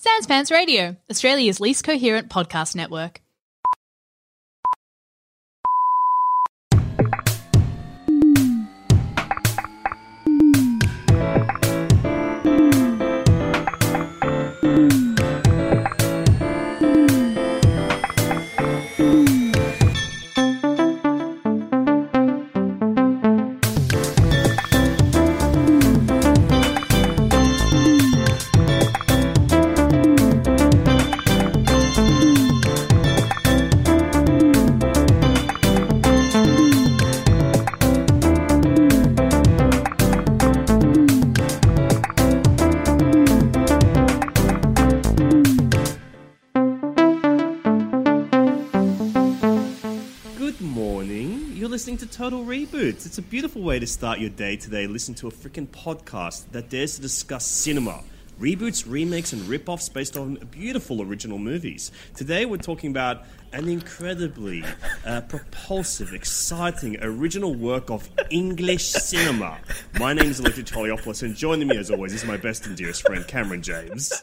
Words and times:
Sans 0.00 0.28
Pants 0.28 0.52
Radio, 0.52 0.94
Australia's 1.10 1.58
least 1.58 1.82
coherent 1.82 2.28
podcast 2.28 2.76
network. 2.76 3.20
Total 52.18 52.44
Reboots. 52.44 53.06
It's 53.06 53.18
a 53.18 53.22
beautiful 53.22 53.62
way 53.62 53.78
to 53.78 53.86
start 53.86 54.18
your 54.18 54.30
day 54.30 54.56
today. 54.56 54.88
Listen 54.88 55.14
to 55.14 55.28
a 55.28 55.30
freaking 55.30 55.68
podcast 55.68 56.50
that 56.50 56.68
dares 56.68 56.96
to 56.96 57.00
discuss 57.00 57.46
cinema, 57.46 58.02
reboots, 58.40 58.84
remakes, 58.88 59.32
and 59.32 59.42
rip-offs 59.48 59.88
based 59.88 60.16
on 60.16 60.36
beautiful 60.50 61.02
original 61.02 61.38
movies. 61.38 61.90
Today 62.14 62.46
we're 62.46 62.58
talking 62.58 62.90
about 62.90 63.24
an 63.52 63.68
incredibly 63.68 64.62
uh, 65.04 65.22
propulsive, 65.22 66.12
exciting, 66.12 66.96
original 67.02 67.54
work 67.54 67.90
of 67.90 68.08
English 68.30 68.86
cinema. 68.86 69.58
My 69.98 70.12
name 70.12 70.26
is 70.26 70.38
Alexei 70.38 70.62
Toliopoulos, 70.62 71.22
and 71.22 71.34
joining 71.34 71.66
me 71.66 71.76
as 71.78 71.90
always 71.90 72.12
is 72.12 72.24
my 72.24 72.36
best 72.36 72.66
and 72.66 72.76
dearest 72.76 73.02
friend, 73.02 73.26
Cameron 73.26 73.62
James. 73.62 74.22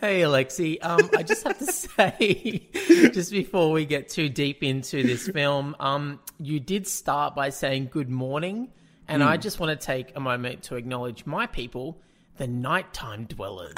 Hey 0.00 0.22
Alexi, 0.22 0.82
um, 0.82 1.10
I 1.16 1.22
just 1.22 1.46
have 1.46 1.58
to 1.58 1.66
say, 1.72 2.68
just 3.12 3.32
before 3.32 3.70
we 3.70 3.84
get 3.84 4.08
too 4.08 4.28
deep 4.28 4.62
into 4.62 5.02
this 5.02 5.28
film, 5.28 5.76
um, 5.78 6.20
you 6.38 6.58
did 6.58 6.86
start 6.86 7.34
by 7.34 7.50
saying 7.50 7.88
good 7.92 8.08
morning, 8.08 8.70
and 9.08 9.22
I 9.22 9.36
just 9.36 9.60
want 9.60 9.78
to 9.78 9.86
take 9.86 10.16
a 10.16 10.20
moment 10.20 10.62
to 10.64 10.76
acknowledge 10.76 11.26
my 11.26 11.46
people, 11.46 12.00
the 12.36 12.46
nighttime 12.46 13.24
dwellers, 13.24 13.74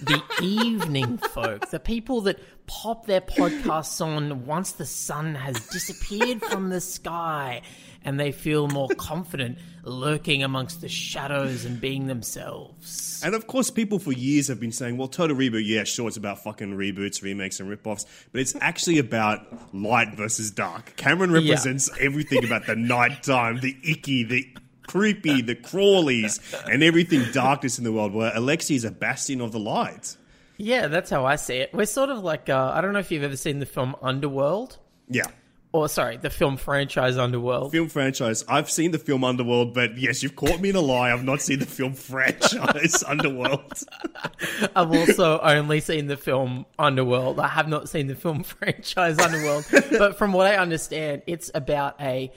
the 0.00 0.22
evening 0.42 1.18
folk, 1.18 1.70
the 1.70 1.80
people 1.80 2.22
that 2.22 2.38
pop 2.66 3.06
their 3.06 3.20
podcasts 3.20 4.04
on 4.04 4.46
once 4.46 4.72
the 4.72 4.86
sun 4.86 5.34
has 5.34 5.66
disappeared 5.68 6.42
from 6.42 6.70
the 6.70 6.80
sky, 6.80 7.62
and 8.04 8.18
they 8.18 8.32
feel 8.32 8.68
more 8.68 8.88
confident 8.96 9.58
lurking 9.82 10.42
amongst 10.42 10.80
the 10.80 10.88
shadows 10.88 11.64
and 11.64 11.80
being 11.80 12.06
themselves. 12.06 13.20
And 13.24 13.34
of 13.34 13.46
course, 13.46 13.70
people 13.70 13.98
for 13.98 14.12
years 14.12 14.48
have 14.48 14.60
been 14.60 14.72
saying, 14.72 14.96
well, 14.96 15.08
Total 15.08 15.36
Reboot, 15.36 15.66
yeah, 15.66 15.84
sure, 15.84 16.08
it's 16.08 16.16
about 16.16 16.42
fucking 16.42 16.76
reboots, 16.76 17.22
remakes, 17.22 17.60
and 17.60 17.68
rip-offs, 17.68 18.06
but 18.32 18.40
it's 18.40 18.54
actually 18.60 18.98
about 18.98 19.74
light 19.74 20.14
versus 20.14 20.50
dark. 20.50 20.96
Cameron 20.96 21.32
represents 21.32 21.90
everything 21.98 22.44
about 22.44 22.66
the 22.66 22.76
nighttime, 22.76 23.60
the 23.60 23.76
icky, 23.84 24.24
the 24.24 24.46
creepy, 24.86 25.42
the 25.42 25.54
crawlies, 25.54 26.40
and 26.72 26.82
everything 26.82 27.24
darkness 27.32 27.78
in 27.78 27.84
the 27.84 27.92
world, 27.92 28.12
where 28.14 28.32
Alexei 28.34 28.74
is 28.74 28.84
a 28.84 28.90
bastion 28.90 29.40
of 29.40 29.52
the 29.52 29.60
light. 29.60 30.16
Yeah, 30.56 30.88
that's 30.88 31.08
how 31.10 31.24
I 31.24 31.36
see 31.36 31.56
it. 31.56 31.72
We're 31.72 31.86
sort 31.86 32.10
of 32.10 32.22
like 32.22 32.48
uh, 32.48 32.72
I 32.74 32.80
don't 32.80 32.92
know 32.92 32.98
if 32.98 33.10
you've 33.10 33.22
ever 33.22 33.36
seen 33.36 33.60
the 33.60 33.66
film 33.66 33.96
Underworld, 34.02 34.76
Yeah. 35.08 35.24
or 35.72 35.88
sorry, 35.88 36.18
the 36.18 36.28
film 36.28 36.58
franchise 36.58 37.16
Underworld. 37.16 37.72
Film 37.72 37.88
franchise. 37.88 38.44
I've 38.46 38.68
seen 38.70 38.90
the 38.90 38.98
film 38.98 39.24
Underworld, 39.24 39.72
but 39.72 39.96
yes, 39.96 40.22
you've 40.22 40.36
caught 40.36 40.60
me 40.60 40.68
in 40.68 40.76
a 40.76 40.80
lie. 40.82 41.12
I've 41.12 41.24
not 41.24 41.40
seen 41.40 41.60
the 41.60 41.64
film 41.66 41.94
franchise 41.94 43.02
Underworld. 43.08 43.72
I've 44.76 44.92
also 44.92 45.40
only 45.40 45.80
seen 45.80 46.08
the 46.08 46.18
film 46.18 46.66
Underworld. 46.78 47.40
I 47.40 47.48
have 47.48 47.68
not 47.68 47.88
seen 47.88 48.06
the 48.08 48.14
film 48.14 48.42
franchise 48.44 49.18
Underworld, 49.18 49.64
but 49.92 50.18
from 50.18 50.32
what 50.34 50.46
I 50.46 50.56
understand, 50.56 51.22
it's 51.26 51.50
about 51.54 51.98
a 52.02 52.30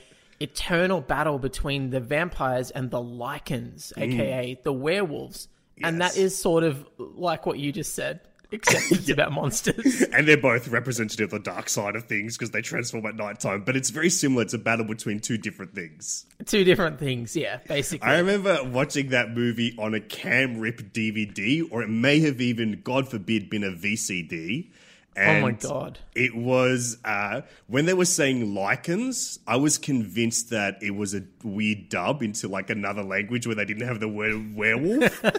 eternal 0.43 1.01
battle 1.01 1.39
between 1.39 1.89
the 1.89 1.99
vampires 1.99 2.69
and 2.71 2.91
the 2.91 2.99
Lycans, 2.99 3.91
aka 3.97 4.59
the 4.63 4.73
werewolves, 4.73 5.47
and 5.81 5.99
that 6.01 6.11
Mm. 6.11 6.17
Yes. 6.17 6.25
is 6.25 6.37
sort 6.37 6.63
of 6.63 6.85
like 6.97 7.45
what 7.47 7.57
you 7.57 7.71
just 7.71 7.95
said, 7.95 8.19
except 8.51 8.83
it's 8.91 9.09
about 9.09 9.31
monsters. 9.31 10.01
and 10.13 10.27
they're 10.27 10.37
both 10.37 10.67
representative 10.67 11.33
of 11.33 11.43
the 11.43 11.51
dark 11.51 11.67
side 11.69 11.95
of 11.95 12.03
things 12.05 12.37
because 12.37 12.51
they 12.51 12.61
transform 12.61 13.05
at 13.07 13.15
nighttime, 13.15 13.63
but 13.63 13.75
it's 13.75 13.89
very 13.89 14.09
similar. 14.11 14.43
It's 14.43 14.53
a 14.53 14.59
battle 14.59 14.85
between 14.85 15.19
two 15.19 15.37
different 15.39 15.73
things. 15.73 16.25
Two 16.45 16.63
different 16.63 16.99
things, 16.99 17.35
yeah, 17.35 17.57
basically. 17.67 18.07
I 18.07 18.19
remember 18.19 18.63
watching 18.65 19.09
that 19.09 19.31
movie 19.31 19.75
on 19.79 19.93
a 19.95 19.99
cam 19.99 20.59
rip 20.59 20.93
DVD, 20.93 21.63
or 21.71 21.81
it 21.81 21.89
may 21.89 22.19
have 22.19 22.39
even, 22.41 22.81
God 22.83 23.07
forbid, 23.09 23.49
been 23.49 23.63
a 23.63 23.71
VCD. 23.71 24.69
Oh 25.15 25.41
my 25.41 25.51
god. 25.51 25.99
It 26.15 26.35
was 26.35 26.97
uh, 27.05 27.41
when 27.67 27.85
they 27.85 27.93
were 27.93 28.05
saying 28.05 28.47
Lycans. 28.53 29.39
I 29.47 29.57
was 29.57 29.77
convinced 29.77 30.49
that 30.49 30.81
it 30.81 30.91
was 30.95 31.13
a 31.13 31.23
weird 31.43 31.89
dub 31.89 32.23
into 32.23 32.47
like 32.47 32.69
another 32.69 33.03
language 33.03 33.45
where 33.45 33.55
they 33.55 33.65
didn't 33.65 33.87
have 33.87 33.99
the 33.99 34.07
word 34.07 34.55
werewolf. 34.55 35.21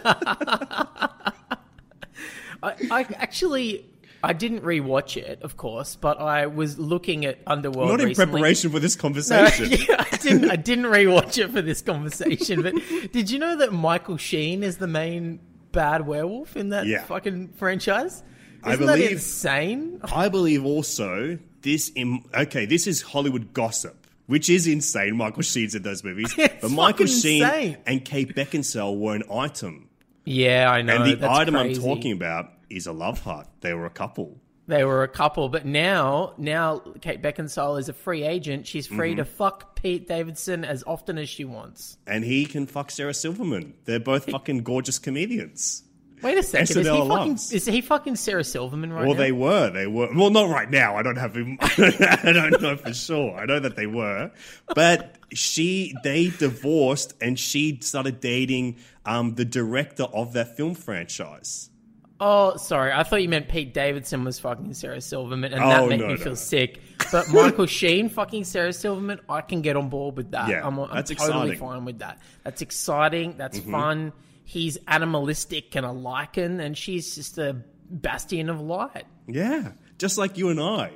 I, 2.63 2.73
I 2.89 3.05
actually 3.15 3.85
I 4.23 4.33
didn't 4.33 4.61
rewatch 4.61 5.17
it, 5.17 5.41
of 5.43 5.55
course, 5.57 5.95
but 5.95 6.19
I 6.19 6.47
was 6.47 6.79
looking 6.79 7.25
at 7.25 7.39
Underworld. 7.45 7.89
Not 7.91 7.99
in 8.01 8.07
recently. 8.07 8.31
preparation 8.33 8.71
for 8.71 8.79
this 8.79 8.95
No, 8.97 9.01
conversation. 9.01 9.71
yeah, 9.87 10.03
I 10.11 10.17
didn't. 10.17 10.49
I 10.51 10.55
didn't 10.55 10.85
rewatch 10.85 11.37
it 11.37 11.51
for 11.51 11.61
this 11.61 11.81
conversation. 11.81 12.61
But 12.63 12.75
did 13.11 13.29
you 13.29 13.39
know 13.39 13.57
that 13.57 13.71
Michael 13.73 14.17
Sheen 14.17 14.63
is 14.63 14.77
the 14.77 14.87
main 14.87 15.39
bad 15.71 16.07
werewolf 16.07 16.55
in 16.55 16.69
that 16.69 16.87
Yeah. 16.87 17.03
fucking 17.03 17.49
franchise? 17.49 18.23
I 18.65 18.73
Isn't 18.73 18.85
that 18.87 18.95
believe- 18.95 19.11
insane? 19.11 19.99
I 20.03 20.29
believe 20.29 20.65
also 20.65 21.37
this. 21.61 21.91
Im- 21.95 22.23
okay, 22.33 22.65
this 22.65 22.87
is 22.87 23.01
Hollywood 23.01 23.53
gossip, 23.53 24.07
which 24.27 24.49
is 24.49 24.67
insane. 24.67 25.15
Michael 25.15 25.43
Sheen's 25.43 25.75
in 25.75 25.83
those 25.83 26.03
movies, 26.03 26.33
but 26.37 26.71
Michael 26.71 27.05
Sheen 27.05 27.43
insane. 27.43 27.77
and 27.85 28.03
Kate 28.03 28.35
Beckinsale 28.35 28.97
were 28.97 29.15
an 29.15 29.23
item, 29.31 29.89
Yeah, 30.25 30.69
I 30.71 30.81
know. 30.81 31.03
and 31.03 31.21
the 31.21 31.29
item 31.31 31.53
crazy. 31.55 31.79
I'm 31.81 31.87
talking 31.87 32.11
about 32.11 32.51
is 32.69 32.87
a 32.87 32.91
love 32.91 33.21
heart. 33.21 33.47
They 33.61 33.73
were 33.73 33.85
a 33.85 33.91
couple. 33.91 34.37
They 34.67 34.83
were 34.83 35.03
a 35.03 35.07
couple, 35.07 35.47
but 35.49 35.63
now, 35.67 36.33
now 36.39 36.79
Kate 36.99 37.21
Beckinsale 37.21 37.79
is 37.79 37.87
a 37.87 37.93
free 37.93 38.23
agent. 38.23 38.65
She's 38.65 38.87
free 38.87 39.11
Mm-hmm. 39.11 39.17
to 39.17 39.25
fuck 39.25 39.75
Pete 39.79 40.07
Davidson 40.07 40.65
as 40.65 40.83
often 40.87 41.19
as 41.19 41.29
she 41.29 41.45
wants. 41.45 41.97
and 42.07 42.23
he 42.23 42.47
can 42.47 42.65
fuck 42.65 42.89
Sarah 42.89 43.13
Silverman. 43.13 43.75
They're 43.85 43.99
both 43.99 44.25
fucking 44.31 44.63
gorgeous 44.63 44.97
comedians. 44.97 45.83
Wait 46.21 46.37
a 46.37 46.43
second. 46.43 46.63
Is 46.63 46.75
he, 46.75 46.81
SNL 46.83 47.07
fucking, 47.07 47.33
is 47.33 47.65
he 47.65 47.81
fucking 47.81 48.15
Sarah 48.15 48.43
Silverman 48.43 48.91
right 48.93 49.05
Well, 49.05 49.13
now? 49.13 49.19
Well, 49.19 49.23
they 49.23 49.31
were. 49.31 49.69
They 49.69 49.87
were. 49.87 50.09
Well, 50.15 50.29
not 50.29 50.49
right 50.49 50.69
now. 50.69 50.95
I 50.95 51.03
don't 51.03 51.17
have 51.17 51.35
him. 51.35 51.57
I 51.61 52.31
don't 52.33 52.61
know 52.61 52.77
for 52.77 52.93
sure. 52.93 53.35
I 53.35 53.45
know 53.45 53.59
that 53.59 53.75
they 53.75 53.85
were, 53.87 54.31
but 54.73 55.17
she 55.33 55.93
they 56.03 56.29
divorced, 56.29 57.13
and 57.21 57.37
she 57.37 57.79
started 57.81 58.19
dating 58.21 58.77
um, 59.05 59.35
the 59.35 59.45
director 59.45 60.03
of 60.03 60.33
that 60.33 60.55
film 60.57 60.73
franchise. 60.73 61.69
Oh, 62.17 62.55
sorry. 62.55 62.93
I 62.93 63.03
thought 63.03 63.21
you 63.21 63.27
meant 63.27 63.49
Pete 63.49 63.73
Davidson 63.73 64.23
was 64.23 64.39
fucking 64.39 64.73
Sarah 64.73 65.01
Silverman, 65.01 65.51
and 65.51 65.61
that 65.61 65.81
Oh, 65.81 65.87
made 65.87 65.99
no, 65.99 66.07
me 66.07 66.13
no, 66.13 66.17
feel 66.19 66.35
sick. 66.37 66.79
But 67.11 67.29
Michael 67.33 67.65
Sheen 67.65 68.07
fucking 68.07 68.45
Sarah 68.45 68.71
Silverman, 68.71 69.19
I 69.27 69.41
can 69.41 69.61
get 69.61 69.75
on 69.75 69.89
board 69.89 70.15
with 70.15 70.31
that. 70.31 70.47
Yeah, 70.47 70.65
I'm, 70.65 70.79
I'm 70.79 70.95
that's 70.95 71.09
totally 71.11 71.27
exciting. 71.51 71.55
Mm-hmm. 71.55 71.65
fine 71.65 71.85
with 71.85 71.99
that. 71.99 72.19
That's 72.45 72.61
exciting. 72.61 73.35
That's 73.37 73.59
fun. 73.59 74.13
He's 74.45 74.77
animalistic 74.87 75.75
and 75.75 75.85
a 75.85 75.89
Lycan, 75.89 76.61
and 76.61 76.77
she's 76.77 77.15
just 77.15 77.37
a 77.37 77.57
bastion 77.89 78.49
of 78.49 78.61
light. 78.61 79.05
Yeah, 79.27 79.71
just 79.97 80.17
like 80.17 80.37
you 80.37 80.49
and 80.49 80.59
I. 80.59 80.91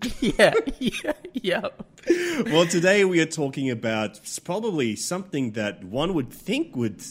Yeah, 0.20 0.54
yeah, 0.78 1.12
yeah. 1.32 1.68
Well, 2.46 2.66
today 2.66 3.04
we 3.04 3.20
are 3.20 3.26
talking 3.26 3.68
about 3.70 4.20
probably 4.44 4.94
something 4.94 5.52
that 5.52 5.82
one 5.82 6.14
would 6.14 6.32
think 6.32 6.76
would 6.76 7.02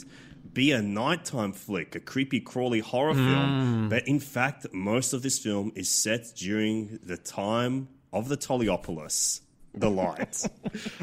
be 0.53 0.71
a 0.71 0.81
nighttime 0.81 1.51
flick, 1.51 1.95
a 1.95 1.99
creepy, 1.99 2.39
crawly 2.39 2.79
horror 2.79 3.13
hmm. 3.13 3.25
film. 3.25 3.89
But 3.89 4.07
in 4.07 4.19
fact, 4.19 4.67
most 4.73 5.13
of 5.13 5.21
this 5.21 5.37
film 5.37 5.71
is 5.75 5.89
set 5.89 6.33
during 6.35 6.99
the 7.03 7.17
time 7.17 7.89
of 8.11 8.29
the 8.29 8.37
Toliopoulos. 8.37 9.41
The 9.79 9.89
Light. 9.89 10.45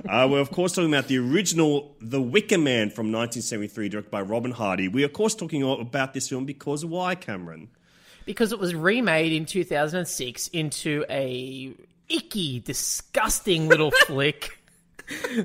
uh, 0.08 0.28
we're, 0.30 0.40
of 0.40 0.50
course, 0.50 0.72
talking 0.72 0.92
about 0.92 1.08
the 1.08 1.18
original 1.18 1.94
The 2.00 2.20
Wicker 2.20 2.58
Man 2.58 2.90
from 2.90 3.06
1973, 3.12 3.88
directed 3.88 4.10
by 4.10 4.20
Robin 4.22 4.50
Hardy. 4.50 4.88
We 4.88 5.02
are, 5.02 5.06
of 5.06 5.12
course, 5.12 5.34
talking 5.34 5.62
about 5.62 6.14
this 6.14 6.28
film 6.28 6.44
because 6.44 6.84
why, 6.84 7.14
Cameron? 7.14 7.68
Because 8.26 8.52
it 8.52 8.58
was 8.58 8.74
remade 8.74 9.32
in 9.32 9.44
2006 9.46 10.48
into 10.48 11.04
a 11.10 11.74
icky, 12.08 12.60
disgusting 12.60 13.68
little 13.68 13.90
flick 14.06 14.58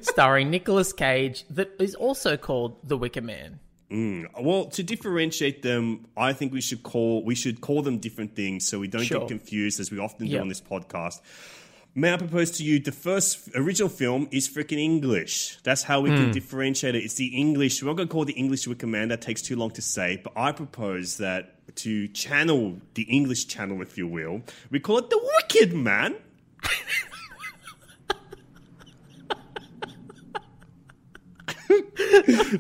starring 0.02 0.50
Nicolas 0.50 0.94
Cage 0.94 1.44
that 1.50 1.70
is 1.80 1.96
also 1.96 2.38
called 2.38 2.78
The 2.88 2.98
Wicker 2.98 3.22
Man. 3.22 3.60
Well, 3.92 4.66
to 4.68 4.84
differentiate 4.84 5.64
them, 5.64 6.06
I 6.16 6.34
think 6.34 6.54
we 6.54 6.62
should 6.62 6.84
call 6.84 7.24
we 7.26 7.34
should 7.34 7.60
call 7.60 7.82
them 7.82 7.98
different 7.98 8.36
things 8.36 8.68
so 8.68 8.78
we 8.80 8.88
don't 8.88 9.04
Sure. 9.04 9.22
get 9.22 9.30
confused 9.30 9.80
as 9.80 9.90
we 9.92 9.98
often 9.98 10.28
do 10.28 10.40
on 10.40 10.48
this 10.48 10.62
podcast. 10.62 11.22
May 11.96 12.14
I 12.14 12.18
propose 12.18 12.52
to 12.52 12.64
you 12.64 12.80
the 12.80 12.92
first 12.92 13.50
original 13.56 13.90
film 13.90 14.28
is 14.32 14.48
freaking 14.48 14.78
English. 14.80 15.58
That's 15.64 15.84
how 15.84 16.02
we 16.02 16.12
Hmm. 16.12 16.16
can 16.18 16.32
differentiate 16.32 16.96
it. 16.96 17.04
It's 17.04 17.16
the 17.16 17.28
English. 17.28 17.82
We're 17.82 17.90
not 17.90 17.98
going 17.98 18.08
to 18.08 18.12
call 18.12 18.24
it 18.24 18.28
the 18.28 18.34
English 18.34 18.68
Wicker 18.68 18.88
Man. 18.88 19.10
That 19.10 19.22
takes 19.22 19.42
too 19.42 19.56
long 19.56 19.72
to 19.72 19.82
say. 19.82 20.22
But 20.24 20.34
I 20.36 20.52
propose 20.52 21.18
that 21.18 21.56
to 21.78 22.08
channel 22.10 22.80
the 22.94 23.04
English 23.04 23.48
channel, 23.48 23.82
if 23.82 23.98
you 23.98 24.08
will, 24.08 24.42
we 24.72 24.80
call 24.80 24.98
it 25.00 25.10
the 25.10 25.20
Wicked 25.38 25.74
Man. 25.74 26.16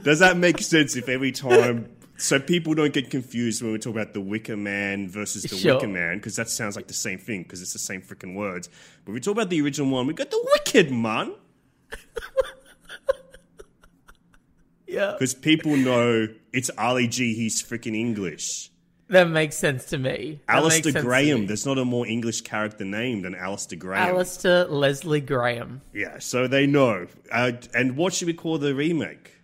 Does 0.03 0.19
that 0.19 0.37
make 0.37 0.59
sense 0.59 0.95
if 0.95 1.09
every 1.09 1.31
time 1.31 1.89
so 2.19 2.39
people 2.39 2.73
don't 2.75 2.93
get 2.93 3.09
confused 3.09 3.61
when 3.63 3.71
we 3.71 3.79
talk 3.79 3.93
about 3.93 4.13
the 4.13 4.21
Wicker 4.21 4.55
Man 4.57 5.09
versus 5.09 5.43
the 5.43 5.55
Sure. 5.57 5.75
Wicker 5.75 5.87
Man 5.87 6.17
because 6.17 6.35
that 6.35 6.49
sounds 6.49 6.75
like 6.75 6.87
the 6.87 6.93
same 6.93 7.17
thing 7.17 7.43
because 7.43 7.61
it's 7.61 7.73
the 7.73 7.79
same 7.79 8.01
freaking 8.01 8.35
words. 8.35 8.69
But 9.05 9.13
we 9.13 9.19
talk 9.19 9.31
about 9.33 9.49
the 9.49 9.61
original 9.61 9.89
one, 9.89 10.05
we 10.07 10.13
got 10.13 10.29
the 10.29 10.45
Wicked 10.53 10.91
Man 10.91 11.33
Yeah. 14.87 15.11
because 15.13 15.33
people 15.35 15.77
know 15.77 16.27
it's 16.51 16.71
Ali 16.77 17.07
G. 17.07 17.35
He's 17.35 17.61
freaking 17.61 17.95
English. 17.95 18.71
That 19.09 19.27
makes 19.29 19.55
sense 19.55 19.85
to 19.85 19.97
me. 19.97 20.39
That 20.47 20.57
Alistair 20.57 21.01
Graham. 21.01 21.47
There's 21.47 21.65
not 21.65 21.77
a 21.79 21.85
more 21.85 22.05
English 22.05 22.41
character 22.41 22.85
name 22.85 23.21
than 23.23 23.33
Alistair 23.33 23.77
Graham. 23.77 24.07
Alistair 24.09 24.65
Leslie 24.65 25.21
Graham. 25.21 25.81
Yeah, 25.93 26.19
so 26.19 26.47
they 26.47 26.67
know. 26.67 27.07
Uh, 27.31 27.53
and 27.73 27.97
what 27.97 28.13
should 28.13 28.27
we 28.27 28.33
call 28.33 28.57
the 28.59 28.75
remake? 28.75 29.35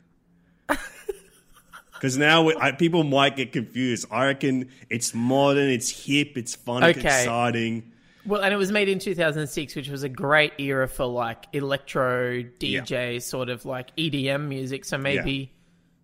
Because 1.95 2.17
now 2.17 2.43
we, 2.43 2.55
I, 2.59 2.71
people 2.71 3.03
might 3.03 3.35
get 3.35 3.51
confused. 3.51 4.05
I 4.11 4.25
reckon 4.27 4.69
it's 4.89 5.13
modern, 5.13 5.69
it's 5.69 5.89
hip, 5.89 6.37
it's 6.37 6.55
fun, 6.55 6.83
it's 6.83 6.99
Okay. 6.99 7.07
exciting. 7.07 7.91
Well, 8.25 8.41
and 8.41 8.53
it 8.53 8.57
was 8.57 8.71
made 8.71 8.89
in 8.89 8.99
2006, 8.99 9.75
which 9.75 9.87
was 9.89 10.03
a 10.03 10.09
great 10.09 10.53
era 10.57 10.87
for 10.87 11.05
like 11.05 11.45
electro 11.53 12.41
DJ 12.41 13.21
sort 13.21 13.49
of 13.49 13.65
like 13.65 13.95
EDM 13.97 14.47
music. 14.47 14.83
So 14.85 14.97
maybe, 14.97 15.53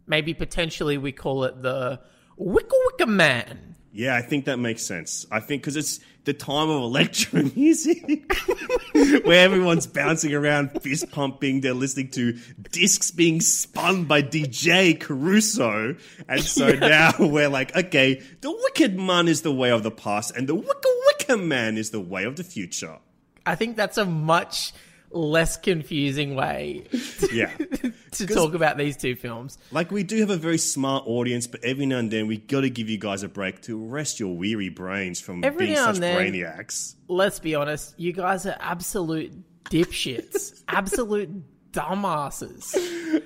maybe 0.08 0.34
potentially 0.34 0.98
we 0.98 1.12
call 1.12 1.44
it 1.46 1.62
the 1.62 2.00
Wicka 2.40 2.76
Wicka 3.00 3.08
Man. 3.08 3.76
Yeah, 3.94 4.16
I 4.16 4.22
think 4.22 4.46
that 4.46 4.58
makes 4.58 4.84
sense. 4.84 5.26
I 5.32 5.40
think 5.42 5.62
because 5.62 5.76
it's 5.76 6.00
the 6.24 6.34
time 6.34 6.70
of 6.70 6.82
electro 6.82 7.44
music 7.56 8.32
where 8.94 9.44
everyone's 9.44 9.88
bouncing 9.88 10.34
around, 10.34 10.82
fist 10.82 11.12
pumping. 11.12 11.62
They're 11.62 11.74
listening 11.74 12.10
to 12.12 12.38
discs 12.72 13.12
being 13.12 13.42
spun 13.42 14.06
by 14.06 14.22
DJ 14.22 15.00
Caruso. 15.00 15.96
And 16.30 16.42
so 16.42 16.72
now 16.74 17.12
we're 17.20 17.50
like, 17.50 17.76
okay, 17.76 18.22
the 18.42 18.52
Wicked 18.52 18.98
Man 18.98 19.28
is 19.28 19.42
the 19.42 19.52
way 19.52 19.72
of 19.72 19.84
the 19.84 19.92
past, 19.92 20.36
and 20.36 20.48
the 20.48 20.56
Wicca 20.56 20.90
Wicca 21.08 21.38
Man 21.38 21.78
is 21.78 21.90
the 21.90 22.02
way 22.02 22.24
of 22.24 22.36
the 22.36 22.44
future. 22.44 22.98
I 23.46 23.56
think 23.56 23.76
that's 23.76 23.98
a 23.98 24.06
much 24.06 24.72
less 25.14 25.58
confusing 25.58 26.36
way 26.36 26.88
Yeah. 27.34 27.52
to 28.14 28.28
talk 28.28 28.54
about 28.54 28.78
these 28.78 28.96
two 28.98 29.16
films. 29.16 29.58
Like 29.72 29.92
we 29.92 30.04
do 30.04 30.20
have 30.22 30.30
a 30.30 30.38
very 30.38 30.58
smart 30.58 31.04
audience, 31.08 31.48
but 31.48 31.64
every 31.64 31.86
now 31.86 31.98
and 31.98 32.10
then 32.12 32.28
we 32.28 32.38
got 32.38 32.62
to 32.62 32.70
give 32.70 32.90
you 32.90 32.98
guys 32.98 33.24
a 33.24 33.28
break 33.30 33.62
to 33.64 33.78
rest 33.78 34.20
your 34.20 34.36
weary 34.36 34.70
brains 34.70 35.20
from 35.22 35.44
Every 35.44 35.68
being 35.68 35.78
such 35.78 35.98
then- 35.98 36.18
brainiacs. 36.18 36.96
Let's 37.08 37.40
be 37.40 37.56
honest, 37.56 37.94
you 38.00 38.14
guys 38.14 38.46
are 38.46 38.56
absolute 38.60 39.34
dipshits, 39.66 40.64
absolute 40.68 41.30
dumbasses. 41.72 43.22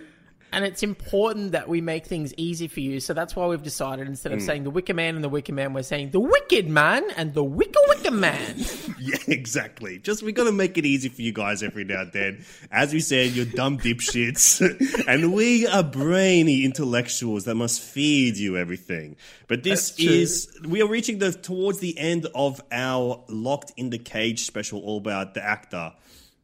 And 0.55 0.63
it's 0.63 0.83
important 0.83 1.51
that 1.51 1.67
we 1.67 1.81
make 1.81 2.05
things 2.05 2.33
easy 2.37 2.69
for 2.69 2.79
you. 2.79 3.01
So 3.01 3.13
that's 3.13 3.35
why 3.35 3.45
we've 3.45 3.61
decided 3.61 4.07
instead 4.07 4.31
of 4.31 4.39
mm. 4.39 4.45
saying 4.45 4.63
the 4.63 4.69
Wicker 4.69 4.93
Man 4.93 5.15
and 5.15 5.21
the 5.21 5.27
Wicker 5.27 5.51
Man, 5.51 5.73
we're 5.73 5.83
saying 5.83 6.11
the 6.11 6.21
Wicked 6.21 6.69
Man 6.69 7.03
and 7.17 7.33
the 7.33 7.43
Wicker 7.43 7.81
Wicker 7.89 8.11
Man. 8.11 8.55
Yeah, 8.97 9.17
exactly. 9.27 9.99
Just 9.99 10.23
we 10.23 10.31
got 10.31 10.45
to 10.45 10.53
make 10.53 10.77
it 10.77 10.85
easy 10.85 11.09
for 11.09 11.21
you 11.21 11.33
guys 11.33 11.61
every 11.61 11.83
now 11.83 12.01
and 12.01 12.13
then. 12.13 12.45
As 12.71 12.93
we 12.93 13.01
said, 13.01 13.31
you're 13.31 13.45
dumb 13.45 13.77
dipshits, 13.77 14.61
and 15.07 15.33
we 15.33 15.67
are 15.67 15.83
brainy 15.83 16.63
intellectuals 16.63 17.43
that 17.43 17.55
must 17.55 17.81
feed 17.81 18.37
you 18.37 18.57
everything. 18.57 19.17
But 19.47 19.63
this 19.63 19.99
is 19.99 20.49
we 20.65 20.81
are 20.81 20.87
reaching 20.87 21.19
the 21.19 21.33
towards 21.33 21.79
the 21.79 21.99
end 21.99 22.27
of 22.33 22.61
our 22.71 23.23
locked 23.27 23.73
in 23.75 23.89
the 23.89 23.99
cage 23.99 24.45
special, 24.45 24.81
all 24.81 24.97
about 24.97 25.33
the 25.33 25.43
actor, 25.43 25.93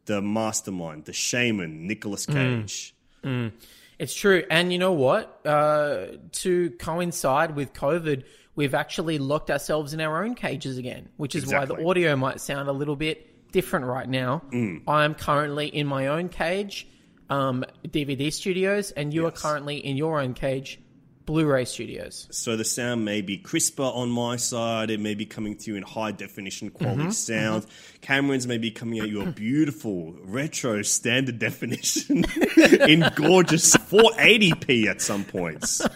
the 0.04 0.20
mastermind, 0.20 1.06
the 1.06 1.14
shaman, 1.14 1.86
Nicolas 1.86 2.26
mm. 2.26 2.34
Cage. 2.34 2.94
Mm. 3.24 3.52
It's 3.98 4.14
true. 4.14 4.44
And 4.50 4.72
you 4.72 4.78
know 4.78 4.92
what? 4.92 5.40
Uh, 5.44 6.06
to 6.32 6.70
coincide 6.70 7.54
with 7.54 7.72
COVID, 7.72 8.24
we've 8.54 8.74
actually 8.74 9.18
locked 9.18 9.50
ourselves 9.50 9.94
in 9.94 10.00
our 10.00 10.24
own 10.24 10.34
cages 10.34 10.78
again, 10.78 11.08
which 11.16 11.34
is 11.34 11.46
why 11.46 11.64
the 11.64 11.86
audio 11.86 12.16
might 12.16 12.40
sound 12.40 12.68
a 12.68 12.72
little 12.72 12.96
bit 12.96 13.50
different 13.52 13.86
right 13.86 14.08
now. 14.08 14.42
Mm. 14.50 14.82
I 14.88 15.04
am 15.04 15.14
currently 15.14 15.68
in 15.68 15.86
my 15.86 16.08
own 16.08 16.28
cage, 16.28 16.88
um, 17.30 17.64
DVD 17.86 18.32
studios, 18.32 18.90
and 18.90 19.12
you 19.14 19.26
are 19.26 19.30
currently 19.30 19.76
in 19.76 19.96
your 19.96 20.20
own 20.20 20.34
cage, 20.34 20.80
Blu 21.24 21.46
ray 21.46 21.64
studios. 21.64 22.26
So 22.32 22.56
the 22.56 22.64
sound 22.64 23.04
may 23.04 23.20
be 23.22 23.38
crisper 23.38 23.82
on 23.84 24.10
my 24.10 24.36
side. 24.36 24.90
It 24.90 24.98
may 24.98 25.14
be 25.14 25.24
coming 25.24 25.56
to 25.56 25.70
you 25.70 25.76
in 25.76 25.82
high 25.84 26.10
definition 26.12 26.70
quality 26.70 27.02
Mm-hmm. 27.02 27.10
sound. 27.12 27.66
Cameron's 28.00 28.46
may 28.48 28.58
be 28.58 28.70
coming 28.72 28.98
at 28.98 29.08
you 29.08 29.22
a 29.22 29.30
beautiful 29.30 30.14
retro 30.24 30.82
standard 30.82 31.38
definition 31.38 32.24
in 32.88 33.04
gorgeous 33.14 33.76
480p 33.76 34.86
at 34.86 35.00
some 35.00 35.24
points. 35.24 35.80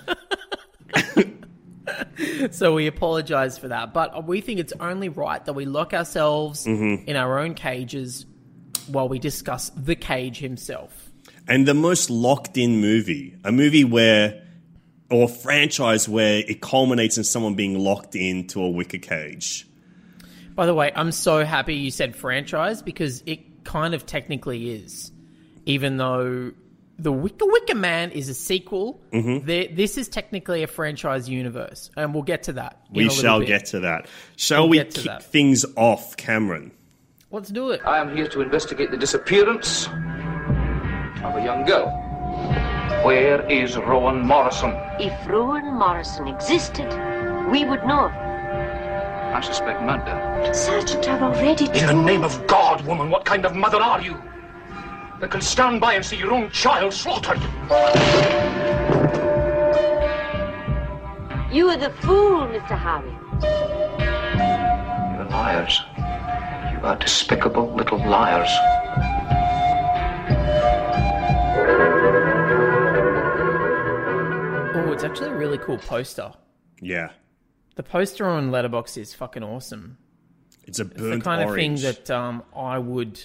So 2.50 2.74
we 2.74 2.86
apologize 2.88 3.58
for 3.58 3.68
that. 3.68 3.92
But 3.94 4.26
we 4.26 4.40
think 4.40 4.58
it's 4.58 4.72
only 4.80 5.08
right 5.08 5.44
that 5.44 5.52
we 5.52 5.64
lock 5.66 5.92
ourselves 5.94 6.66
Mm-hmm. 6.66 7.08
in 7.08 7.16
our 7.16 7.38
own 7.38 7.54
cages 7.54 8.26
while 8.88 9.08
we 9.08 9.18
discuss 9.18 9.70
the 9.70 9.94
cage 9.94 10.38
himself. 10.38 11.10
And 11.46 11.66
the 11.66 11.74
most 11.74 12.10
locked 12.10 12.56
in 12.56 12.80
movie, 12.80 13.36
a 13.44 13.52
movie 13.52 13.84
where, 13.84 14.42
or 15.10 15.28
franchise 15.28 16.08
where 16.08 16.38
it 16.46 16.60
culminates 16.60 17.16
in 17.18 17.24
someone 17.24 17.54
being 17.54 17.78
locked 17.78 18.14
into 18.16 18.60
a 18.62 18.68
wicker 18.68 18.98
cage. 18.98 19.66
By 20.54 20.66
the 20.66 20.74
way, 20.74 20.90
I'm 20.94 21.12
so 21.12 21.44
happy 21.44 21.74
you 21.74 21.90
said 21.90 22.16
franchise 22.16 22.82
because 22.82 23.22
it 23.26 23.64
kind 23.64 23.94
of 23.94 24.06
technically 24.06 24.70
is. 24.70 25.12
Even 25.66 25.96
though 25.98 26.52
the 26.98 27.12
Wicker 27.12 27.44
Wicker 27.44 27.74
Man 27.74 28.10
is 28.12 28.28
a 28.30 28.34
sequel, 28.34 29.00
Mm-hmm. 29.12 29.44
there- 29.46 29.68
this 29.70 29.98
is 29.98 30.08
technically 30.08 30.62
a 30.62 30.66
franchise 30.66 31.28
universe. 31.28 31.90
And 31.96 32.14
we'll 32.14 32.22
get 32.22 32.44
to 32.44 32.54
that. 32.54 32.80
We 32.90 33.10
shall 33.10 33.40
bit. 33.40 33.48
get 33.48 33.66
to 33.66 33.80
that. 33.80 34.06
Shall 34.36 34.62
We'll 34.62 34.70
we 34.70 34.78
kick 34.78 35.04
that. 35.04 35.24
things 35.24 35.66
off, 35.76 36.16
Cameron? 36.16 36.70
Let's 37.30 37.50
do 37.50 37.70
it. 37.70 37.82
I 37.84 37.98
am 37.98 38.16
here 38.16 38.28
to 38.28 38.40
investigate 38.40 38.90
the 38.92 38.96
disappearance 38.96 39.88
of 39.88 41.34
a 41.36 41.42
young 41.44 41.64
girl. 41.66 42.02
Where 43.04 43.44
is 43.50 43.76
Rowan 43.76 44.20
Morrison? 44.20 44.70
If 45.00 45.12
Rowan 45.28 45.74
Morrison 45.74 46.28
existed, 46.28 46.88
we 47.50 47.64
would 47.64 47.84
know. 47.84 48.06
I 48.06 49.40
suspect 49.42 49.82
murder. 49.82 50.54
Sergeant, 50.54 51.08
I've 51.08 51.22
already 51.22 51.66
In 51.66 51.86
the 51.86 51.92
name 51.92 52.22
of 52.22 52.46
God, 52.46 52.86
woman, 52.86 53.10
what 53.10 53.24
kind 53.24 53.44
of 53.44 53.54
mother 53.54 53.78
are 53.78 54.00
you? 54.00 54.22
That 55.20 55.30
can 55.30 55.40
stand 55.40 55.80
by 55.80 55.94
and 55.94 56.04
see 56.04 56.16
your 56.16 56.32
own 56.32 56.50
child 56.50 56.92
slaughtered. 56.92 57.40
You 61.52 61.68
are 61.70 61.76
the 61.76 61.92
fool, 62.02 62.46
Mr. 62.46 62.76
Harvey. 62.76 63.16
You're 65.16 65.28
liars. 65.30 65.82
You 66.72 66.86
are 66.86 66.96
despicable 66.96 67.74
little 67.74 67.98
liars. 67.98 68.50
Actually 75.06 75.30
a 75.30 75.34
really 75.36 75.58
cool 75.58 75.78
poster. 75.78 76.32
Yeah. 76.80 77.10
The 77.76 77.84
poster 77.84 78.26
on 78.26 78.50
Letterboxd 78.50 78.98
is 78.98 79.14
fucking 79.14 79.44
awesome. 79.44 79.98
It's 80.64 80.80
a 80.80 80.84
the 80.84 81.20
kind 81.20 81.48
orange. 81.48 81.84
of 81.84 81.94
thing 81.94 82.06
that 82.06 82.10
um, 82.10 82.42
I 82.56 82.76
would 82.78 83.24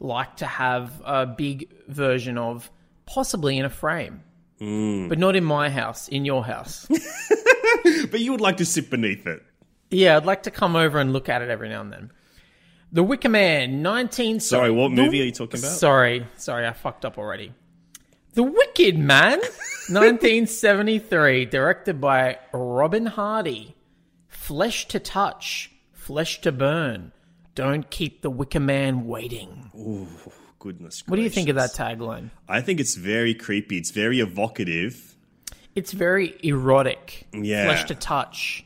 like 0.00 0.38
to 0.38 0.46
have 0.46 1.00
a 1.04 1.24
big 1.24 1.72
version 1.86 2.38
of, 2.38 2.68
possibly 3.06 3.56
in 3.56 3.64
a 3.64 3.70
frame. 3.70 4.24
Hmm. 4.58 5.06
But 5.06 5.20
not 5.20 5.36
in 5.36 5.44
my 5.44 5.70
house, 5.70 6.08
in 6.08 6.24
your 6.24 6.44
house. 6.44 6.88
but 8.10 8.18
you 8.18 8.32
would 8.32 8.40
like 8.40 8.56
to 8.56 8.64
sit 8.64 8.90
beneath 8.90 9.24
it. 9.24 9.44
yeah, 9.92 10.16
I'd 10.16 10.26
like 10.26 10.42
to 10.42 10.50
come 10.50 10.74
over 10.74 10.98
and 10.98 11.12
look 11.12 11.28
at 11.28 11.40
it 11.40 11.50
every 11.50 11.68
now 11.68 11.82
and 11.82 11.92
then. 11.92 12.10
The 12.90 13.04
Wicker 13.04 13.28
Man, 13.28 13.80
19... 13.80 14.40
Sorry, 14.40 14.72
what 14.72 14.90
movie 14.90 15.22
are 15.22 15.24
you 15.24 15.30
talking 15.30 15.60
about? 15.60 15.70
Sorry, 15.70 16.26
sorry, 16.36 16.66
I 16.66 16.72
fucked 16.72 17.04
up 17.04 17.16
already. 17.16 17.54
The 18.34 18.42
Wicked 18.42 18.98
Man, 18.98 19.38
1973, 19.88 21.44
directed 21.46 22.00
by 22.00 22.38
Robin 22.52 23.06
Hardy. 23.06 23.74
Flesh 24.28 24.88
to 24.88 24.98
touch, 24.98 25.70
flesh 25.92 26.40
to 26.40 26.50
burn. 26.52 27.12
Don't 27.54 27.90
keep 27.90 28.22
the 28.22 28.30
Wicker 28.30 28.60
Man 28.60 29.06
waiting. 29.06 29.70
Goodness 30.58 31.02
gracious. 31.02 31.08
What 31.08 31.16
do 31.16 31.22
you 31.22 31.30
think 31.30 31.48
of 31.50 31.56
that 31.56 31.70
tagline? 31.72 32.30
I 32.48 32.60
think 32.62 32.80
it's 32.80 32.94
very 32.94 33.34
creepy. 33.34 33.76
It's 33.76 33.90
very 33.90 34.20
evocative. 34.20 35.08
it's 35.74 35.92
very 35.92 36.34
erotic, 36.42 37.26
Yeah. 37.32 37.64
flesh 37.64 37.84
to 37.84 37.94
touch, 37.94 38.62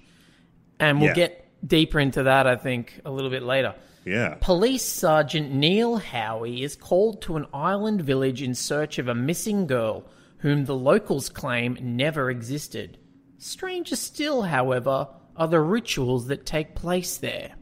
and 0.81 0.99
we'll 1.01 1.11
Yeah. 1.11 1.15
get 1.15 1.47
deeper 1.69 2.01
into 2.01 2.25
that. 2.25 2.47
I 2.49 2.57
think 2.57 3.01
a 3.05 3.11
little 3.13 3.31
bit 3.31 3.43
later. 3.45 3.75
Yeah. 4.07 4.37
Police 4.41 4.85
Sergeant 4.85 5.53
Neil 5.53 5.97
Howie 5.97 6.63
is 6.63 6.77
called 6.77 7.21
to 7.23 7.37
an 7.37 7.47
island 7.53 8.03
village 8.03 8.41
in 8.41 8.55
search 8.55 8.99
of 8.99 9.09
a 9.09 9.15
missing 9.17 9.67
girl 9.67 10.05
whom 10.39 10.65
the 10.65 10.77
locals 10.77 11.29
claim 11.29 11.77
never 11.81 12.31
existed. 12.31 12.99
Stranger 13.37 13.97
still, 13.97 14.43
however, 14.43 15.09
are 15.35 15.49
the 15.49 15.61
rituals 15.61 16.29
that 16.29 16.47
take 16.47 16.77
place 16.77 17.19
there. 17.19 17.57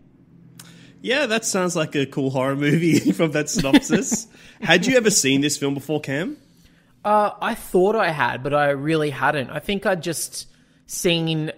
Yeah, 1.01 1.27
that 1.27 1.47
sounds 1.47 1.75
like 1.75 1.95
a 1.95 2.05
cool 2.05 2.29
horror 2.31 2.57
movie 2.57 2.99
from 3.13 3.33
that 3.33 3.49
synopsis. 3.49 4.27
Had 4.61 4.87
you 4.87 4.99
ever 4.99 5.11
seen 5.11 5.41
this 5.41 5.57
film 5.57 5.73
before, 5.73 6.01
Cam? 6.01 6.37
Uh, 7.05 7.31
I 7.41 7.55
thought 7.55 7.97
I 7.97 8.11
had, 8.11 8.43
but 8.43 8.53
I 8.53 8.71
really 8.71 9.11
hadn't. 9.11 9.51
I 9.51 9.61
think 9.61 9.87
I'd 9.87 10.03
just 10.03 10.47
seen 10.87 11.53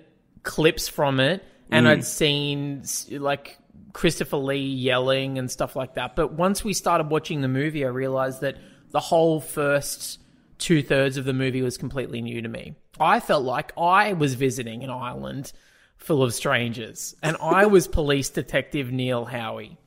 clips 0.44 0.88
from 0.88 1.18
it, 1.18 1.44
and 1.70 1.88
I'd 1.88 2.04
seen 2.04 2.84
like 3.10 3.58
Christopher 3.96 4.36
Lee 4.36 4.58
yelling 4.58 5.38
and 5.38 5.50
stuff 5.50 5.74
like 5.74 5.94
that. 5.94 6.16
But 6.16 6.34
once 6.34 6.62
we 6.62 6.74
started 6.74 7.08
watching 7.08 7.40
the 7.40 7.48
movie, 7.48 7.82
I 7.82 7.88
realized 7.88 8.42
that 8.42 8.58
the 8.90 9.00
whole 9.00 9.40
first 9.40 10.20
two 10.58 10.82
thirds 10.82 11.16
of 11.16 11.24
the 11.24 11.32
movie 11.32 11.62
was 11.62 11.78
completely 11.78 12.20
new 12.20 12.42
to 12.42 12.48
me. 12.48 12.74
I 13.00 13.20
felt 13.20 13.44
like 13.44 13.72
I 13.78 14.12
was 14.12 14.34
visiting 14.34 14.84
an 14.84 14.90
island 14.90 15.50
full 15.96 16.22
of 16.22 16.34
strangers, 16.34 17.16
and 17.22 17.38
I 17.40 17.64
was 17.64 17.88
police 18.00 18.28
detective 18.28 18.92
Neil 18.92 19.24
Howie. 19.24 19.78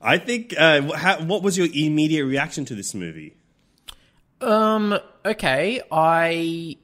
I 0.00 0.16
think. 0.16 0.54
Uh, 0.56 0.90
how, 0.96 1.22
what 1.22 1.42
was 1.42 1.58
your 1.58 1.68
immediate 1.70 2.24
reaction 2.24 2.64
to 2.64 2.74
this 2.74 2.94
movie? 2.94 3.36
Um. 4.40 4.98
Okay. 5.26 5.82
I 5.92 6.78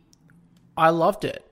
I 0.76 0.90
loved 0.90 1.24
it. 1.24 1.50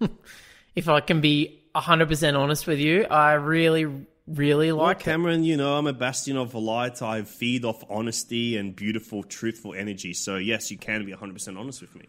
if 0.76 0.88
I 0.88 1.00
can 1.00 1.20
be 1.20 1.60
hundred 1.74 2.08
percent 2.08 2.36
honest 2.36 2.66
with 2.66 2.78
you, 2.78 3.04
I 3.04 3.32
really, 3.32 4.06
really 4.30 4.72
Well, 4.72 4.86
like 4.86 5.00
it. 5.00 5.04
Cameron, 5.04 5.44
you 5.44 5.56
know, 5.56 5.76
I'm 5.76 5.86
a 5.86 5.92
bastion 5.92 6.36
of 6.36 6.54
light. 6.54 7.02
I 7.02 7.22
feed 7.22 7.64
off 7.64 7.82
honesty 7.90 8.56
and 8.56 8.74
beautiful, 8.74 9.22
truthful 9.22 9.74
energy. 9.74 10.12
So, 10.12 10.36
yes, 10.36 10.70
you 10.70 10.78
can 10.78 11.04
be 11.04 11.12
100% 11.12 11.58
honest 11.58 11.80
with 11.80 11.94
me. 11.94 12.06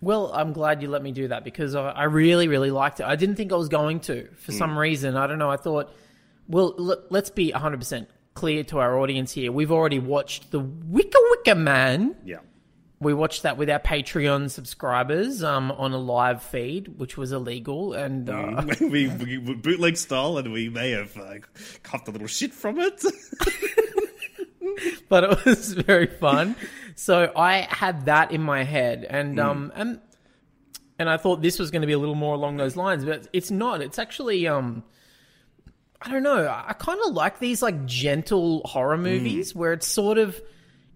Well, 0.00 0.30
I'm 0.34 0.52
glad 0.52 0.82
you 0.82 0.88
let 0.88 1.02
me 1.02 1.12
do 1.12 1.28
that 1.28 1.44
because 1.44 1.74
I, 1.74 1.90
I 1.90 2.04
really, 2.04 2.46
really 2.46 2.70
liked 2.70 3.00
it. 3.00 3.06
I 3.06 3.16
didn't 3.16 3.36
think 3.36 3.52
I 3.52 3.56
was 3.56 3.68
going 3.68 4.00
to 4.00 4.28
for 4.36 4.52
hmm. 4.52 4.58
some 4.58 4.78
reason. 4.78 5.16
I 5.16 5.26
don't 5.26 5.38
know. 5.38 5.50
I 5.50 5.56
thought, 5.56 5.90
well, 6.46 6.74
l- 6.78 7.02
let's 7.08 7.30
be 7.30 7.50
hundred 7.50 7.78
percent 7.78 8.10
clear 8.34 8.64
to 8.64 8.80
our 8.80 8.98
audience 8.98 9.32
here. 9.32 9.50
We've 9.50 9.72
already 9.72 9.98
watched 9.98 10.50
the 10.50 10.60
Wicca 10.60 11.18
Wicca 11.30 11.54
Man. 11.54 12.16
Yeah. 12.24 12.38
We 13.04 13.14
watched 13.14 13.42
that 13.42 13.56
with 13.56 13.70
our 13.70 13.78
Patreon 13.78 14.50
subscribers 14.50 15.44
um, 15.44 15.70
on 15.70 15.92
a 15.92 15.98
live 15.98 16.42
feed, 16.42 16.98
which 16.98 17.16
was 17.16 17.30
illegal, 17.32 17.92
and 17.92 18.28
uh, 18.28 18.64
we, 18.80 19.08
we, 19.08 19.38
we 19.38 19.54
bootleg 19.54 19.96
style 19.96 20.38
and 20.38 20.52
we 20.52 20.70
may 20.70 20.90
have 20.92 21.16
uh, 21.16 21.34
copped 21.82 22.08
a 22.08 22.10
little 22.10 22.26
shit 22.26 22.54
from 22.54 22.78
it. 22.78 23.00
but 25.08 25.24
it 25.24 25.44
was 25.44 25.74
very 25.74 26.06
fun. 26.06 26.56
So 26.96 27.30
I 27.36 27.66
had 27.68 28.06
that 28.06 28.32
in 28.32 28.40
my 28.40 28.64
head, 28.64 29.06
and 29.08 29.38
um, 29.38 29.70
and 29.74 30.00
and 30.98 31.10
I 31.10 31.18
thought 31.18 31.42
this 31.42 31.58
was 31.58 31.70
going 31.70 31.82
to 31.82 31.86
be 31.86 31.92
a 31.92 31.98
little 31.98 32.14
more 32.14 32.34
along 32.34 32.56
those 32.56 32.74
lines, 32.74 33.04
but 33.04 33.28
it's 33.32 33.50
not. 33.50 33.82
It's 33.82 33.98
actually 33.98 34.48
um, 34.48 34.82
I 36.00 36.10
don't 36.10 36.22
know. 36.22 36.48
I 36.48 36.72
kind 36.74 37.00
of 37.06 37.12
like 37.12 37.38
these 37.38 37.62
like 37.62 37.86
gentle 37.86 38.62
horror 38.64 38.96
movies 38.96 39.54
where 39.54 39.72
it's 39.72 39.86
sort 39.86 40.18
of 40.18 40.40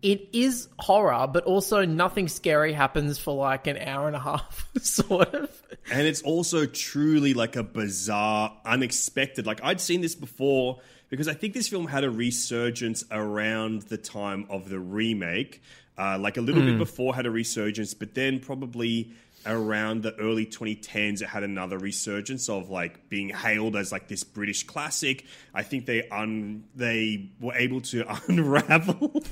it 0.02 0.28
is 0.32 0.68
horror, 0.78 1.26
but 1.26 1.44
also 1.44 1.84
nothing 1.84 2.28
scary 2.28 2.72
happens 2.72 3.18
for 3.18 3.34
like 3.34 3.66
an 3.66 3.78
hour 3.78 4.06
and 4.06 4.16
a 4.16 4.20
half, 4.20 4.68
sort 4.80 5.34
of. 5.34 5.50
and 5.90 6.06
it's 6.06 6.22
also 6.22 6.66
truly 6.66 7.34
like 7.34 7.56
a 7.56 7.62
bizarre, 7.62 8.56
unexpected. 8.64 9.46
Like 9.46 9.62
I'd 9.62 9.80
seen 9.80 10.00
this 10.00 10.14
before 10.14 10.80
because 11.08 11.28
I 11.28 11.34
think 11.34 11.54
this 11.54 11.68
film 11.68 11.86
had 11.86 12.04
a 12.04 12.10
resurgence 12.10 13.04
around 13.10 13.82
the 13.82 13.96
time 13.96 14.46
of 14.50 14.68
the 14.68 14.78
remake. 14.78 15.62
Uh, 15.96 16.16
like 16.16 16.36
a 16.36 16.40
little 16.40 16.62
bit 16.62 16.78
before 16.78 17.12
had 17.12 17.26
a 17.26 17.30
resurgence, 17.30 17.92
but 17.92 18.14
then 18.14 18.38
probably 18.38 19.10
around 19.46 20.02
the 20.02 20.14
early 20.16 20.46
2010s 20.46 21.22
it 21.22 21.26
had 21.26 21.42
another 21.42 21.78
resurgence 21.78 22.48
of 22.48 22.70
like 22.70 23.08
being 23.08 23.28
hailed 23.30 23.76
as 23.76 23.90
like 23.90 24.06
this 24.06 24.22
British 24.22 24.64
classic. 24.64 25.24
I 25.54 25.62
think 25.62 25.86
they 25.86 26.08
un 26.08 26.64
they 26.76 27.30
were 27.40 27.54
able 27.54 27.80
to 27.82 28.04
unravel 28.28 29.24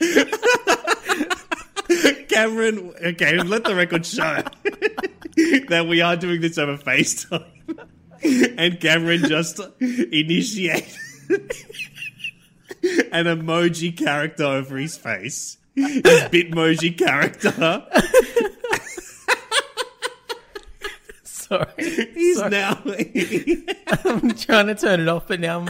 Cameron, 2.28 2.94
okay, 3.04 3.38
let 3.38 3.64
the 3.64 3.74
record 3.74 4.06
show 4.06 4.42
that 5.68 5.86
we 5.88 6.00
are 6.00 6.16
doing 6.16 6.40
this 6.40 6.58
over 6.58 6.76
FaceTime. 6.76 7.46
And 8.56 8.80
Cameron 8.80 9.20
just 9.28 9.60
initiated 9.78 10.88
an 13.12 13.26
emoji 13.26 13.94
character 13.94 14.44
over 14.44 14.78
his 14.78 14.96
face. 14.96 15.58
His 15.74 16.00
Bitmoji 16.02 16.96
character. 16.96 17.86
Sorry, 21.48 21.66
He's 22.14 22.38
Sorry. 22.38 22.50
now 22.50 22.80
I'm 24.04 24.30
trying 24.34 24.66
to 24.68 24.74
turn 24.74 25.00
it 25.00 25.08
off, 25.08 25.28
but 25.28 25.40
now 25.40 25.58
I'm. 25.60 25.66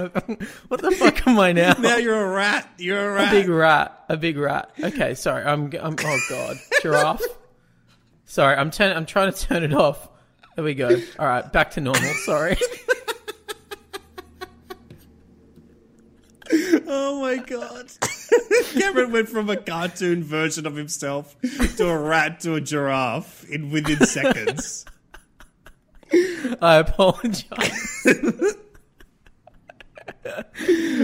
What 0.69 0.83
the 0.83 0.93
fuck 0.93 1.27
am 1.27 1.39
I 1.41 1.53
now? 1.53 1.73
now 1.79 1.97
you're 1.97 2.27
a 2.27 2.31
rat. 2.31 2.69
You're 2.79 3.11
a 3.11 3.13
A 3.13 3.15
rat. 3.15 3.31
big 3.33 3.49
rat. 3.49 4.05
A 4.09 4.17
big 4.17 4.37
rat. 4.39 4.71
Okay, 4.83 5.15
sorry. 5.15 5.45
I'm. 5.45 5.73
I'm. 5.81 5.97
Oh 5.99 6.21
god, 6.31 6.57
giraffe. 6.83 7.23
Sorry, 8.27 8.57
I'm 8.57 8.71
turn. 8.71 8.97
I'm 8.97 9.07
trying 9.07 9.33
to 9.33 9.39
turn 9.39 9.63
it 9.65 9.75
off. 9.75 10.09
There 10.57 10.65
we 10.65 10.75
go. 10.75 10.89
All 11.19 11.27
right, 11.27 11.53
back 11.53 11.73
to 11.73 11.81
normal. 11.81 12.15
Sorry. 12.25 12.57
Oh 16.87 17.21
my 17.21 17.37
god. 17.39 17.91
Cameron 18.75 19.11
went 19.13 19.29
from 19.29 19.49
a 19.51 19.57
cartoon 19.57 20.23
version 20.23 20.67
of 20.67 20.77
himself 20.77 21.35
to 21.77 21.89
a 21.89 21.99
rat 21.99 22.41
to 22.41 22.55
a 22.55 22.61
giraffe 22.61 23.49
in 23.51 23.71
within 23.71 24.05
seconds. 24.07 24.85
I 26.61 26.77
apologize. 26.77 28.57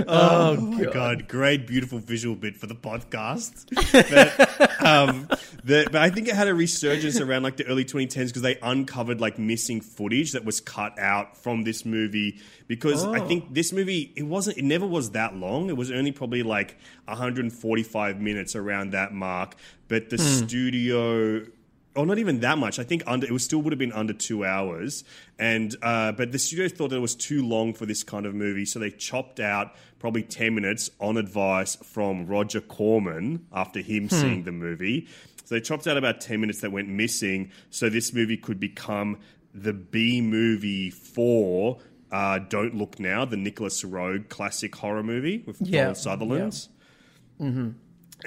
Oh, 0.09 0.57
my 0.57 0.85
god. 0.85 1.29
great, 1.29 1.67
beautiful 1.67 1.99
visual 1.99 2.35
bit 2.35 2.57
for 2.57 2.67
the 2.67 2.75
podcast. 2.75 3.67
But, 3.93 4.85
um, 4.85 5.29
the, 5.65 5.89
but 5.91 5.97
I 5.97 6.11
think 6.11 6.29
it 6.29 6.35
had 6.35 6.49
a 6.49 6.55
resurgence 6.55 7.21
around 7.21 7.43
like 7.43 7.57
the 7.57 7.67
early 7.67 7.85
2010s 7.85 8.29
because 8.29 8.43
they 8.43 8.59
uncovered 8.63 9.21
like 9.21 9.39
missing 9.39 9.81
footage 9.81 10.33
that 10.33 10.45
was 10.45 10.61
cut 10.61 10.99
out 10.99 11.37
from 11.37 11.63
this 11.63 11.85
movie. 11.85 12.41
Because 12.67 13.05
I 13.05 13.21
think 13.21 13.53
this 13.53 13.73
movie 13.73 14.13
it 14.17 14.23
wasn't 14.23 14.59
it 14.59 14.65
never 14.65 14.87
was 14.87 15.11
that 15.11 15.35
long. 15.35 15.69
It 15.69 15.77
was 15.77 15.91
only 15.91 16.13
probably 16.13 16.43
like 16.43 16.79
145 17.07 18.21
minutes 18.21 18.57
around 18.57 18.93
that 18.93 19.13
mark. 19.13 19.57
But 19.89 20.09
the 20.11 20.19
studio 20.19 21.45
or 21.97 22.07
not 22.07 22.19
even 22.19 22.41
that 22.41 22.57
much. 22.59 22.79
I 22.79 22.85
think 22.85 23.03
under 23.07 23.27
it 23.27 23.33
was 23.33 23.45
still 23.45 23.61
would 23.63 23.73
have 23.73 23.79
been 23.79 23.93
under 23.93 24.13
two 24.13 24.45
hours, 24.45 25.05
and 25.39 25.75
uh, 25.83 26.13
but 26.13 26.33
the 26.33 26.39
studio 26.39 26.69
thought 26.69 26.91
that 26.91 26.97
it 26.97 27.01
was 27.01 27.15
too 27.15 27.47
long 27.47 27.75
for 27.75 27.87
this 27.87 28.03
kind 28.03 28.27
of 28.27 28.35
movie, 28.35 28.65
so 28.65 28.79
they 28.79 28.91
chopped 28.91 29.41
out 29.41 29.75
probably 29.99 30.23
ten 30.23 30.55
minutes 30.55 30.91
on 31.01 31.17
advice 31.17 31.77
from 31.77 32.27
Roger 32.27 32.61
Corman 32.61 33.47
after 33.53 33.81
him 33.81 34.09
seeing 34.09 34.45
the 34.45 34.53
movie. 34.53 35.09
So 35.45 35.57
they 35.57 35.61
chopped 35.61 35.87
out 35.87 35.97
about 35.97 36.21
ten 36.21 36.41
minutes 36.41 36.61
that 36.61 36.71
went 36.73 36.89
missing, 36.89 37.51
so 37.71 37.89
this 37.89 38.13
movie 38.15 38.37
could 38.37 38.61
become 38.61 39.19
the 39.55 39.73
B 39.73 40.21
movie 40.21 40.91
for. 40.91 41.79
Uh, 42.13 42.41
Don't 42.41 42.75
Look 42.75 42.99
Now, 42.99 43.25
the 43.25 43.37
Nicolas 43.37 43.85
Roeg 43.85 44.29
classic 44.29 44.75
horror 44.75 45.05
movie 45.05 45.45
with 45.47 45.61
Yeah, 45.61 45.83
Donald 45.83 45.97
Sutherland. 45.97 46.69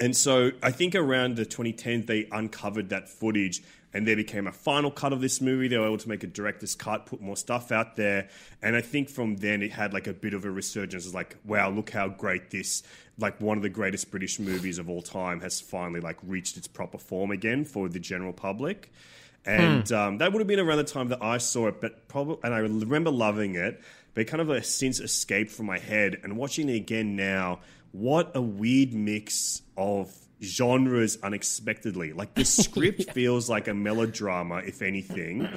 And 0.00 0.16
so 0.16 0.50
I 0.62 0.70
think 0.70 0.94
around 0.94 1.36
the 1.36 1.46
2010s, 1.46 2.06
they 2.06 2.28
uncovered 2.30 2.88
that 2.88 3.08
footage 3.08 3.62
and 3.94 4.06
there 4.06 4.16
became 4.16 4.48
a 4.48 4.52
final 4.52 4.90
cut 4.90 5.12
of 5.12 5.20
this 5.20 5.40
movie. 5.40 5.68
They 5.68 5.78
were 5.78 5.86
able 5.86 5.98
to 5.98 6.08
make 6.08 6.24
a 6.24 6.26
director's 6.26 6.74
cut, 6.74 7.06
put 7.06 7.20
more 7.20 7.36
stuff 7.36 7.70
out 7.70 7.94
there. 7.94 8.28
And 8.60 8.74
I 8.74 8.80
think 8.80 9.08
from 9.08 9.36
then 9.36 9.62
it 9.62 9.70
had 9.70 9.92
like 9.94 10.08
a 10.08 10.12
bit 10.12 10.34
of 10.34 10.44
a 10.44 10.50
resurgence. 10.50 11.14
Like, 11.14 11.36
wow, 11.44 11.70
look 11.70 11.90
how 11.90 12.08
great 12.08 12.50
this, 12.50 12.82
like 13.18 13.40
one 13.40 13.56
of 13.56 13.62
the 13.62 13.68
greatest 13.68 14.10
British 14.10 14.40
movies 14.40 14.78
of 14.78 14.90
all 14.90 15.00
time 15.00 15.40
has 15.42 15.60
finally 15.60 16.00
like 16.00 16.18
reached 16.24 16.56
its 16.56 16.66
proper 16.66 16.98
form 16.98 17.30
again 17.30 17.64
for 17.64 17.88
the 17.88 18.00
general 18.00 18.32
public. 18.32 18.90
And 19.46 19.90
um, 19.92 20.18
that 20.18 20.32
would 20.32 20.40
have 20.40 20.46
been 20.48 20.60
around 20.60 20.78
the 20.78 20.84
time 20.84 21.08
that 21.08 21.22
I 21.22 21.38
saw 21.38 21.68
it, 21.68 21.80
but 21.80 22.08
probably, 22.08 22.38
and 22.44 22.54
I 22.54 22.58
remember 22.58 23.10
loving 23.10 23.54
it, 23.56 23.80
but 24.14 24.26
kind 24.26 24.40
of 24.40 24.48
has 24.48 24.68
since 24.68 25.00
escaped 25.00 25.50
from 25.50 25.66
my 25.66 25.78
head. 25.78 26.18
And 26.22 26.36
watching 26.36 26.68
it 26.68 26.76
again 26.76 27.16
now, 27.16 27.60
what 27.92 28.32
a 28.34 28.40
weird 28.42 28.92
mix 28.94 29.62
of 29.76 30.12
genres 30.42 31.18
unexpectedly. 31.22 32.12
Like 32.12 32.34
the 32.34 32.44
script 32.44 33.10
feels 33.12 33.48
like 33.50 33.68
a 33.68 33.74
melodrama, 33.74 34.58
if 34.58 34.82
anything. 34.82 35.48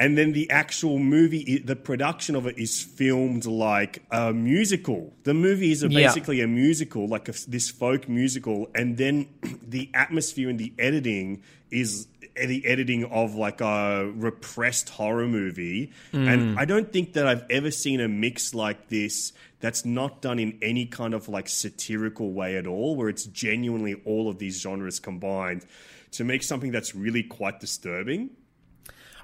And 0.00 0.16
then 0.16 0.32
the 0.32 0.48
actual 0.50 0.98
movie, 1.00 1.58
the 1.58 1.74
production 1.74 2.36
of 2.36 2.46
it 2.46 2.56
is 2.58 2.80
filmed 2.80 3.46
like 3.46 4.04
a 4.12 4.32
musical. 4.32 5.12
The 5.24 5.34
movie 5.34 5.72
is 5.72 5.82
a 5.82 5.88
Yeah. 5.90 6.06
basically 6.06 6.40
a 6.40 6.46
musical, 6.46 7.08
like 7.08 7.28
a, 7.28 7.32
this 7.48 7.68
folk 7.70 8.08
musical. 8.08 8.68
And 8.74 8.96
then 8.96 9.26
the 9.66 9.90
atmosphere 9.94 10.48
and 10.48 10.58
the 10.58 10.72
editing 10.78 11.42
is 11.70 12.06
the 12.46 12.66
editing 12.66 13.04
of 13.04 13.34
like 13.34 13.60
a 13.60 14.10
repressed 14.14 14.88
horror 14.88 15.26
movie, 15.26 15.92
and 16.12 16.58
I 16.58 16.64
don't 16.64 16.92
think 16.92 17.14
that 17.14 17.26
I've 17.26 17.44
ever 17.50 17.70
seen 17.70 18.00
a 18.00 18.08
mix 18.08 18.54
like 18.54 18.88
this 18.88 19.32
that's 19.60 19.84
not 19.84 20.22
done 20.22 20.38
in 20.38 20.58
any 20.62 20.86
kind 20.86 21.14
of 21.14 21.28
like 21.28 21.48
satirical 21.48 22.32
way 22.32 22.56
at 22.56 22.66
all, 22.66 22.96
where 22.96 23.08
it's 23.08 23.24
genuinely 23.24 24.00
all 24.04 24.28
of 24.28 24.38
these 24.38 24.60
genres 24.60 25.00
combined 25.00 25.64
to 26.12 26.24
make 26.24 26.42
something 26.42 26.70
that's 26.70 26.94
really 26.94 27.22
quite 27.22 27.60
disturbing. 27.60 28.30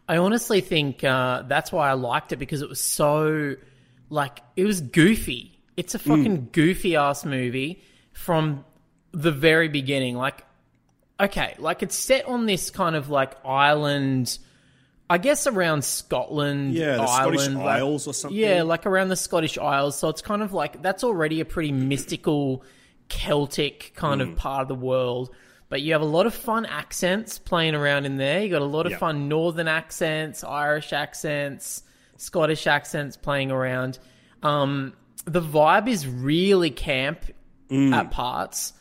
I 0.09 0.19
honestly 0.19 0.61
think 0.61 1.03
uh, 1.03 1.43
that's 1.43 1.73
why 1.73 1.89
I 1.89 1.95
liked 1.95 2.33
it 2.33 2.37
because 2.37 2.61
it 2.63 2.69
was 2.69 2.81
so 2.81 3.55
like 4.11 4.41
it 4.57 4.65
was 4.65 4.81
goofy. 4.81 5.59
It's 5.77 5.95
a 5.95 5.99
fucking 5.99 6.51
goofy 6.53 6.95
ass 6.95 7.25
movie 7.25 7.83
from 8.13 8.65
the 9.11 9.33
very 9.33 9.69
beginning. 9.69 10.17
Like, 10.17 10.45
okay, 11.21 11.55
like 11.59 11.83
it's 11.83 11.97
set 11.97 12.27
on 12.27 12.47
this 12.47 12.71
kind 12.71 12.97
of 12.97 13.11
like 13.11 13.35
island. 13.45 14.39
I 15.09 15.19
guess 15.19 15.47
around 15.47 15.85
Scotland, 15.85 16.73
Yeah, 16.75 16.97
the 16.97 17.03
Ireland, 17.03 17.41
Scottish 17.41 17.55
like- 17.57 17.67
Isles 17.67 18.07
or 18.09 18.15
something. 18.15 18.39
Yeah, 18.39 18.63
like 18.63 18.87
around 18.87 19.09
the 19.11 19.17
Scottish 19.17 19.59
Isles. 19.59 19.99
So 19.99 20.09
it's 20.09 20.23
kind 20.23 20.43
of 20.43 20.53
like 20.55 20.81
that's 20.83 21.05
already 21.05 21.41
a 21.41 21.45
pretty 21.45 21.73
mystical 21.73 22.65
Celtic 23.09 23.93
kind 23.95 24.21
Mm. 24.23 24.31
of 24.33 24.37
part 24.37 24.63
of 24.63 24.69
the 24.69 24.75
world. 24.75 25.31
But 25.69 25.83
you 25.83 25.93
have 25.93 26.03
a 26.03 26.07
lot 26.07 26.27
of 26.27 26.35
fun 26.35 26.67
accents 26.67 27.39
playing 27.39 27.75
around 27.75 28.07
in 28.07 28.17
there. 28.17 28.43
You 28.43 28.49
got 28.49 28.63
a 28.63 28.67
lot 28.67 28.87
of 28.87 28.93
Yeah. 28.93 28.99
fun 28.99 29.29
Northern 29.29 29.69
accents, 29.69 30.43
Irish 30.45 30.93
accents, 30.93 31.83
Scottish 32.17 32.67
accents 32.67 33.17
playing 33.17 33.51
around. 33.51 33.99
Um, 34.43 34.95
the 35.27 35.41
vibe 35.43 35.89
is 35.89 36.07
really 36.07 36.71
camp 36.71 37.25
Mm. 37.71 37.93
at 37.95 38.11
parts, 38.11 38.73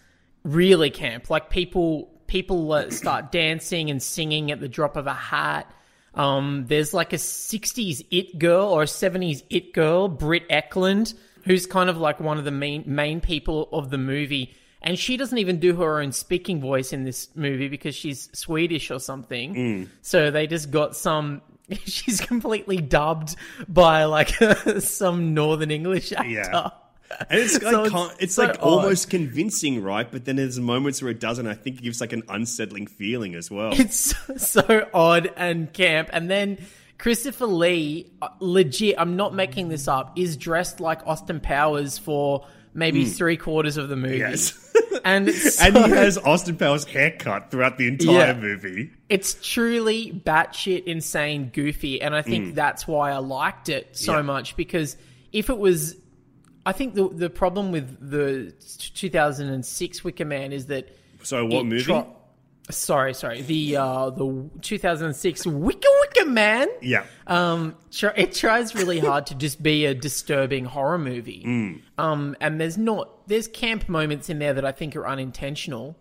really 0.43 0.89
camp. 0.89 1.29
Like 1.29 1.49
people, 1.49 2.12
people 2.33 2.73
uh, 2.73 2.89
start 2.89 3.31
dancing 3.31 3.91
and 3.91 4.01
singing 4.01 4.49
at 4.49 4.59
the 4.59 4.67
drop 4.67 4.97
of 4.97 5.05
a 5.05 5.13
hat. 5.13 5.71
Um, 6.15 6.65
there's 6.67 6.91
like 6.91 7.13
a 7.13 7.17
60s 7.17 8.03
it 8.09 8.39
girl 8.39 8.69
or 8.69 8.81
a 8.81 8.87
70s 8.87 9.43
it 9.51 9.71
girl, 9.71 10.07
Britt 10.07 10.49
Ekland, 10.49 11.13
who's 11.43 11.67
kind 11.67 11.91
of 11.91 11.97
like 11.97 12.19
one 12.19 12.39
of 12.39 12.43
the 12.43 12.49
main 12.49 12.85
main 12.87 13.21
people 13.21 13.69
of 13.71 13.91
the 13.91 13.99
movie. 13.99 14.51
And 14.81 14.97
she 14.97 15.15
doesn't 15.15 15.37
even 15.37 15.59
do 15.59 15.75
her 15.75 16.01
own 16.01 16.11
speaking 16.11 16.59
voice 16.59 16.91
in 16.91 17.03
this 17.03 17.29
movie 17.35 17.67
because 17.67 17.93
she's 17.93 18.29
Swedish 18.33 18.89
or 18.89 18.99
something. 18.99 19.53
So 20.01 20.31
they 20.31 20.47
just 20.47 20.71
got 20.71 20.95
some. 20.95 21.43
She's 21.85 22.19
completely 22.19 22.77
dubbed 22.77 23.37
by 23.69 24.03
like 24.03 24.29
some 24.79 25.33
Northern 25.33 25.71
English 25.71 26.11
actor. 26.11 26.27
Yeah. 26.29 26.69
And 27.29 27.39
it's 27.39 27.53
like, 27.61 27.71
So 27.73 27.83
it's 27.83 27.91
con- 27.91 28.11
it's, 28.19 28.35
so 28.35 28.43
like 28.43 28.51
odd. 28.55 28.59
almost 28.61 29.09
convincing, 29.09 29.81
right? 29.83 30.09
But 30.09 30.25
then 30.25 30.35
there's 30.37 30.59
moments 30.59 31.01
where 31.01 31.11
it 31.11 31.19
doesn't. 31.19 31.47
I 31.47 31.53
think 31.53 31.77
it 31.79 31.83
gives 31.83 32.01
like 32.01 32.13
an 32.13 32.23
unsettling 32.29 32.87
feeling 32.87 33.35
as 33.35 33.49
well. 33.51 33.71
It's 33.73 34.13
so 34.51 34.87
odd 34.93 35.31
and 35.37 35.71
camp. 35.73 36.09
And 36.13 36.29
then 36.29 36.57
Christopher 36.97 37.47
Lee, 37.47 38.11
uh, 38.21 38.29
legit, 38.39 38.95
I'm 38.97 39.15
not 39.15 39.33
making 39.33 39.69
this 39.69 39.87
up, 39.87 40.17
is 40.17 40.37
dressed 40.37 40.79
like 40.79 41.05
Austin 41.05 41.39
Powers 41.39 41.97
for 41.97 42.45
maybe 42.73 43.05
three 43.05 43.37
quarters 43.37 43.77
of 43.77 43.89
the 43.89 43.95
movie. 43.95 44.17
Yes. 44.17 44.59
And 45.05 45.27
it's 45.27 45.61
and 45.61 45.75
he 45.75 45.89
has 45.89 46.17
Austin 46.17 46.55
Powers' 46.55 46.85
haircut 46.85 47.51
throughout 47.51 47.77
the 47.77 47.87
entire 47.89 48.27
Yeah. 48.27 48.33
movie. 48.39 48.89
it's 49.09 49.33
truly 49.33 50.13
batshit 50.25 50.85
insane 50.85 51.49
goofy. 51.53 52.01
And 52.01 52.15
I 52.15 52.21
think 52.21 52.55
that's 52.55 52.87
why 52.87 53.11
I 53.11 53.17
liked 53.17 53.67
it 53.67 53.97
so 53.97 54.13
Mm. 54.13 54.15
Yeah. 54.17 54.21
much 54.21 54.55
because 54.55 54.95
if 55.33 55.49
it 55.49 55.57
was. 55.57 55.97
I 56.65 56.71
think 56.71 56.95
the 56.95 57.09
the 57.09 57.29
problem 57.29 57.71
with 57.71 58.09
the 58.09 58.53
2006 58.77 60.03
Wicker 60.03 60.25
Man 60.25 60.53
is 60.53 60.67
that 60.67 60.95
So 61.23 61.45
what 61.45 61.65
movie? 61.65 61.83
tro- 61.83 62.15
sorry, 62.69 63.13
sorry. 63.13 63.41
The 63.41 63.75
uh, 63.77 64.09
the 64.11 64.49
2006 64.61 65.45
Wicker 65.45 65.87
Wicker 66.01 66.29
Man. 66.29 66.67
yeah. 66.81 67.03
Um, 67.27 67.75
tr- 67.91 68.15
it 68.15 68.31
tries 68.33 68.75
really 68.75 68.99
hard 68.99 69.25
to 69.27 69.35
just 69.35 69.61
be 69.61 69.85
a 69.85 69.93
disturbing 69.93 70.63
horror 70.65 70.97
movie. 70.97 71.43
Mm. 71.45 71.81
Um, 71.97 72.35
and 72.39 72.61
there's 72.61 72.77
not 72.77 73.27
there's 73.27 73.47
camp 73.47 73.89
moments 73.89 74.29
in 74.29 74.39
there 74.39 74.53
that 74.53 74.63
I 74.65 74.71
think 74.71 74.95
are 74.95 75.07
unintentional. 75.07 75.97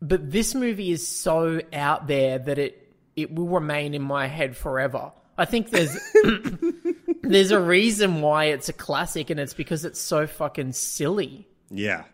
But 0.00 0.30
this 0.30 0.54
movie 0.54 0.90
is 0.92 1.06
so 1.06 1.60
out 1.72 2.06
there 2.06 2.38
that 2.38 2.58
it 2.58 2.94
it 3.16 3.34
will 3.34 3.48
remain 3.48 3.92
in 3.94 4.02
my 4.02 4.26
head 4.26 4.56
forever. 4.56 5.12
I 5.36 5.44
think 5.44 5.70
there's 5.70 5.96
there's 7.28 7.50
a 7.50 7.60
reason 7.60 8.20
why 8.20 8.46
it's 8.46 8.68
a 8.68 8.72
classic, 8.72 9.30
and 9.30 9.38
it's 9.38 9.54
because 9.54 9.84
it's 9.84 10.00
so 10.00 10.26
fucking 10.26 10.72
silly 10.72 11.46
yeah. 11.70 12.04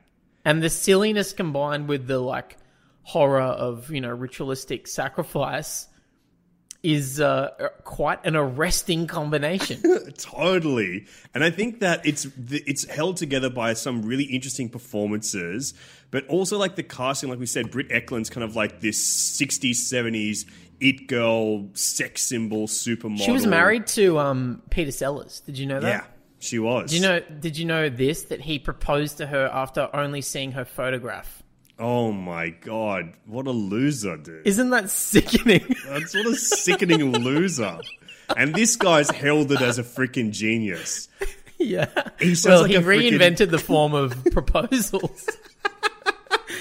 and 0.45 0.63
the 0.63 0.71
silliness 0.71 1.33
combined 1.33 1.89
with 1.89 2.07
the 2.07 2.19
like 2.19 2.57
horror 3.03 3.41
of 3.41 3.91
you 3.91 4.01
know 4.01 4.11
ritualistic 4.11 4.87
sacrifice 4.87 5.89
is 6.83 7.19
uh, 7.19 7.49
quite 7.85 8.23
an 8.27 8.37
arresting 8.37 9.07
combination. 9.07 9.81
Totally, 10.19 11.07
and 11.33 11.43
I 11.43 11.51
think 11.51 11.81
that 11.81 12.05
it's 12.05 12.27
it's 12.49 12.85
held 12.85 13.17
together 13.17 13.49
by 13.49 13.73
some 13.73 14.03
really 14.03 14.25
interesting 14.25 14.69
performances, 14.69 15.73
but 16.11 16.27
also 16.29 16.59
like 16.59 16.77
the 16.77 16.83
casting, 16.83 17.31
like 17.31 17.39
we 17.39 17.47
said, 17.47 17.71
Britt 17.71 17.89
Ekland's 17.89 18.29
kind 18.29 18.45
of 18.45 18.55
like 18.55 18.81
this 18.81 19.01
'60s, 19.41 19.77
'70s 19.77 20.45
it 20.85 21.07
girl, 21.09 21.69
sex 21.75 22.23
symbol, 22.23 22.67
supermodel. 22.67 23.25
she 23.25 23.33
was 23.33 23.47
married 23.47 23.87
to 23.89 24.19
um, 24.19 24.63
Peter 24.71 24.93
Sellers. 24.93 25.41
Did 25.41 25.59
you 25.59 25.67
know 25.67 25.81
that? 25.81 25.89
Yeah, 25.89 26.05
she 26.39 26.59
was. 26.59 26.91
Did 26.91 26.97
you 26.97 27.03
know? 27.03 27.21
Did 27.41 27.57
you 27.59 27.65
know 27.65 27.89
this? 27.89 28.25
That 28.25 28.41
he 28.41 28.59
proposed 28.59 29.17
to 29.19 29.27
her 29.27 29.51
after 29.53 29.89
only 29.95 30.21
seeing 30.21 30.53
her 30.53 30.65
photograph. 30.65 31.43
Oh 31.79 32.13
my 32.13 32.51
god, 32.51 33.15
what 33.27 33.47
a 33.47 33.51
loser, 33.51 34.17
dude! 34.17 34.47
Isn't 34.47 34.71
that 34.71 34.91
sickening? 34.91 35.65
That's 35.89 36.15
what 36.15 36.27
a 36.27 36.37
sickening 36.37 37.13
loser. 37.13 37.81
And 38.37 38.55
this 38.55 38.77
guy's 38.77 39.11
held 39.11 39.53
it 39.53 39.61
as 39.61 39.79
a 39.79 39.83
freaking 39.83 40.31
genius. 40.31 41.09
yeah. 41.59 41.87
He 42.21 42.35
well, 42.45 42.63
like 42.63 42.71
he 42.71 42.77
a 42.77 42.81
freaking- 42.81 43.19
reinvented 43.19 43.51
the 43.51 43.59
form 43.59 43.93
of 43.95 44.17
proposals. 44.33 45.29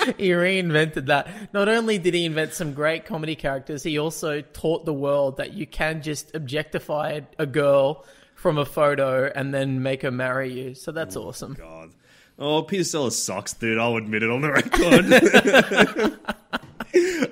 he 0.18 0.30
reinvented 0.30 1.08
that. 1.08 1.54
Not 1.54 1.70
only 1.70 1.98
did 1.98 2.13
he 2.13 2.26
invent 2.26 2.54
some 2.54 2.74
great 2.74 3.06
comedy 3.06 3.36
characters, 3.36 3.84
he 3.84 3.98
also 3.98 4.42
taught 4.42 4.86
the 4.86 4.94
world 4.94 5.38
that 5.38 5.54
you 5.54 5.66
can 5.68 6.02
just 6.02 6.36
objectify 6.36 7.22
a 7.38 7.46
girl 7.46 8.06
from 8.36 8.58
a 8.58 8.66
photo 8.66 9.32
and 9.34 9.54
then 9.54 9.82
make 9.82 10.02
her 10.02 10.12
marry 10.12 10.52
you. 10.52 10.74
So 10.76 10.92
that's 10.92 11.16
awesome. 11.16 11.54
God. 11.54 11.92
Oh, 12.38 12.63
Peter 12.63 12.84
Sellers 12.84 13.18
sucks, 13.18 13.54
dude. 13.54 13.78
I'll 13.78 13.96
admit 13.96 14.24
it 14.24 14.30
on 14.30 14.42
the 14.42 14.52
record. 14.52 15.06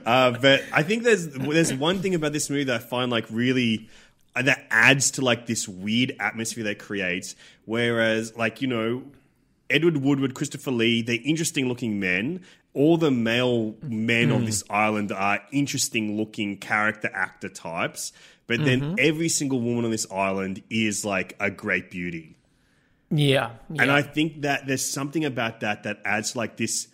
uh, 0.06 0.32
but 0.40 0.64
I 0.72 0.84
think 0.84 1.04
there's 1.04 1.28
there's 1.28 1.74
one 1.74 2.00
thing 2.00 2.16
about 2.16 2.34
this 2.34 2.50
movie 2.50 2.66
that 2.66 2.76
I 2.76 2.80
find 2.80 3.12
like 3.12 3.26
really 3.30 3.90
uh, 4.36 4.44
that 4.44 4.66
adds 4.70 5.12
to 5.12 5.22
like 5.22 5.48
this 5.48 5.68
weird 5.68 6.16
atmosphere 6.20 6.64
that 6.66 6.72
it 6.72 6.80
creates. 6.80 7.36
Whereas, 7.66 8.36
like 8.38 8.62
you 8.62 8.68
know, 8.68 9.04
Edward 9.70 9.98
Woodward, 9.98 10.34
Christopher 10.34 10.72
Lee, 10.72 11.02
they're 11.02 11.18
interesting 11.24 11.68
looking 11.68 12.00
men. 12.00 12.42
All 12.74 12.98
the 12.98 13.12
male 13.12 13.76
men 13.82 14.32
on 14.32 14.46
this 14.46 14.64
island 14.70 15.12
are 15.12 15.42
interesting 15.52 16.16
looking 16.18 16.58
character 16.58 17.10
actor 17.14 17.50
types. 17.50 18.14
But 18.48 18.64
then 18.66 18.96
every 18.98 19.30
single 19.30 19.60
woman 19.62 19.86
on 19.86 19.92
this 19.92 20.10
island 20.12 20.62
is 20.70 21.04
like 21.06 21.36
a 21.40 21.50
great 21.52 21.90
beauty. 21.92 22.36
Yeah. 23.10 23.52
yeah. 23.70 23.82
And 23.84 23.92
I 23.92 24.02
think 24.02 24.42
that 24.44 24.68
there's 24.68 24.86
something 24.86 25.26
about 25.26 25.60
that 25.62 25.84
that 25.84 26.00
adds 26.06 26.36
like 26.36 26.56
this 26.58 26.88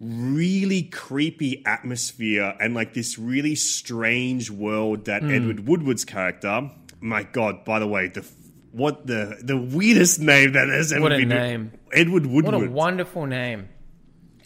really 0.00 0.82
creepy 0.82 1.62
atmosphere 1.64 2.54
and 2.60 2.74
like 2.74 2.94
this 2.94 3.18
really 3.18 3.54
strange 3.54 4.50
world 4.50 5.04
that 5.04 5.22
Hmm. 5.22 5.30
Edward 5.30 5.68
Woodward's 5.68 6.04
character. 6.04 6.70
My 7.00 7.22
God! 7.24 7.64
By 7.64 7.78
the 7.78 7.86
way, 7.86 8.08
the 8.08 8.24
what 8.72 9.06
the 9.06 9.38
the 9.42 9.56
weirdest 9.56 10.20
name 10.20 10.52
that 10.52 10.68
has 10.68 10.92
ever 10.92 11.02
What 11.02 11.12
a 11.12 11.18
been. 11.18 11.28
name. 11.28 11.72
Edward 11.92 12.26
Woodward. 12.26 12.54
what 12.54 12.64
a 12.64 12.70
wonderful 12.70 13.26
name. 13.26 13.68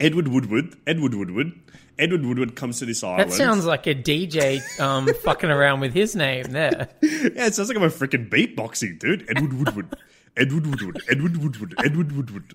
Edward 0.00 0.28
Woodward. 0.28 0.76
Edward 0.86 1.14
Woodward. 1.14 1.52
Edward 1.98 2.26
Woodward 2.26 2.56
comes 2.56 2.78
to 2.80 2.84
this 2.86 3.02
island. 3.02 3.30
That 3.30 3.34
sounds 3.34 3.64
like 3.64 3.86
a 3.86 3.94
DJ 3.94 4.60
um, 4.80 5.08
fucking 5.24 5.50
around 5.50 5.80
with 5.80 5.94
his 5.94 6.14
name 6.14 6.44
there. 6.52 6.88
Yeah, 7.02 7.46
it 7.46 7.54
sounds 7.54 7.68
like 7.68 7.76
I'm 7.78 7.84
a 7.84 7.88
freaking 7.88 8.28
beatboxing, 8.28 8.98
dude. 8.98 9.24
Edward 9.30 9.52
Woodward. 9.54 9.96
Edward 10.36 10.66
Woodward. 10.66 11.02
Edward 11.08 11.36
Woodward. 11.38 11.74
Edward 11.82 12.12
Woodward. 12.12 12.52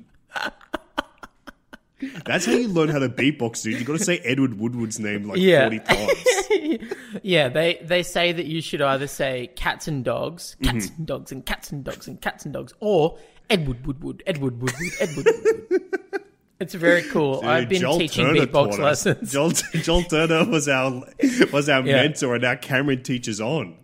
That's 2.25 2.45
how 2.47 2.53
you 2.53 2.67
learn 2.67 2.89
how 2.89 2.97
to 2.99 3.09
beatbox, 3.09 3.61
dude. 3.61 3.79
You 3.79 3.85
got 3.85 3.97
to 3.99 4.03
say 4.03 4.17
Edward 4.19 4.59
Woodward's 4.59 4.99
name 4.99 5.27
like 5.27 5.37
Yeah. 5.39 5.63
forty 5.69 5.79
times. 5.79 6.93
Yeah, 7.23 7.49
they, 7.49 7.79
they 7.83 8.03
say 8.03 8.31
that 8.31 8.45
you 8.45 8.61
should 8.61 8.81
either 8.81 9.07
say 9.07 9.47
cats 9.55 9.87
and 9.87 10.03
dogs, 10.03 10.55
cats 10.63 10.87
Mm-hmm. 10.87 10.95
and 10.97 11.07
dogs, 11.07 11.31
and 11.31 11.45
cats 11.45 11.71
and 11.71 11.83
dogs, 11.83 12.07
and 12.07 12.19
cats 12.21 12.45
and 12.45 12.53
dogs, 12.53 12.73
or 12.79 13.17
Edward 13.49 13.85
Woodward, 13.85 14.23
Edward 14.25 14.61
Woodward, 14.61 14.91
Edward 14.99 15.25
Woodward. 15.43 15.81
It's 16.61 16.75
very 16.75 17.01
cool. 17.01 17.41
I've 17.43 17.67
been 17.67 17.81
Joel 17.81 17.97
teaching 17.97 18.27
Turner 18.27 18.45
beatbox 18.45 18.77
lessons. 18.77 19.31
Joel, 19.33 19.49
Joel 19.49 20.03
Turner 20.03 20.45
was 20.45 20.69
our 20.69 21.03
was 21.51 21.67
our 21.69 21.81
Yeah. 21.85 21.95
mentor, 22.03 22.35
and 22.35 22.43
now 22.43 22.53
Cameron 22.55 23.01
teaches 23.01 23.41
on. 23.41 23.77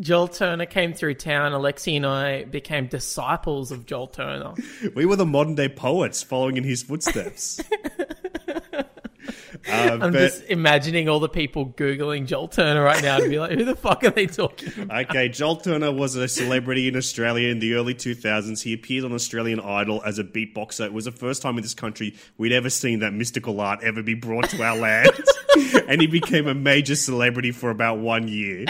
Joel 0.00 0.28
Turner 0.28 0.66
came 0.66 0.92
through 0.92 1.14
town. 1.14 1.52
Alexi 1.52 1.96
and 1.96 2.04
I 2.04 2.44
became 2.44 2.88
disciples 2.88 3.70
of 3.70 3.86
Joel 3.86 4.08
Turner. 4.08 4.54
We 4.94 5.06
were 5.06 5.16
the 5.16 5.24
modern 5.24 5.54
day 5.54 5.68
poets 5.68 6.22
following 6.22 6.56
in 6.56 6.64
his 6.64 6.82
footsteps. 6.82 7.60
Uh, 9.68 9.98
I'm 10.02 10.12
but- 10.12 10.12
just 10.12 10.42
imagining 10.44 11.08
all 11.08 11.20
the 11.20 11.28
people 11.28 11.66
googling 11.66 12.26
Joel 12.26 12.48
Turner 12.48 12.82
right 12.82 13.02
now 13.02 13.18
to 13.18 13.28
be 13.28 13.38
like, 13.38 13.52
"Who 13.52 13.64
the 13.64 13.76
fuck 13.76 14.02
are 14.04 14.10
they 14.10 14.26
talking?" 14.26 14.72
about? 14.82 15.10
Okay, 15.10 15.28
Joel 15.28 15.56
Turner 15.56 15.92
was 15.92 16.14
a 16.16 16.28
celebrity 16.28 16.88
in 16.88 16.96
Australia 16.96 17.48
in 17.48 17.58
the 17.58 17.74
early 17.74 17.94
2000s. 17.94 18.62
He 18.62 18.72
appeared 18.72 19.04
on 19.04 19.12
Australian 19.12 19.60
Idol 19.60 20.02
as 20.04 20.18
a 20.18 20.24
beatboxer. 20.24 20.86
It 20.86 20.92
was 20.92 21.04
the 21.06 21.12
first 21.12 21.42
time 21.42 21.56
in 21.56 21.62
this 21.62 21.74
country 21.74 22.14
we'd 22.38 22.52
ever 22.52 22.70
seen 22.70 23.00
that 23.00 23.12
mystical 23.12 23.60
art 23.60 23.80
ever 23.82 24.02
be 24.02 24.14
brought 24.14 24.48
to 24.50 24.62
our 24.62 24.76
land. 24.86 25.10
and 25.88 26.00
he 26.00 26.06
became 26.06 26.46
a 26.46 26.54
major 26.54 26.94
celebrity 26.96 27.50
for 27.52 27.70
about 27.70 27.98
one 27.98 28.28
year. 28.28 28.66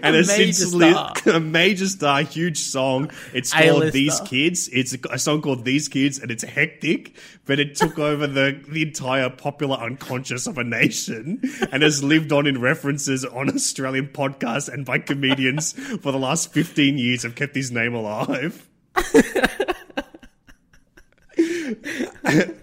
And 0.04 0.14
A 0.14 0.18
has 0.18 0.28
major 0.28 0.52
star. 0.52 1.12
a 1.26 1.40
major 1.40 1.86
star, 1.86 2.22
huge 2.22 2.58
song. 2.58 3.10
It's 3.34 3.52
called 3.52 3.64
A-lister. 3.64 3.90
These 3.90 4.20
Kids. 4.20 4.68
It's 4.72 4.94
a, 4.94 4.98
a 5.10 5.18
song 5.18 5.42
called 5.42 5.64
These 5.64 5.88
Kids, 5.88 6.18
and 6.18 6.30
it's 6.30 6.42
hectic, 6.42 7.16
but 7.44 7.60
it 7.60 7.74
took 7.74 7.98
over 8.10 8.26
the, 8.26 8.62
the 8.68 8.82
entire 8.82 9.28
popular 9.28 9.76
unconscious 9.76 10.46
of 10.46 10.56
a 10.56 10.64
nation 10.64 11.42
and 11.70 11.82
has 11.82 12.02
lived 12.02 12.32
on 12.32 12.46
in 12.46 12.60
references 12.60 13.24
on 13.24 13.50
Australian 13.50 14.08
podcasts 14.08 14.72
and 14.72 14.86
by 14.86 14.98
comedians 14.98 15.72
for 15.72 16.12
the 16.12 16.18
last 16.18 16.52
15 16.52 16.96
years 16.96 17.22
have 17.22 17.34
kept 17.34 17.54
his 17.54 17.70
name 17.70 17.94
alive. 17.94 18.66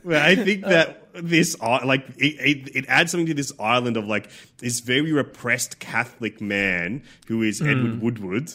I 0.10 0.36
think 0.36 0.64
that 0.64 1.07
this 1.22 1.60
like 1.60 2.08
it, 2.18 2.36
it, 2.40 2.76
it 2.76 2.86
adds 2.88 3.12
something 3.12 3.28
to 3.28 3.34
this 3.34 3.52
island 3.60 3.98
of 3.98 4.06
like 4.06 4.30
this 4.60 4.80
very 4.80 5.12
repressed 5.12 5.80
Catholic 5.80 6.42
man 6.42 7.04
who 7.28 7.42
is 7.42 7.60
hmm. 7.60 7.70
Edward 7.70 8.02
Woodward 8.02 8.52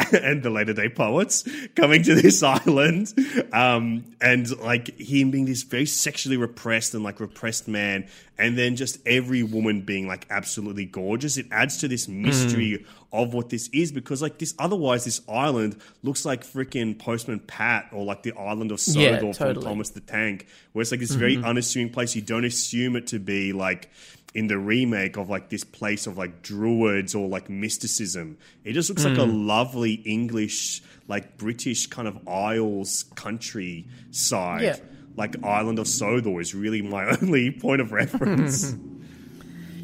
and 0.12 0.42
the 0.42 0.50
later 0.50 0.72
day 0.72 0.88
poets 0.88 1.46
coming 1.74 2.02
to 2.04 2.14
this 2.14 2.42
island. 2.42 3.12
Um 3.52 4.04
and 4.20 4.56
like 4.58 4.98
him 4.98 5.30
being 5.30 5.44
this 5.44 5.62
very 5.62 5.86
sexually 5.86 6.36
repressed 6.36 6.94
and 6.94 7.02
like 7.04 7.20
repressed 7.20 7.68
man 7.68 8.06
and 8.38 8.56
then 8.56 8.76
just 8.76 8.98
every 9.06 9.42
woman 9.42 9.82
being 9.82 10.06
like 10.06 10.26
absolutely 10.30 10.84
gorgeous. 10.84 11.36
It 11.36 11.46
adds 11.50 11.78
to 11.78 11.88
this 11.88 12.06
mystery 12.08 12.86
of 13.12 13.34
what 13.34 13.48
this 13.48 13.68
is 13.72 13.90
because 13.90 14.22
like 14.22 14.38
this 14.38 14.54
otherwise 14.58 15.04
this 15.04 15.20
island 15.28 15.80
looks 16.02 16.24
like 16.24 16.44
freaking 16.44 16.98
postman 16.98 17.40
pat 17.40 17.88
or 17.92 18.04
like 18.04 18.22
the 18.22 18.32
island 18.32 18.70
of 18.70 18.80
Sodor 18.80 19.26
Yeah, 19.26 19.32
from 19.32 19.54
thomas 19.54 19.90
the 19.90 20.00
tank 20.00 20.46
where 20.72 20.82
it's 20.82 20.90
like 20.90 21.00
this 21.00 21.12
very 21.12 21.36
unassuming 21.42 21.90
place. 21.90 22.14
You 22.14 22.22
don't 22.22 22.44
assume 22.44 22.96
it 22.96 23.08
to 23.08 23.18
be 23.18 23.52
like 23.52 23.90
in 24.34 24.46
the 24.46 24.58
remake 24.58 25.16
of 25.16 25.28
like 25.30 25.48
this 25.48 25.64
place 25.64 26.06
of 26.06 26.18
like 26.18 26.42
druids 26.42 27.14
or 27.14 27.28
like 27.28 27.48
mysticism 27.48 28.36
it 28.64 28.72
just 28.72 28.88
looks 28.90 29.04
like 29.04 29.16
a 29.18 29.22
lovely 29.24 29.94
english 29.94 30.82
like 31.08 31.38
british 31.38 31.86
kind 31.86 32.06
of 32.06 32.28
isles 32.28 33.06
countryside 33.14 34.62
Yeah. 34.62 34.76
like 35.16 35.42
island 35.42 35.78
of 35.78 35.88
sodor 35.88 36.40
is 36.40 36.54
really 36.54 36.82
my 36.82 37.16
only 37.22 37.50
point 37.50 37.80
of 37.80 37.92
reference 37.92 38.74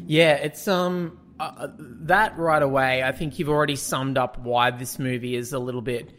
Yeah, 0.07 0.33
it's 0.35 0.67
um 0.67 1.17
uh, 1.39 1.67
that 1.79 2.37
right 2.37 2.61
away. 2.61 3.01
I 3.01 3.11
think 3.11 3.39
you've 3.39 3.49
already 3.49 3.75
summed 3.75 4.19
up 4.19 4.37
why 4.37 4.69
this 4.69 4.99
movie 4.99 5.35
is 5.35 5.51
a 5.51 5.57
little 5.57 5.81
bit 5.81 6.11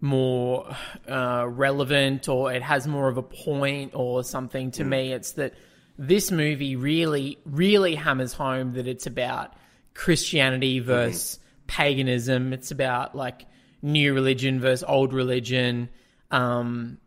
more 0.00 0.72
uh, 1.08 1.46
relevant, 1.48 2.28
or 2.28 2.52
it 2.52 2.62
has 2.62 2.86
more 2.86 3.08
of 3.08 3.16
a 3.16 3.22
point, 3.22 3.92
or 3.94 4.22
something. 4.22 4.70
To 4.72 4.84
me, 4.84 5.12
it's 5.12 5.32
that 5.32 5.54
this 6.02 6.32
movie 6.32 6.74
really, 6.74 7.38
really 7.44 7.94
hammers 7.94 8.32
home 8.32 8.72
that 8.72 8.88
it's 8.88 9.06
about 9.06 9.54
Christianity 9.94 10.80
versus 10.80 11.38
paganism. 11.68 12.52
It's 12.52 12.72
about 12.72 13.14
like 13.14 13.46
new 13.82 14.12
religion 14.12 14.58
versus 14.58 14.82
old 14.86 15.12
religion. 15.12 15.88
Um, 16.32 16.98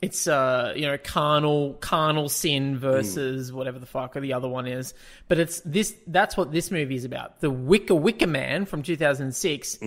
it's 0.00 0.28
uh 0.28 0.72
you 0.76 0.86
know 0.86 0.96
carnal 0.98 1.74
carnal 1.80 2.28
sin 2.28 2.78
versus 2.78 3.52
whatever 3.52 3.80
the 3.80 3.86
fuck 3.86 4.16
or 4.16 4.20
the 4.20 4.32
other 4.32 4.46
one 4.46 4.68
is 4.68 4.94
but 5.26 5.36
it's 5.40 5.60
this 5.62 5.96
that's 6.06 6.36
what 6.36 6.52
this 6.52 6.70
movie 6.70 6.94
is 6.94 7.04
about 7.04 7.40
the 7.40 7.50
wicker 7.50 7.96
wicker 7.96 8.28
man 8.28 8.66
from 8.66 8.84
2006 8.84 9.78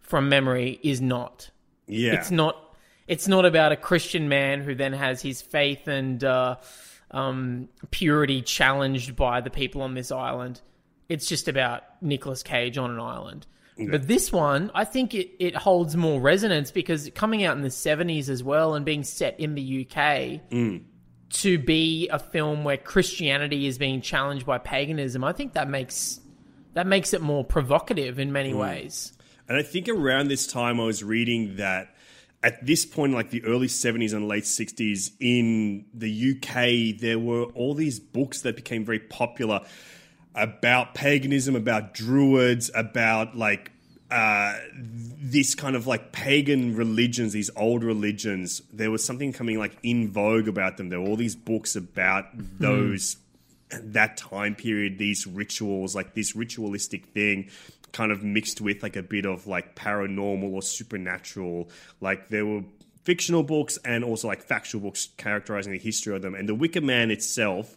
from 0.00 0.30
memory 0.30 0.80
is 0.82 1.02
not 1.02 1.50
yeah 1.86 2.14
it's 2.14 2.30
not 2.30 2.74
it's 3.06 3.28
not 3.28 3.44
about 3.44 3.70
a 3.70 3.76
christian 3.76 4.30
man 4.30 4.62
who 4.62 4.74
then 4.74 4.94
has 4.94 5.20
his 5.20 5.42
faith 5.42 5.88
and 5.88 6.24
uh 6.24 6.56
um 7.14 7.68
purity 7.90 8.42
challenged 8.42 9.16
by 9.16 9.40
the 9.40 9.50
people 9.50 9.80
on 9.82 9.94
this 9.94 10.12
island. 10.12 10.60
It's 11.08 11.26
just 11.26 11.48
about 11.48 11.82
Nicolas 12.02 12.42
Cage 12.42 12.76
on 12.76 12.90
an 12.90 13.00
island. 13.00 13.46
But 13.90 14.06
this 14.06 14.30
one, 14.30 14.70
I 14.72 14.84
think 14.84 15.14
it, 15.14 15.30
it 15.40 15.56
holds 15.56 15.96
more 15.96 16.20
resonance 16.20 16.70
because 16.70 17.10
coming 17.14 17.42
out 17.44 17.56
in 17.56 17.62
the 17.62 17.70
70s 17.70 18.28
as 18.28 18.42
well 18.42 18.74
and 18.74 18.84
being 18.84 19.02
set 19.02 19.40
in 19.40 19.56
the 19.56 19.84
UK 19.84 20.40
to 21.30 21.58
be 21.58 22.08
a 22.08 22.20
film 22.20 22.62
where 22.62 22.76
Christianity 22.76 23.66
is 23.66 23.76
being 23.76 24.00
challenged 24.00 24.46
by 24.46 24.58
paganism, 24.58 25.24
I 25.24 25.32
think 25.32 25.54
that 25.54 25.68
makes 25.68 26.20
that 26.74 26.86
makes 26.86 27.14
it 27.14 27.20
more 27.20 27.44
provocative 27.44 28.18
in 28.18 28.32
many 28.32 28.52
ways. 28.54 29.12
And 29.48 29.58
I 29.58 29.62
think 29.62 29.88
around 29.88 30.28
this 30.28 30.46
time, 30.46 30.80
I 30.80 30.84
was 30.84 31.02
reading 31.02 31.56
that 31.56 31.93
at 32.44 32.64
this 32.64 32.84
point, 32.84 33.14
like 33.14 33.30
the 33.30 33.42
early 33.46 33.68
70s 33.68 34.12
and 34.12 34.28
late 34.28 34.44
60s, 34.44 35.12
in 35.18 35.86
the 35.94 36.36
UK, 36.36 37.00
there 37.00 37.18
were 37.18 37.44
all 37.54 37.72
these 37.72 37.98
books 37.98 38.42
that 38.42 38.54
became 38.54 38.84
very 38.84 38.98
popular 39.00 39.62
about 40.34 40.94
paganism, 40.94 41.56
about 41.56 41.94
druids, 41.94 42.70
about 42.74 43.34
like 43.34 43.72
uh, 44.10 44.58
this 44.74 45.54
kind 45.54 45.74
of 45.74 45.86
like 45.86 46.12
pagan 46.12 46.76
religions, 46.76 47.32
these 47.32 47.50
old 47.56 47.82
religions. 47.82 48.60
There 48.70 48.90
was 48.90 49.02
something 49.02 49.32
coming 49.32 49.58
like 49.58 49.78
in 49.82 50.10
vogue 50.12 50.46
about 50.46 50.76
them. 50.76 50.90
There 50.90 51.00
were 51.00 51.08
all 51.08 51.16
these 51.16 51.34
books 51.34 51.76
about 51.76 52.26
those 52.34 53.16
that 53.70 54.18
time 54.18 54.54
period, 54.54 54.98
these 54.98 55.26
rituals, 55.26 55.94
like 55.94 56.14
this 56.14 56.36
ritualistic 56.36 57.06
thing, 57.06 57.50
kind 57.94 58.12
of 58.12 58.22
mixed 58.22 58.60
with 58.60 58.82
like 58.82 58.96
a 58.96 59.02
bit 59.02 59.24
of 59.24 59.46
like 59.46 59.74
paranormal 59.74 60.52
or 60.52 60.60
supernatural. 60.62 61.70
Like 62.02 62.28
there 62.28 62.44
were 62.44 62.62
fictional 63.04 63.42
books 63.42 63.78
and 63.84 64.04
also 64.04 64.28
like 64.28 64.42
factual 64.42 64.82
books 64.82 65.08
characterizing 65.16 65.72
the 65.72 65.78
history 65.78 66.14
of 66.14 66.20
them. 66.22 66.34
And 66.34 66.46
The 66.48 66.54
Wicker 66.54 66.80
Man 66.82 67.10
itself, 67.10 67.76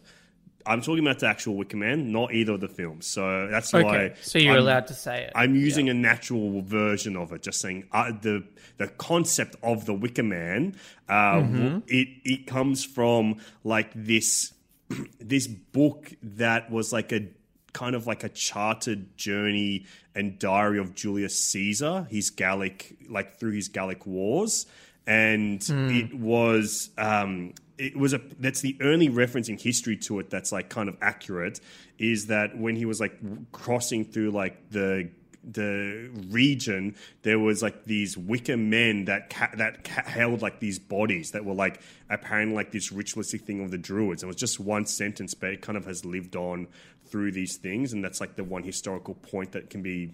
I'm 0.65 0.81
talking 0.81 0.99
about 1.05 1.19
the 1.19 1.27
actual 1.27 1.55
Wicker 1.55 1.77
Man, 1.77 2.11
not 2.11 2.33
either 2.33 2.53
of 2.53 2.59
the 2.61 2.67
films. 2.67 3.07
So 3.07 3.47
that's 3.49 3.73
Okay, 3.73 3.83
why. 3.85 4.13
so 4.21 4.37
you're 4.37 4.53
I'm- 4.53 4.61
allowed 4.63 4.87
to 4.87 4.93
say 4.93 5.23
it. 5.23 5.31
I'm 5.33 5.55
using 5.55 5.87
a 5.89 5.93
natural 5.93 6.61
version 6.61 7.15
of 7.15 7.31
it, 7.31 7.41
just 7.43 7.61
saying 7.61 7.85
uh, 7.93 8.11
the 8.21 8.43
the 8.77 8.87
concept 8.87 9.55
of 9.63 9.85
the 9.85 9.93
Wicker 9.93 10.23
Man. 10.23 10.75
Uh, 11.07 11.13
Mm-hmm. 11.41 11.77
It 11.87 12.07
it 12.25 12.47
comes 12.47 12.83
from 12.83 13.37
like 13.63 13.91
this 13.95 14.53
this 15.19 15.47
book 15.47 16.11
that 16.21 16.69
was 16.71 16.91
like 16.91 17.11
a 17.13 17.27
kind 17.73 17.95
of 17.95 18.07
like 18.07 18.23
a 18.23 18.29
charted 18.29 19.17
journey 19.17 19.85
and 20.15 20.39
diary 20.39 20.79
of 20.79 20.95
Julius 20.95 21.39
Caesar, 21.39 22.07
his 22.09 22.29
Gallic 22.29 22.97
like 23.09 23.39
through 23.39 23.51
his 23.51 23.67
Gallic 23.69 24.05
wars, 24.05 24.65
and 25.05 25.63
it 25.69 26.13
was 26.13 26.89
um, 26.97 27.53
it 27.77 27.95
was 27.95 28.13
a 28.13 28.21
that's 28.39 28.61
the 28.61 28.77
only 28.81 29.09
reference 29.09 29.49
in 29.49 29.57
history 29.57 29.97
to 29.97 30.19
it 30.19 30.29
that's 30.29 30.51
like 30.51 30.69
kind 30.69 30.89
of 30.89 30.97
accurate 31.01 31.59
is 31.99 32.27
that 32.27 32.57
when 32.57 32.75
he 32.75 32.85
was 32.85 32.99
like 32.99 33.17
crossing 33.51 34.05
through 34.05 34.31
like 34.31 34.69
the 34.71 35.09
the 35.49 36.09
region 36.29 36.95
there 37.21 37.39
was 37.39 37.61
like 37.63 37.85
these 37.85 38.17
wicker 38.17 38.57
men 38.57 39.05
that 39.05 39.29
ca- 39.29 39.51
that 39.55 39.83
ca- 39.83 40.03
held 40.03 40.41
like 40.41 40.59
these 40.59 40.77
bodies 40.77 41.31
that 41.31 41.45
were 41.45 41.53
like 41.53 41.81
apparently 42.09 42.55
like 42.55 42.71
this 42.71 42.91
ritualistic 42.91 43.41
thing 43.41 43.63
of 43.63 43.71
the 43.71 43.77
druids. 43.77 44.23
It 44.23 44.25
was 44.25 44.35
just 44.35 44.59
one 44.59 44.85
sentence 44.85 45.33
but 45.33 45.51
it 45.51 45.61
kind 45.61 45.77
of 45.77 45.85
has 45.85 46.03
lived 46.03 46.35
on 46.35 46.67
through 47.05 47.31
these 47.31 47.55
things 47.57 47.93
and 47.93 48.03
that's 48.03 48.19
like 48.19 48.35
the 48.35 48.43
one 48.43 48.63
historical 48.63 49.13
point 49.15 49.53
that 49.53 49.69
can 49.69 49.81
be 49.81 50.11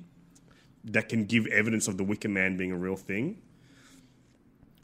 that 0.83 1.09
can 1.09 1.25
give 1.25 1.47
evidence 1.47 1.87
of 1.87 1.97
the 1.97 2.03
wicker 2.03 2.29
man 2.29 2.57
being 2.57 2.71
a 2.71 2.77
real 2.77 2.95
thing. 2.95 3.41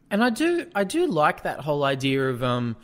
And 0.09 0.23
I 0.23 0.31
do 0.31 0.65
I 0.73 0.83
do 0.83 1.05
like 1.05 1.43
that 1.43 1.59
whole 1.61 1.83
idea 1.83 2.29
of 2.29 2.41
um 2.43 2.75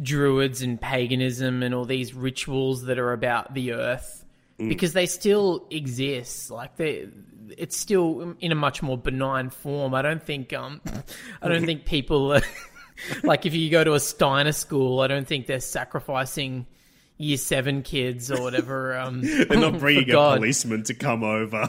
druids 0.00 0.62
and 0.62 0.80
paganism 0.80 1.62
and 1.62 1.74
all 1.74 1.84
these 1.84 2.14
rituals 2.14 2.84
that 2.84 2.98
are 2.98 3.12
about 3.12 3.54
the 3.54 3.72
earth 3.72 4.24
because 4.58 4.92
they 4.92 5.06
still 5.06 5.66
exist 5.70 6.50
like 6.50 6.76
they 6.76 7.08
it's 7.56 7.78
still 7.78 8.34
in 8.40 8.52
a 8.52 8.54
much 8.54 8.82
more 8.82 8.98
benign 8.98 9.50
form. 9.50 9.94
I 9.94 10.02
don't 10.02 10.22
think 10.22 10.52
um 10.52 10.80
I 11.40 11.48
don't 11.48 11.64
think 11.64 11.84
people 11.84 12.34
are, 12.34 12.42
like 13.22 13.46
if 13.46 13.54
you 13.54 13.70
go 13.70 13.84
to 13.84 13.94
a 13.94 14.00
Steiner 14.00 14.52
school, 14.52 15.00
I 15.00 15.06
don't 15.06 15.26
think 15.26 15.46
they're 15.46 15.60
sacrificing 15.60 16.66
year 17.20 17.36
7 17.36 17.82
kids 17.82 18.30
or 18.30 18.40
whatever 18.40 18.96
um 18.96 19.22
they're 19.48 19.58
not 19.58 19.76
bringing 19.80 20.08
a 20.08 20.14
policeman 20.14 20.84
to 20.84 20.94
come 20.94 21.24
over 21.24 21.68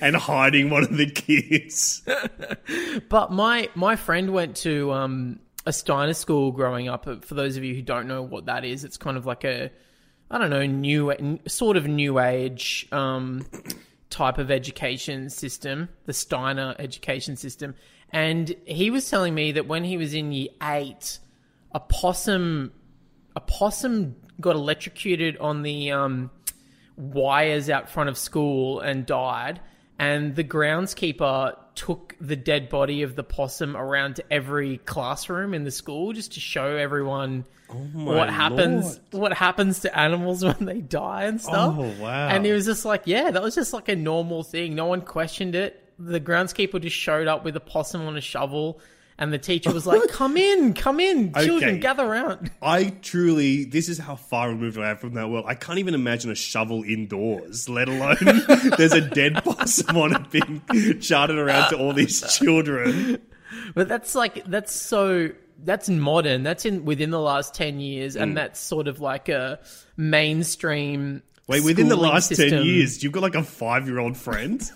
and 0.00 0.16
hiding 0.16 0.70
one 0.70 0.84
of 0.84 0.96
the 0.96 1.10
kids 1.10 2.02
But 3.10 3.30
my 3.30 3.68
my 3.74 3.96
friend 3.96 4.32
went 4.32 4.56
to 4.58 4.92
um, 4.92 5.40
a 5.64 5.72
Steiner 5.72 6.14
school 6.14 6.52
growing 6.52 6.88
up. 6.88 7.24
For 7.24 7.34
those 7.34 7.56
of 7.56 7.64
you 7.64 7.74
who 7.74 7.82
don't 7.82 8.06
know 8.06 8.22
what 8.22 8.46
that 8.46 8.64
is, 8.64 8.84
it's 8.84 8.96
kind 8.96 9.16
of 9.16 9.26
like 9.26 9.44
a 9.44 9.70
I 10.30 10.38
don't 10.38 10.50
know 10.50 10.66
new 10.66 11.38
sort 11.46 11.76
of 11.76 11.86
new 11.86 12.18
age 12.18 12.88
um, 12.90 13.46
type 14.10 14.38
of 14.38 14.50
education 14.50 15.30
system, 15.30 15.88
the 16.04 16.12
Steiner 16.12 16.74
education 16.78 17.36
system. 17.36 17.74
And 18.10 18.54
he 18.64 18.90
was 18.90 19.08
telling 19.08 19.34
me 19.34 19.52
that 19.52 19.66
when 19.66 19.84
he 19.84 19.96
was 19.96 20.14
in 20.14 20.32
year 20.32 20.48
eight, 20.62 21.18
a 21.72 21.80
possum 21.80 22.72
a 23.34 23.40
possum 23.40 24.16
got 24.40 24.56
electrocuted 24.56 25.36
on 25.38 25.62
the 25.62 25.92
um, 25.92 26.30
wires 26.96 27.68
out 27.68 27.88
front 27.88 28.08
of 28.08 28.18
school 28.18 28.80
and 28.80 29.06
died. 29.06 29.60
And 29.98 30.36
the 30.36 30.44
groundskeeper 30.44 31.56
took 31.74 32.16
the 32.20 32.36
dead 32.36 32.68
body 32.68 33.02
of 33.02 33.16
the 33.16 33.22
possum 33.22 33.76
around 33.76 34.16
to 34.16 34.32
every 34.32 34.78
classroom 34.78 35.54
in 35.54 35.64
the 35.64 35.70
school 35.70 36.12
just 36.12 36.32
to 36.32 36.40
show 36.40 36.76
everyone 36.76 37.44
oh 37.70 37.74
what 37.74 38.30
happens 38.30 39.00
Lord. 39.12 39.22
what 39.22 39.32
happens 39.32 39.80
to 39.80 39.98
animals 39.98 40.44
when 40.44 40.64
they 40.64 40.80
die 40.80 41.24
and 41.24 41.40
stuff. 41.40 41.76
Oh, 41.78 41.94
wow. 42.00 42.28
And 42.28 42.46
it 42.46 42.52
was 42.52 42.66
just 42.66 42.84
like, 42.84 43.02
yeah, 43.04 43.30
that 43.30 43.42
was 43.42 43.54
just 43.54 43.72
like 43.72 43.88
a 43.88 43.96
normal 43.96 44.42
thing. 44.42 44.74
No 44.74 44.86
one 44.86 45.02
questioned 45.02 45.54
it. 45.54 45.82
The 45.98 46.20
groundskeeper 46.20 46.80
just 46.80 46.96
showed 46.96 47.26
up 47.26 47.44
with 47.44 47.56
a 47.56 47.60
possum 47.60 48.06
on 48.06 48.16
a 48.16 48.20
shovel 48.20 48.80
and 49.18 49.32
the 49.32 49.38
teacher 49.38 49.72
was 49.72 49.86
like, 49.86 50.00
"Come 50.10 50.36
in, 50.36 50.74
come 50.74 51.00
in, 51.00 51.32
children, 51.34 51.70
Okay. 51.70 51.78
gather 51.78 52.04
around." 52.04 52.50
I 52.62 52.90
truly, 53.02 53.64
this 53.64 53.88
is 53.88 53.98
how 53.98 54.16
far 54.16 54.48
removed 54.48 54.78
I 54.78 54.90
am 54.90 54.96
from 54.98 55.14
that 55.14 55.28
world. 55.30 55.44
I 55.48 55.54
can't 55.54 55.78
even 55.78 55.94
imagine 55.94 56.30
a 56.30 56.34
shovel 56.34 56.82
indoors, 56.82 57.68
let 57.68 57.88
alone 57.88 58.16
there's 58.78 58.92
a 58.92 59.00
dead 59.00 59.34
possum 59.44 59.96
on 59.96 60.14
it 60.16 60.30
being 60.30 61.00
charted 61.00 61.38
around 61.38 61.70
to 61.70 61.78
all 61.78 61.92
these 61.92 62.20
children. 62.36 63.20
But 63.74 63.88
that's 63.88 64.14
like 64.14 64.44
that's 64.46 64.74
so 64.74 65.30
that's 65.64 65.88
modern. 65.88 66.42
That's 66.42 66.64
in 66.66 66.84
within 66.84 67.10
the 67.10 67.20
last 67.20 67.54
ten 67.54 67.80
years, 67.80 68.16
Mm. 68.16 68.20
and 68.22 68.36
that's 68.36 68.60
sort 68.60 68.88
of 68.88 69.00
like 69.00 69.28
a 69.28 69.60
mainstream. 69.96 71.22
Wait, 71.48 71.62
within 71.62 71.86
the 71.88 71.96
last 71.96 72.34
10 72.34 72.64
years, 72.64 73.04
you've 73.04 73.12
got 73.12 73.22
like 73.22 73.36
a 73.36 73.42
five 73.44 73.86
year 73.86 74.00
old 74.00 74.16
friend? 74.16 74.68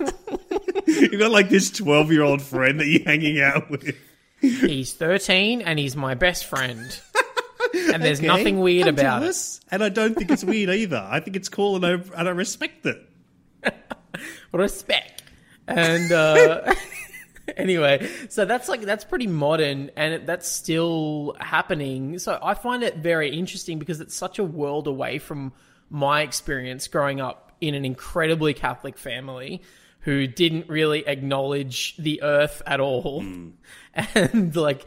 you've 0.87 1.18
got 1.18 1.33
like 1.33 1.48
this 1.48 1.68
12 1.72 2.12
year 2.12 2.22
old 2.22 2.40
friend 2.40 2.79
that 2.79 2.87
you're 2.87 3.03
hanging 3.03 3.40
out 3.40 3.68
with. 3.70 3.96
He's 4.40 4.92
thirteen, 4.92 5.62
and 5.62 5.79
he's 5.79 5.96
my 5.96 6.14
best 6.14 6.46
friend. 6.46 7.00
And 7.72 8.03
there's 8.03 8.18
Okay, 8.18 8.26
nothing 8.26 8.59
weird 8.61 8.88
I'm 8.88 8.94
about 8.94 9.22
it. 9.22 9.61
And 9.70 9.85
I 9.85 9.90
don't 9.90 10.14
think 10.16 10.31
it's 10.31 10.42
weird 10.42 10.70
either. 10.70 11.07
I 11.09 11.20
think 11.20 11.37
it's 11.37 11.48
cool 11.48 11.76
and 11.76 11.87
I, 11.87 11.90
and 12.18 12.29
I 12.29 12.33
respect 12.33 12.85
it. 12.85 12.98
respect. 14.53 15.22
And 15.68 16.11
uh, 16.11 16.74
anyway, 17.57 18.11
so 18.29 18.44
that's 18.44 18.68
like 18.68 18.81
that's 18.83 19.05
pretty 19.05 19.29
modern, 19.29 19.90
and 19.96 20.14
it, 20.14 20.26
that's 20.26 20.48
still 20.48 21.37
happening. 21.38 22.18
So 22.18 22.38
I 22.42 22.55
find 22.55 22.83
it 22.83 22.96
very 22.96 23.31
interesting 23.37 23.79
because 23.79 24.00
it's 24.00 24.16
such 24.16 24.38
a 24.38 24.44
world 24.44 24.88
away 24.88 25.18
from 25.18 25.53
my 25.90 26.22
experience 26.22 26.88
growing 26.88 27.20
up 27.20 27.53
in 27.61 27.74
an 27.74 27.85
incredibly 27.85 28.55
Catholic 28.55 28.98
family 28.98 29.62
who 30.00 30.26
didn't 30.26 30.68
really 30.68 31.06
acknowledge 31.06 31.96
the 31.96 32.22
earth 32.22 32.62
at 32.66 32.80
all, 32.80 33.22
hmm. 33.22 33.50
and 33.94 34.54
like, 34.56 34.86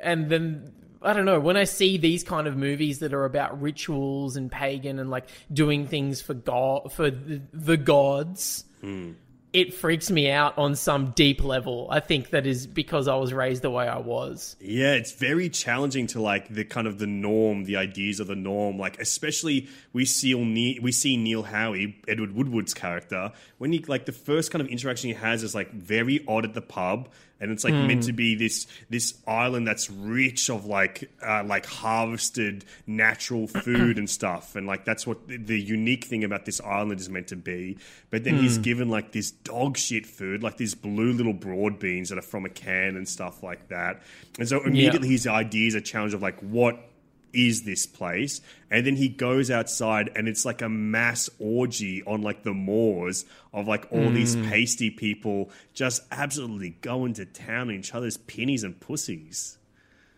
and 0.00 0.28
then. 0.28 0.72
I 1.00 1.12
don't 1.12 1.26
know. 1.26 1.38
When 1.38 1.56
I 1.56 1.62
see 1.62 1.96
these 1.96 2.24
kind 2.24 2.48
of 2.48 2.56
movies 2.56 2.98
that 2.98 3.14
are 3.14 3.24
about 3.24 3.62
rituals 3.62 4.34
and 4.34 4.50
pagan 4.50 4.98
and 4.98 5.08
like 5.10 5.28
doing 5.52 5.86
things 5.86 6.20
for 6.20 6.34
God, 6.34 6.92
for 6.92 7.08
the, 7.08 7.40
the 7.52 7.76
gods, 7.76 8.64
hmm. 8.80 9.12
It 9.52 9.72
freaks 9.72 10.10
me 10.10 10.30
out 10.30 10.58
on 10.58 10.74
some 10.74 11.10
deep 11.12 11.42
level. 11.42 11.88
I 11.90 12.00
think 12.00 12.30
that 12.30 12.46
is 12.46 12.66
because 12.66 13.08
I 13.08 13.16
was 13.16 13.32
raised 13.32 13.62
the 13.62 13.70
way 13.70 13.88
I 13.88 13.98
was. 13.98 14.56
Yeah, 14.60 14.92
it's 14.92 15.12
very 15.12 15.48
challenging 15.48 16.06
to 16.08 16.20
like 16.20 16.48
the 16.48 16.64
kind 16.64 16.86
of 16.86 16.98
the 16.98 17.06
norm, 17.06 17.64
the 17.64 17.76
ideas 17.76 18.20
of 18.20 18.26
the 18.26 18.36
norm. 18.36 18.78
Like 18.78 19.00
especially 19.00 19.68
we 19.92 20.04
see 20.04 20.34
Ne- 20.34 20.78
we 20.80 20.92
see 20.92 21.16
Neil 21.16 21.42
Howie, 21.42 22.00
Edward 22.06 22.34
Woodward's 22.34 22.74
character, 22.74 23.32
when 23.56 23.72
he 23.72 23.78
like 23.88 24.04
the 24.04 24.12
first 24.12 24.50
kind 24.50 24.60
of 24.60 24.68
interaction 24.68 25.08
he 25.08 25.14
has 25.14 25.42
is 25.42 25.54
like 25.54 25.72
very 25.72 26.24
odd 26.28 26.44
at 26.44 26.54
the 26.54 26.62
pub, 26.62 27.08
and 27.40 27.50
it's 27.50 27.64
like 27.64 27.74
meant 27.74 28.02
to 28.04 28.12
be 28.12 28.34
this 28.34 28.66
this 28.90 29.14
island 29.26 29.66
that's 29.66 29.90
rich 29.90 30.50
of 30.50 30.66
like 30.66 31.10
uh, 31.24 31.44
like 31.44 31.66
harvested 31.66 32.64
natural 32.86 33.46
food 33.46 33.98
and 33.98 34.08
stuff, 34.08 34.56
and 34.56 34.66
like 34.66 34.84
that's 34.84 35.06
what 35.06 35.28
the, 35.28 35.36
the 35.36 35.60
unique 35.60 36.04
thing 36.04 36.24
about 36.24 36.44
this 36.44 36.60
island 36.60 37.00
is 37.00 37.08
meant 37.08 37.28
to 37.28 37.36
be. 37.36 37.78
But 38.10 38.24
then 38.24 38.38
he's 38.38 38.58
given 38.58 38.88
like 38.88 39.12
this 39.12 39.30
dog 39.30 39.76
shit 39.76 40.06
food, 40.06 40.42
like 40.42 40.56
these 40.56 40.74
blue 40.74 41.12
little 41.12 41.32
broad 41.32 41.78
beans 41.78 42.08
that 42.08 42.18
are 42.18 42.22
from 42.22 42.44
a 42.44 42.48
can 42.48 42.96
and 42.96 43.08
stuff 43.08 43.42
like 43.42 43.68
that, 43.68 44.02
and 44.38 44.48
so 44.48 44.62
immediately 44.64 45.08
his 45.08 45.26
ideas 45.26 45.74
are 45.74 45.80
challenged 45.80 46.14
of 46.14 46.22
like 46.22 46.38
what 46.40 46.87
is 47.32 47.64
this 47.64 47.86
place? 47.86 48.40
And 48.70 48.86
then 48.86 48.96
he 48.96 49.08
goes 49.08 49.50
outside 49.50 50.10
and 50.14 50.28
it's 50.28 50.44
like 50.44 50.62
a 50.62 50.68
mass 50.68 51.30
orgy 51.38 52.02
on 52.04 52.22
like 52.22 52.42
the 52.42 52.54
moors 52.54 53.24
of 53.52 53.66
like 53.66 53.86
all 53.90 54.10
these 54.10 54.34
hmm. 54.34 54.48
pasty 54.48 54.90
people 54.90 55.50
just 55.74 56.02
absolutely 56.10 56.70
going 56.80 57.14
to 57.14 57.24
town 57.24 57.68
on 57.68 57.74
each 57.74 57.94
other's 57.94 58.16
pennies 58.16 58.64
and 58.64 58.78
pussies. 58.78 59.58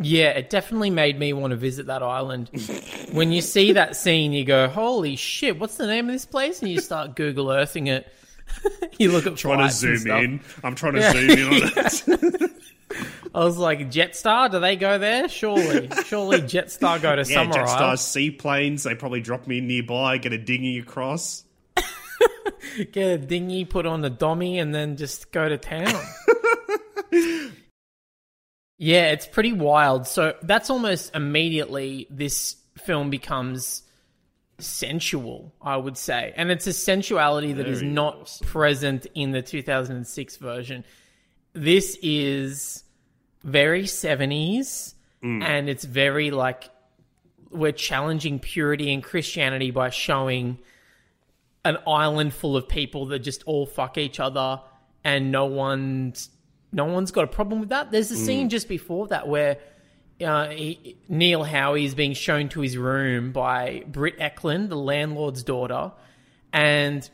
Yeah, 0.02 0.30
it 0.30 0.48
definitely 0.48 0.88
made 0.88 1.18
me 1.18 1.34
want 1.34 1.50
to 1.50 1.56
visit 1.56 1.86
that 1.86 2.02
island. 2.02 2.48
when 3.12 3.32
you 3.32 3.42
see 3.42 3.72
that 3.72 3.96
scene, 3.96 4.32
you 4.32 4.44
go, 4.44 4.66
"Holy 4.66 5.14
shit! 5.14 5.58
What's 5.58 5.76
the 5.76 5.86
name 5.86 6.08
of 6.08 6.14
this 6.14 6.24
place?" 6.24 6.62
And 6.62 6.70
you 6.70 6.80
start 6.80 7.16
Google 7.16 7.50
Earthing 7.50 7.88
it. 7.88 8.10
you 8.98 9.12
look 9.12 9.26
at 9.26 9.36
Trying 9.36 9.68
to 9.68 9.72
zoom 9.72 10.10
in. 10.10 10.40
I'm 10.64 10.74
trying 10.74 10.94
to 10.94 11.12
zoom 11.12 11.30
in 11.30 11.46
on 11.46 11.70
it. 11.76 12.50
I 13.34 13.44
was 13.44 13.56
like, 13.58 13.90
Jetstar, 13.90 14.50
do 14.50 14.58
they 14.58 14.76
go 14.76 14.98
there? 14.98 15.28
Surely, 15.28 15.88
surely 16.06 16.38
Jetstar 16.42 17.00
go 17.00 17.14
to 17.14 17.30
Yeah. 17.30 17.46
Jetstar 17.46 17.98
seaplanes, 17.98 18.82
they 18.82 18.94
probably 18.94 19.20
drop 19.20 19.46
me 19.46 19.60
nearby, 19.60 20.18
get 20.18 20.32
a 20.32 20.38
dinghy 20.38 20.78
across. 20.78 21.44
get 22.92 22.96
a 22.96 23.18
dinghy, 23.18 23.64
put 23.64 23.86
on 23.86 24.00
the 24.00 24.10
dommy, 24.10 24.60
and 24.60 24.74
then 24.74 24.96
just 24.96 25.30
go 25.32 25.48
to 25.48 25.56
town. 25.58 25.94
yeah, 28.78 29.10
it's 29.12 29.26
pretty 29.26 29.52
wild. 29.52 30.06
So 30.06 30.34
that's 30.42 30.70
almost 30.70 31.14
immediately 31.14 32.06
this 32.10 32.56
film 32.78 33.10
becomes 33.10 33.82
sensual, 34.58 35.54
I 35.60 35.76
would 35.76 35.96
say. 35.96 36.32
And 36.36 36.50
it's 36.50 36.66
a 36.66 36.72
sensuality 36.72 37.52
that 37.54 37.66
is 37.66 37.80
Very 37.80 37.92
not 37.92 38.16
awesome. 38.22 38.46
present 38.46 39.06
in 39.14 39.32
the 39.32 39.42
2006 39.42 40.36
version. 40.36 40.84
This 41.52 41.98
is 42.02 42.84
very 43.44 43.84
70s 43.84 44.94
Mm. 45.22 45.42
and 45.42 45.68
it's 45.68 45.84
very 45.84 46.30
like 46.30 46.70
we're 47.50 47.72
challenging 47.72 48.38
purity 48.38 48.90
and 48.94 49.02
Christianity 49.04 49.70
by 49.70 49.90
showing 49.90 50.58
an 51.62 51.76
island 51.86 52.32
full 52.32 52.56
of 52.56 52.66
people 52.68 53.06
that 53.06 53.18
just 53.18 53.42
all 53.44 53.66
fuck 53.66 53.98
each 53.98 54.18
other 54.18 54.60
and 55.04 55.30
no 55.30 55.44
one's 55.44 56.30
no 56.72 56.86
one's 56.86 57.10
got 57.10 57.24
a 57.24 57.26
problem 57.26 57.60
with 57.60 57.68
that. 57.68 57.90
There's 57.90 58.10
a 58.10 58.16
scene 58.16 58.48
just 58.48 58.66
before 58.68 59.08
that 59.08 59.28
where 59.28 59.58
uh, 60.24 60.48
he, 60.50 60.96
Neil 61.08 61.42
Howie 61.44 61.84
is 61.84 61.94
being 61.94 62.14
shown 62.14 62.48
to 62.50 62.60
his 62.60 62.78
room 62.78 63.32
by 63.32 63.82
Britt 63.88 64.18
Ekland, 64.18 64.68
the 64.70 64.76
landlord's 64.76 65.42
daughter, 65.42 65.92
and 66.52 67.08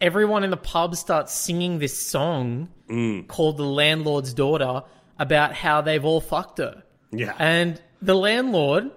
everyone 0.00 0.44
in 0.44 0.50
the 0.50 0.56
pub 0.56 0.96
starts 0.96 1.32
singing 1.34 1.78
this 1.78 2.00
song 2.00 2.68
called 3.28 3.56
"The 3.58 3.64
Landlord's 3.64 4.32
Daughter" 4.32 4.82
about 5.20 5.52
how 5.54 5.80
they've 5.82 6.04
all 6.04 6.20
fucked 6.20 6.58
her. 6.58 6.82
Yeah. 7.12 7.34
And 7.38 7.80
the 8.02 8.14
landlord, 8.16 8.90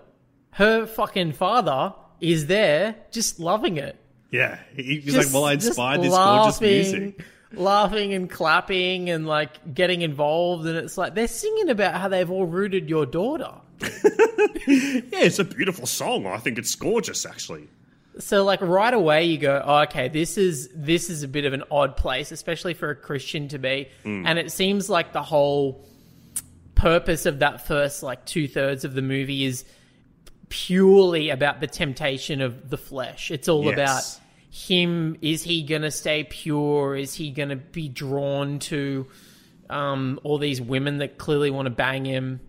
her 0.52 0.88
fucking 0.88 1.34
father, 1.34 1.94
is 2.20 2.48
there 2.48 2.96
just 3.12 3.40
loving 3.40 3.78
it. 3.78 3.96
yeah. 4.32 4.58
He- 4.76 5.00
He's 5.02 5.14
Just- 5.14 5.28
like, 5.28 5.34
well, 5.36 5.46
I 5.46 5.54
inspired 5.54 6.02
this 6.02 6.10
gorgeous 6.14 6.60
music. 6.62 7.26
Laughing 7.56 8.14
and 8.16 8.28
clapping 8.28 9.12
and 9.12 9.28
like 9.28 9.76
getting 9.76 10.02
involved, 10.02 10.66
and 10.66 10.76
it's 10.76 10.98
like 10.98 11.14
they're 11.14 11.28
singing 11.28 11.70
about 11.70 11.94
how 11.94 12.08
they've 12.08 12.32
all 12.32 12.46
rooted 12.48 12.90
your 12.90 13.06
daughter. 13.06 13.52
Yeah, 14.66 15.20
it's 15.26 15.40
a 15.40 15.44
beautiful 15.44 15.86
song. 15.86 16.26
I 16.26 16.38
think 16.38 16.58
it's 16.58 16.74
gorgeous, 16.76 17.26
actually. 17.26 17.68
So 18.20 18.44
like 18.44 18.62
right 18.62 18.94
away 18.94 19.26
you 19.26 19.38
go, 19.38 19.62
oh, 19.64 19.80
okay, 19.84 20.08
this 20.08 20.38
is 20.38 20.70
this 20.74 21.10
is 21.10 21.24
a 21.24 21.28
bit 21.28 21.46
of 21.46 21.54
an 21.54 21.64
odd 21.72 21.98
place, 21.98 22.32
especially 22.32 22.74
for 22.76 22.90
a 22.92 22.96
Christian 22.96 23.48
to 23.50 23.58
be. 23.60 23.90
Mm. 24.06 24.24
And 24.26 24.40
it 24.40 24.52
seems 24.52 24.90
like 24.90 25.12
the 25.14 25.22
whole 25.24 25.86
purpose 26.84 27.26
of 27.26 27.40
that 27.40 27.66
first 27.66 28.04
like 28.04 28.26
two 28.26 28.46
thirds 28.46 28.84
of 28.84 28.94
the 28.94 29.02
movie 29.02 29.46
is 29.46 29.64
purely 30.50 31.30
about 31.30 31.62
the 31.62 31.68
temptation 31.68 32.42
of 32.42 32.70
the 32.70 32.78
flesh. 32.78 33.32
It's 33.32 33.48
all 33.48 33.64
Yes. 33.66 33.74
about 33.74 34.22
him. 34.52 35.16
Is 35.22 35.44
he 35.44 35.64
gonna 35.64 35.92
stay 35.92 36.26
pure? 36.26 36.96
Is 36.96 37.16
he 37.16 37.32
gonna 37.32 37.56
be 37.56 37.88
drawn 37.88 38.60
to 38.60 39.08
um, 39.70 40.20
all 40.24 40.38
these 40.38 40.62
women 40.62 40.98
that 40.98 41.18
clearly 41.18 41.50
want 41.50 41.68
to 41.68 41.70
bang 41.72 42.04
him? 42.06 42.42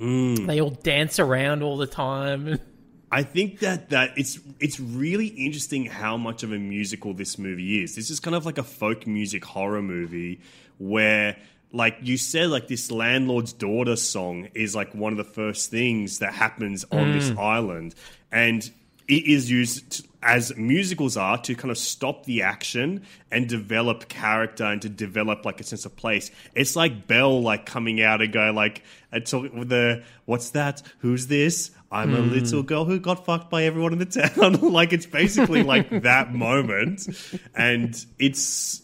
Mm. 0.00 0.46
They 0.46 0.60
all 0.60 0.70
dance 0.70 1.18
around 1.18 1.62
all 1.62 1.76
the 1.76 1.86
time. 1.88 2.58
I 3.10 3.24
think 3.24 3.58
that 3.58 3.90
that 3.90 4.12
it's 4.16 4.38
it's 4.60 4.78
really 4.80 5.26
interesting 5.26 5.86
how 5.86 6.16
much 6.16 6.44
of 6.44 6.52
a 6.52 6.58
musical 6.58 7.12
this 7.14 7.36
movie 7.36 7.82
is. 7.82 7.94
This 7.96 8.10
is 8.10 8.20
kind 8.20 8.34
of 8.36 8.46
like 8.46 8.58
a 8.58 8.62
folk 8.62 9.06
music 9.06 9.44
horror 9.44 9.82
movie 9.82 10.40
where 10.78 11.36
like 11.72 11.96
you 12.02 12.16
said 12.16 12.50
like 12.50 12.68
this 12.68 12.90
landlord's 12.90 13.52
daughter 13.52 13.96
song 13.96 14.48
is 14.54 14.74
like 14.74 14.94
one 14.94 15.12
of 15.12 15.18
the 15.18 15.24
first 15.24 15.70
things 15.70 16.18
that 16.18 16.32
happens 16.32 16.84
on 16.92 17.12
this 17.12 17.30
mm. 17.30 17.38
island 17.38 17.94
and 18.30 18.70
it 19.08 19.26
is 19.26 19.50
used 19.50 19.90
to, 19.90 20.02
as 20.22 20.56
musicals 20.56 21.16
are 21.16 21.36
to 21.36 21.54
kind 21.54 21.70
of 21.70 21.76
stop 21.76 22.24
the 22.24 22.42
action 22.42 23.02
and 23.30 23.48
develop 23.48 24.08
character 24.08 24.64
and 24.64 24.80
to 24.82 24.88
develop 24.88 25.44
like 25.44 25.60
a 25.60 25.64
sense 25.64 25.84
of 25.84 25.96
place. 25.96 26.30
It's 26.54 26.76
like 26.76 27.08
Belle 27.08 27.42
like 27.42 27.66
coming 27.66 28.00
out 28.00 28.22
and 28.22 28.32
going 28.32 28.54
like 28.54 28.84
and 29.10 29.26
talk 29.26 29.52
with 29.52 29.68
the 29.68 30.04
what's 30.24 30.50
that? 30.50 30.82
Who's 30.98 31.26
this? 31.26 31.72
I'm 31.92 32.14
a 32.14 32.20
little 32.20 32.62
girl 32.62 32.86
who 32.86 32.98
got 32.98 33.26
fucked 33.26 33.50
by 33.50 33.64
everyone 33.64 33.92
in 33.92 33.98
the 33.98 34.06
town. 34.06 34.54
like 34.72 34.94
it's 34.94 35.04
basically 35.04 35.62
like 35.62 35.90
that 36.02 36.32
moment. 36.32 37.06
And 37.54 37.94
it's 38.18 38.40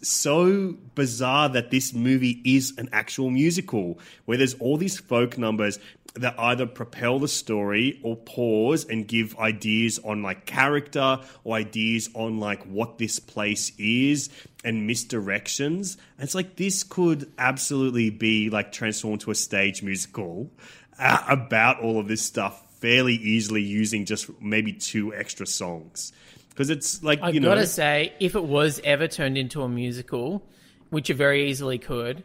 so 0.07 0.77
bizarre 0.95 1.49
that 1.49 1.71
this 1.71 1.95
movie 1.95 2.43
is 2.45 2.75
an 2.77 2.91
actual 2.93 3.31
musical 3.31 3.99
where 4.27 4.37
there's 4.37 4.55
all 4.55 4.77
these 4.77 5.01
folk 5.01 5.39
numbers 5.39 5.79
that 6.17 6.39
either 6.39 6.67
propel 6.67 7.19
the 7.19 7.29
story 7.29 7.99
or 8.03 8.15
pause 8.15 8.85
and 8.85 9.09
give 9.09 9.39
ideas 9.39 9.99
on 10.01 10.23
like 10.23 10.45
character 10.45 11.19
or 11.45 11.57
ideas 11.57 12.11
on 12.13 12.39
like 12.39 12.63
what 12.65 12.99
this 12.99 13.19
place 13.19 13.73
is 13.79 14.29
and 14.65 14.89
misdirections. 14.89 15.97
And 16.19 16.25
it's 16.25 16.35
like 16.35 16.57
this 16.57 16.83
could 16.83 17.33
absolutely 17.39 18.11
be 18.11 18.51
like 18.51 18.71
transformed 18.71 19.23
to 19.23 19.31
a 19.31 19.35
stage 19.35 19.83
musical 19.83 20.51
uh, 20.99 21.25
about 21.27 21.81
all 21.81 21.99
of 21.99 22.07
this 22.07 22.21
stuff 22.21 22.65
fairly 22.81 23.15
easily 23.15 23.63
using 23.63 24.05
just 24.05 24.31
maybe 24.41 24.73
two 24.73 25.15
extra 25.15 25.47
songs. 25.47 26.13
Because 26.51 26.71
it's 26.71 27.03
like, 27.03 27.21
I 27.23 27.31
you 27.31 27.41
know. 27.41 27.49
gotta 27.49 27.67
say, 27.67 28.13
if 28.21 28.35
it 28.35 28.45
was 28.45 28.81
ever 28.85 29.07
turned 29.09 29.39
into 29.39 29.63
a 29.63 29.69
musical, 29.69 30.43
which 30.91 31.11
it 31.11 31.15
very 31.15 31.49
easily 31.51 31.79
could, 31.79 32.25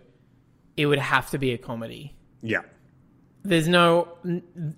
it 0.75 0.85
would 0.87 0.99
have 0.99 1.29
to 1.31 1.37
be 1.37 1.51
a 1.51 1.57
comedy. 1.57 2.15
yeah. 2.41 2.61
There's 3.45 3.67
no, 3.67 4.07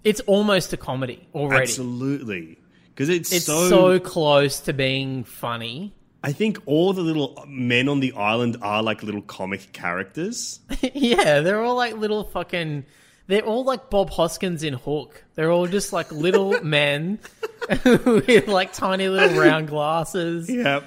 it's 0.04 0.22
almost 0.22 0.74
a 0.74 0.78
comedy 0.78 1.28
already. 1.36 1.62
Absolutely. 1.62 2.58
Because 2.90 3.10
it's, 3.10 3.32
It's 3.32 3.46
so, 3.46 3.70
so 3.70 4.00
close 4.00 4.60
to 4.62 4.74
being 4.74 5.24
funny. 5.24 5.94
I 6.24 6.32
think 6.32 6.58
all 6.66 6.92
the 6.92 7.04
little 7.04 7.46
men 7.48 7.88
on 7.88 8.00
the 8.00 8.14
island 8.14 8.58
are 8.64 8.82
like 8.82 9.04
little 9.04 9.22
comic 9.22 9.72
characters. 9.72 10.62
yeah, 10.96 11.42
they're 11.42 11.62
all 11.62 11.76
like 11.76 11.96
little 11.96 12.24
fucking. 12.24 12.86
They're 13.28 13.42
all 13.44 13.64
like 13.64 13.90
Bob 13.90 14.12
Hoskins 14.12 14.62
in 14.64 14.74
Hook. 14.74 15.24
They're 15.34 15.52
all 15.52 15.66
just 15.68 15.92
like 15.92 16.12
little 16.12 16.62
men 16.64 17.20
with 17.86 18.48
like 18.48 18.72
tiny 18.74 19.08
little 19.10 19.40
round 19.40 19.68
glasses, 19.70 20.50
Yeah. 20.50 20.82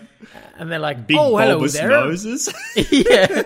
and 0.57 0.71
they're 0.71 0.79
like, 0.79 1.07
Big 1.07 1.17
"Oh, 1.19 1.37
hello 1.37 1.55
bulbous 1.57 1.73
there, 1.75 1.89
noses. 1.89 2.53
yeah, 2.91 3.43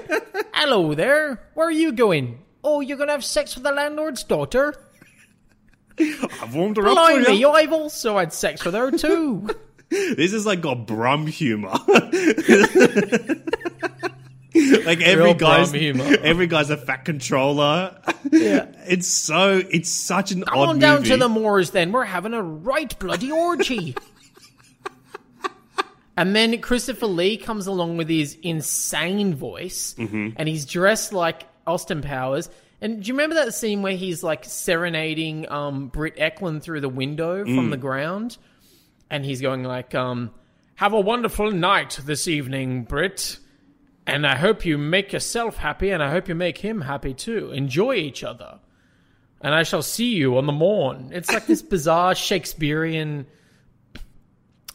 hello 0.53 0.95
there. 0.95 1.41
Where 1.55 1.67
are 1.69 1.71
you 1.71 1.93
going? 1.93 2.41
Oh, 2.63 2.81
you're 2.81 2.99
gonna 2.99 3.13
have 3.13 3.25
sex 3.25 3.55
with 3.55 3.65
the 3.65 3.73
landlord's 3.73 4.25
daughter? 4.25 4.75
I've 5.99 6.55
warmed 6.55 6.77
her 6.77 6.87
up 6.89 6.89
for 6.91 6.95
Blimey, 7.23 7.39
you. 7.39 7.49
I've 7.51 7.73
also 7.73 8.19
had 8.19 8.33
sex 8.33 8.65
with 8.65 8.75
her 8.75 8.91
too." 8.91 9.49
This 9.91 10.33
is 10.33 10.47
like 10.47 10.63
got 10.63 10.87
brum 10.87 11.27
humor. 11.27 11.73
like 14.85 15.01
every 15.01 15.25
Real 15.25 15.35
guy's 15.35 15.73
every 15.75 16.47
guy's 16.47 16.71
a 16.71 16.77
fat 16.77 17.05
controller. 17.05 17.97
Yeah. 18.31 18.67
It's 18.87 19.07
so 19.09 19.63
it's 19.71 19.91
such 19.91 20.33
an 20.33 20.43
Come 20.43 20.59
odd 20.59 20.69
on 20.71 20.79
down 20.81 20.97
movie. 20.99 21.11
to 21.11 21.17
the 21.17 21.29
moors 21.29 21.71
then. 21.71 21.93
We're 21.93 22.05
having 22.05 22.35
a 22.35 22.43
right 22.43 22.97
bloody 22.99 23.31
orgy. 23.31 23.95
and 26.17 26.35
then 26.37 26.61
Christopher 26.61 27.07
Lee 27.07 27.37
comes 27.37 27.67
along 27.67 27.97
with 27.97 28.09
his 28.09 28.37
insane 28.43 29.35
voice 29.35 29.95
Mm-hmm. 29.99 30.31
and 30.37 30.49
he's 30.49 30.67
dressed 30.67 31.13
like 31.13 31.45
Austin 31.67 32.03
Powers. 32.03 32.51
And 32.81 33.03
do 33.03 33.09
you 33.09 33.15
remember 33.15 33.37
that 33.37 33.55
scene 33.55 33.83
where 33.83 33.95
he's 33.97 34.23
like 34.25 34.45
serenading 34.45 35.49
um, 35.51 35.87
Britt 35.89 36.17
Ekland 36.17 36.63
through 36.63 36.81
the 36.81 36.89
window 36.89 37.45
from 37.45 37.69
Mm. 37.69 37.71
the 37.71 37.77
ground? 37.77 38.37
And 39.09 39.25
he's 39.25 39.41
going 39.41 39.63
like, 39.63 39.95
um, 39.95 40.33
have 40.75 40.93
a 40.93 41.01
wonderful 41.01 41.51
night 41.53 42.01
this 42.05 42.27
evening, 42.27 42.83
Britt. 42.85 43.39
And 44.07 44.27
I 44.27 44.37
hope 44.37 44.65
you 44.65 44.79
make 44.79 45.13
yourself 45.13 45.59
happy 45.59 45.91
and 45.91 46.03
I 46.03 46.11
hope 46.11 46.29
you 46.29 46.35
make 46.35 46.59
him 46.59 46.81
happy 46.83 47.15
too. 47.15 47.53
Enjoy 47.53 47.95
each 47.95 48.25
other 48.25 48.59
and 49.43 49.55
I 49.55 49.65
shall 49.65 49.83
see 49.83 50.15
you 50.15 50.39
on 50.39 50.47
the 50.47 50.53
morn. 50.53 51.11
It's 51.13 51.31
like 51.31 51.47
this 51.47 51.63
bizarre 51.75 52.15
Shakespearean 52.15 53.27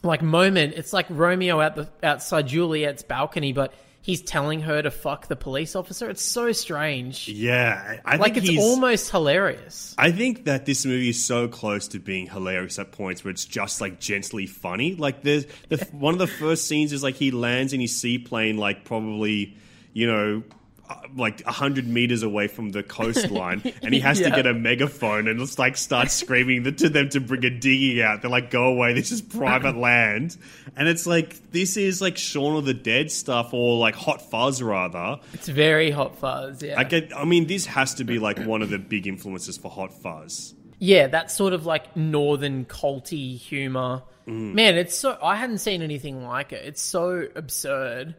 like 0.04 0.22
moment. 0.22 0.74
It's 0.76 0.94
like 0.94 1.08
Romeo 1.10 1.62
at 1.62 1.76
the 1.76 1.90
outside 2.04 2.48
Juliet's 2.48 3.04
balcony, 3.04 3.54
but 3.54 3.74
he's 4.08 4.22
telling 4.22 4.62
her 4.62 4.82
to 4.82 4.90
fuck 4.90 5.28
the 5.28 5.36
police 5.36 5.76
officer. 5.76 6.10
It's 6.10 6.24
so 6.24 6.54
strange. 6.54 7.28
Yeah, 7.28 8.00
I 8.06 8.16
Like 8.16 8.36
think 8.36 8.48
it's 8.48 8.64
almost 8.64 9.12
hilarious. 9.12 9.94
I 9.98 10.12
think 10.12 10.46
that 10.46 10.66
this 10.66 10.86
movie 10.86 11.10
is 11.10 11.24
so 11.24 11.50
close 11.50 11.90
to 11.90 12.00
being 12.00 12.26
hilarious 12.28 12.80
at 12.80 12.94
points 12.94 13.24
where 13.26 13.32
it's 13.32 13.44
just 13.44 13.82
like 13.82 14.00
gently 14.00 14.48
funny. 14.48 14.96
Like 14.96 15.24
there's 15.24 15.46
the, 15.68 15.86
one 15.92 16.14
of 16.14 16.20
the 16.20 16.28
first 16.28 16.68
scenes 16.68 16.94
is 16.94 17.04
like 17.04 17.16
he 17.16 17.32
lands 17.32 17.74
in 17.74 17.82
his 17.82 17.96
seaplane, 17.96 18.58
like 18.58 18.86
probably 18.86 19.58
you 19.94 20.08
know. 20.08 20.44
Uh, 20.90 20.96
Like 21.16 21.46
a 21.46 21.52
hundred 21.52 21.88
meters 21.88 22.24
away 22.24 22.48
from 22.48 22.70
the 22.70 22.84
coastline, 22.84 23.62
and 23.82 23.94
he 23.94 24.00
has 24.00 24.20
to 24.20 24.30
get 24.30 24.46
a 24.46 24.54
megaphone 24.54 25.28
and 25.28 25.40
just 25.40 25.60
like 25.60 25.78
start 25.78 26.12
screaming 26.12 26.64
to 26.76 26.90
them 26.90 27.10
to 27.10 27.20
bring 27.20 27.44
a 27.46 27.50
dinghy 27.50 28.04
out. 28.04 28.22
They're 28.22 28.32
like, 28.32 28.52
"Go 28.52 28.66
away! 28.66 28.94
This 28.94 29.12
is 29.12 29.22
private 29.22 29.76
land." 29.90 30.38
And 30.76 30.88
it's 30.88 31.08
like 31.08 31.52
this 31.52 31.78
is 31.78 32.02
like 32.02 32.18
Shaun 32.18 32.56
of 32.56 32.66
the 32.66 32.74
Dead 32.74 33.12
stuff, 33.12 33.54
or 33.54 33.78
like 33.78 33.96
Hot 33.96 34.22
Fuzz 34.30 34.62
rather. 34.62 35.20
It's 35.34 35.48
very 35.48 35.92
hot 35.92 36.18
fuzz. 36.18 36.62
Yeah. 36.62 36.80
I 36.80 36.84
get. 36.84 37.16
I 37.16 37.26
mean, 37.26 37.48
this 37.48 37.66
has 37.66 37.96
to 37.96 38.04
be 38.04 38.20
like 38.20 38.40
one 38.40 38.62
of 38.62 38.70
the 38.70 38.80
big 38.80 39.08
influences 39.08 39.58
for 39.58 39.72
Hot 39.72 39.94
Fuzz. 39.94 40.54
Yeah, 40.80 41.08
that 41.08 41.32
sort 41.32 41.54
of 41.54 41.66
like 41.66 41.96
northern 41.98 42.66
culty 42.66 43.38
humor. 43.38 44.04
Mm. 44.28 44.54
Man, 44.54 44.78
it's 44.78 44.96
so 44.96 45.18
I 45.24 45.36
hadn't 45.36 45.58
seen 45.60 45.82
anything 45.82 46.24
like 46.24 46.52
it. 46.54 46.66
It's 46.66 46.82
so 46.82 47.28
absurd. 47.36 48.16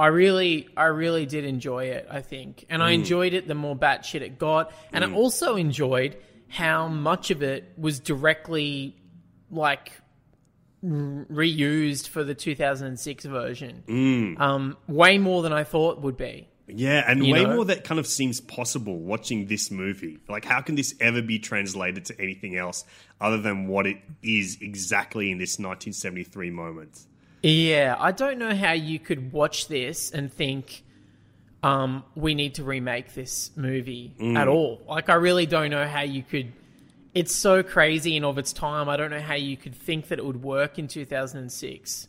I 0.00 0.06
really, 0.06 0.68
I 0.76 0.84
really 0.86 1.26
did 1.26 1.44
enjoy 1.44 1.84
it. 1.86 2.06
I 2.10 2.20
think, 2.22 2.64
and 2.70 2.80
Mm. 2.80 2.86
I 2.86 2.90
enjoyed 2.92 3.34
it 3.34 3.46
the 3.46 3.54
more 3.54 3.76
batshit 3.76 4.22
it 4.22 4.38
got, 4.38 4.72
and 4.92 5.04
I 5.04 5.12
also 5.12 5.56
enjoyed 5.56 6.16
how 6.48 6.88
much 6.88 7.30
of 7.30 7.42
it 7.42 7.72
was 7.76 8.00
directly 8.00 8.96
like 9.50 9.92
reused 10.84 12.08
for 12.08 12.24
the 12.24 12.34
2006 12.34 13.24
version. 13.26 13.82
Mm. 13.86 14.40
Um, 14.40 14.76
way 14.88 15.18
more 15.18 15.42
than 15.42 15.52
I 15.52 15.64
thought 15.64 16.00
would 16.00 16.16
be. 16.16 16.48
Yeah, 16.68 17.04
and 17.06 17.26
You 17.26 17.32
way 17.32 17.44
know? 17.44 17.56
more 17.56 17.64
that 17.66 17.82
kind 17.84 17.98
of 17.98 18.06
seems 18.06 18.40
possible 18.40 18.96
watching 18.98 19.46
this 19.46 19.70
movie. 19.70 20.18
Like, 20.28 20.44
how 20.44 20.60
can 20.60 20.76
this 20.76 20.94
ever 21.00 21.20
be 21.20 21.38
translated 21.40 22.04
to 22.06 22.20
anything 22.20 22.56
else 22.56 22.84
other 23.20 23.38
than 23.40 23.66
what 23.66 23.86
it 23.86 23.96
is 24.22 24.58
exactly 24.60 25.30
in 25.32 25.38
this 25.38 25.58
1973 25.58 26.50
moment? 26.50 27.06
Yeah, 27.42 27.96
I 27.98 28.12
don't 28.12 28.38
know 28.38 28.54
how 28.54 28.72
you 28.72 28.98
could 28.98 29.32
watch 29.32 29.68
this 29.68 30.10
and 30.10 30.32
think, 30.32 30.84
um, 31.62 32.04
we 32.14 32.34
need 32.34 32.54
to 32.56 32.64
remake 32.64 33.14
this 33.14 33.50
movie 33.56 34.14
at 34.36 34.48
all. 34.48 34.80
Like, 34.88 35.08
I 35.08 35.14
really 35.14 35.46
don't 35.46 35.70
know 35.70 35.86
how 35.86 36.02
you 36.02 36.22
could. 36.22 36.52
It's 37.14 37.34
so 37.34 37.62
crazy 37.62 38.16
and 38.16 38.24
of 38.24 38.38
its 38.38 38.52
time. 38.52 38.88
I 38.88 38.96
don't 38.96 39.10
know 39.10 39.20
how 39.20 39.34
you 39.34 39.56
could 39.56 39.74
think 39.74 40.08
that 40.08 40.18
it 40.18 40.24
would 40.24 40.42
work 40.42 40.78
in 40.78 40.88
2006. 40.88 42.08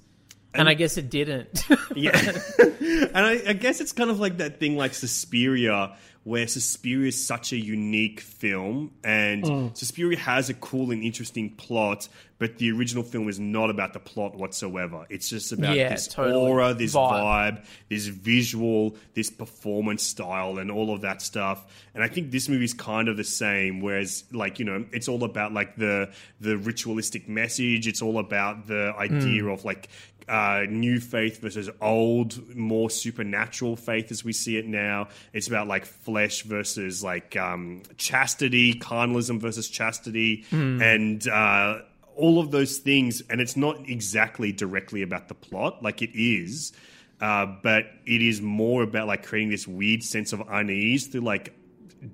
And, 0.54 0.68
I 0.68 0.74
guess 0.74 0.98
it 0.98 1.10
didn't. 1.10 1.66
Yeah. 1.96 2.12
and 2.60 3.18
I, 3.18 3.42
I 3.48 3.54
guess 3.54 3.80
it's 3.80 3.94
kind 3.94 4.10
of 4.10 4.20
like 4.20 4.38
that 4.38 4.60
thing 4.60 4.76
like 4.76 4.94
Suspiria, 4.94 5.96
where 6.24 6.48
Suspiria 6.48 7.08
is 7.08 7.26
such 7.26 7.52
a 7.52 7.58
unique 7.58 8.20
film, 8.20 8.92
and 9.04 9.44
Mm. 9.44 9.76
Suspiria 9.78 10.18
has 10.20 10.50
a 10.50 10.54
cool 10.54 10.92
and 10.92 11.04
interesting 11.04 11.50
plot, 11.50 12.08
but 12.38 12.60
the 12.60 12.72
original 12.72 13.04
film 13.04 13.28
is 13.28 13.40
not 13.40 13.72
about 13.72 13.94
the 13.94 14.00
plot 14.00 14.36
whatsoever. 14.38 15.06
It's 15.10 15.30
just 15.30 15.52
about 15.52 15.76
Yeah, 15.76 15.90
this 15.90 16.08
totally. 16.08 16.36
aura, 16.36 16.74
this 16.76 16.94
Vibe. 16.94 17.12
vibe, 17.58 17.66
this 17.90 18.06
visual, 18.06 18.96
this 19.16 19.32
performance 19.32 20.04
style, 20.04 20.60
and 20.60 20.70
all 20.70 20.94
of 20.94 21.02
that 21.02 21.24
stuff. 21.24 21.66
And 21.96 22.04
I 22.04 22.08
think 22.08 22.30
this 22.32 22.48
movie 22.48 22.66
is 22.66 22.74
kind 22.74 23.08
of 23.10 23.18
the 23.18 23.24
same. 23.24 23.82
Whereas, 23.82 24.24
like 24.32 24.60
you 24.60 24.66
know, 24.66 24.86
it's 24.92 25.08
all 25.08 25.24
about 25.24 25.54
like 25.54 25.76
the 25.76 26.10
the 26.40 26.56
ritualistic 26.58 27.28
message. 27.28 27.88
It's 27.88 28.02
all 28.04 28.20
about 28.20 28.68
the 28.68 28.94
idea 28.98 29.46
of 29.46 29.66
like 29.66 29.90
uh, 30.32 30.66
new 30.70 31.00
faith 31.02 31.42
versus 31.42 31.70
old, 31.82 32.56
more 32.56 32.90
supernatural 32.90 33.76
faith 33.76 34.12
as 34.12 34.24
we 34.24 34.32
see 34.32 34.58
it 34.58 34.66
now. 34.66 35.10
It's 35.34 35.50
about 35.50 35.68
like 35.68 35.86
flesh 35.86 36.44
versus 36.44 37.04
like 37.04 37.36
um, 37.36 37.84
chastity, 37.98 38.74
carnalism 38.76 39.40
versus 39.40 39.70
chastity, 39.70 40.46
and. 40.52 41.28
Uh, 41.28 41.82
all 42.18 42.40
of 42.40 42.52
those 42.52 42.78
things, 42.78 43.24
and 43.30 43.40
it's 43.40 43.56
not 43.56 43.90
exactly 43.90 44.52
directly 44.52 45.02
about 45.02 45.30
the 45.30 45.34
plot, 45.34 45.82
like 45.82 46.02
it 46.02 46.12
is, 46.14 46.74
uh, 47.22 47.46
but 47.64 47.86
it 48.06 48.22
is 48.22 48.42
more 48.42 48.84
about 48.84 49.08
like 49.08 49.26
creating 49.26 49.50
this 49.50 49.66
weird 49.66 50.04
sense 50.04 50.34
of 50.34 50.44
unease 50.50 51.08
through 51.08 51.22
like 51.22 51.54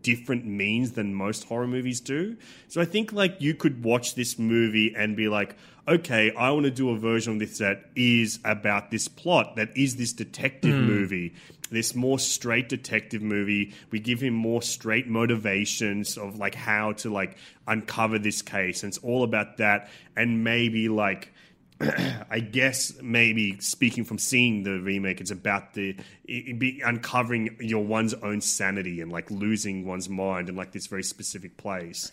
different 0.01 0.45
means 0.45 0.93
than 0.93 1.13
most 1.13 1.45
horror 1.45 1.67
movies 1.67 2.01
do. 2.01 2.37
So 2.67 2.81
I 2.81 2.85
think 2.85 3.13
like 3.13 3.37
you 3.39 3.53
could 3.53 3.83
watch 3.83 4.15
this 4.15 4.37
movie 4.37 4.93
and 4.95 5.15
be 5.15 5.27
like, 5.27 5.55
okay, 5.87 6.33
I 6.35 6.51
want 6.51 6.65
to 6.65 6.71
do 6.71 6.89
a 6.89 6.97
version 6.97 7.33
of 7.33 7.39
this 7.39 7.59
that 7.59 7.85
is 7.95 8.39
about 8.43 8.91
this 8.91 9.07
plot, 9.07 9.55
that 9.55 9.75
is 9.77 9.95
this 9.95 10.11
detective 10.11 10.75
hmm. 10.75 10.85
movie, 10.85 11.33
this 11.71 11.95
more 11.95 12.19
straight 12.19 12.67
detective 12.69 13.21
movie. 13.21 13.73
We 13.91 13.99
give 13.99 14.19
him 14.19 14.33
more 14.33 14.61
straight 14.61 15.07
motivations 15.07 16.17
of 16.17 16.37
like 16.37 16.55
how 16.55 16.93
to 16.93 17.09
like 17.11 17.37
uncover 17.67 18.19
this 18.19 18.41
case. 18.41 18.83
And 18.83 18.91
it's 18.91 19.03
all 19.03 19.23
about 19.23 19.57
that. 19.57 19.89
And 20.15 20.43
maybe 20.43 20.89
like 20.89 21.33
I 22.29 22.39
guess 22.39 22.93
maybe 23.01 23.59
speaking 23.59 24.03
from 24.03 24.17
seeing 24.17 24.63
the 24.63 24.79
remake, 24.79 25.21
it's 25.21 25.31
about 25.31 25.73
the 25.73 25.95
it 26.25 26.57
be 26.59 26.81
uncovering 26.83 27.55
your 27.59 27.83
one's 27.83 28.13
own 28.15 28.41
sanity 28.41 29.01
and 29.01 29.11
like 29.11 29.29
losing 29.29 29.85
one's 29.85 30.09
mind 30.09 30.49
in 30.49 30.55
like 30.55 30.71
this 30.71 30.87
very 30.87 31.03
specific 31.03 31.57
place. 31.57 32.11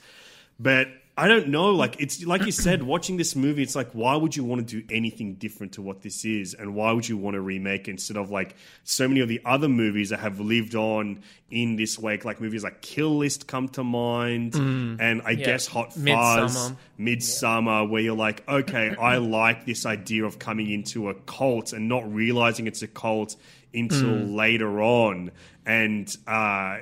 But 0.59 0.89
I 1.17 1.29
don't 1.29 1.49
know. 1.49 1.71
Like 1.71 2.01
it's 2.01 2.25
like 2.25 2.45
you 2.45 2.51
said, 2.51 2.83
watching 2.83 3.17
this 3.17 3.37
movie, 3.37 3.63
it's 3.63 3.77
like 3.77 3.93
why 3.93 4.17
would 4.17 4.35
you 4.35 4.43
want 4.43 4.67
to 4.67 4.81
do 4.81 4.87
anything 4.93 5.35
different 5.35 5.75
to 5.75 5.83
what 5.83 6.03
this 6.03 6.25
is, 6.25 6.55
and 6.55 6.75
why 6.75 6.91
would 6.91 7.09
you 7.09 7.17
want 7.17 7.35
to 7.35 7.41
remake 7.41 7.87
it 7.87 7.93
instead 7.93 8.17
of 8.17 8.31
like 8.31 8.57
so 8.83 9.07
many 9.07 9.21
of 9.21 9.29
the 9.29 9.41
other 9.45 9.69
movies 9.69 10.11
that 10.11 10.19
have 10.19 10.41
lived 10.41 10.75
on 10.75 11.23
in 11.53 11.77
this 11.77 12.01
wake, 12.01 12.25
like 12.25 12.41
movies 12.41 12.65
like 12.65 12.81
Kill 12.81 13.17
List 13.19 13.47
come 13.47 13.69
to 13.69 13.85
mind, 13.85 14.57
and 15.01 15.23
I 15.25 15.35
guess 15.35 15.69
Hot 15.69 15.93
Fuzz. 15.93 16.73
Midsommar, 16.99 17.89
where 17.89 18.03
you're 18.03 18.17
like, 18.17 18.43
okay, 18.49 18.97
I 18.99 19.17
like 19.19 19.67
this 19.67 19.87
idea 19.87 20.25
of 20.25 20.41
coming 20.41 20.69
into 20.71 21.11
a 21.11 21.15
cult 21.15 21.73
and 21.73 21.89
not 21.89 22.13
realizing 22.13 22.67
it's 22.67 22.83
a 22.83 22.89
cult 22.89 23.37
until 23.73 24.09
later 24.35 24.83
on, 24.83 25.31
and. 25.65 26.09
uh 26.27 26.79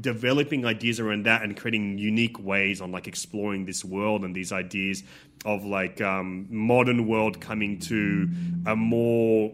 developing 0.00 0.64
ideas 0.64 1.00
around 1.00 1.26
that 1.26 1.42
and 1.42 1.56
creating 1.56 1.98
unique 1.98 2.38
ways 2.38 2.80
on 2.80 2.92
like 2.92 3.06
exploring 3.06 3.64
this 3.64 3.84
world 3.84 4.24
and 4.24 4.34
these 4.34 4.52
ideas 4.52 5.02
of 5.44 5.64
like 5.64 6.00
um, 6.00 6.46
modern 6.50 7.06
world 7.06 7.40
coming 7.40 7.78
to 7.78 8.28
a 8.66 8.76
more 8.76 9.52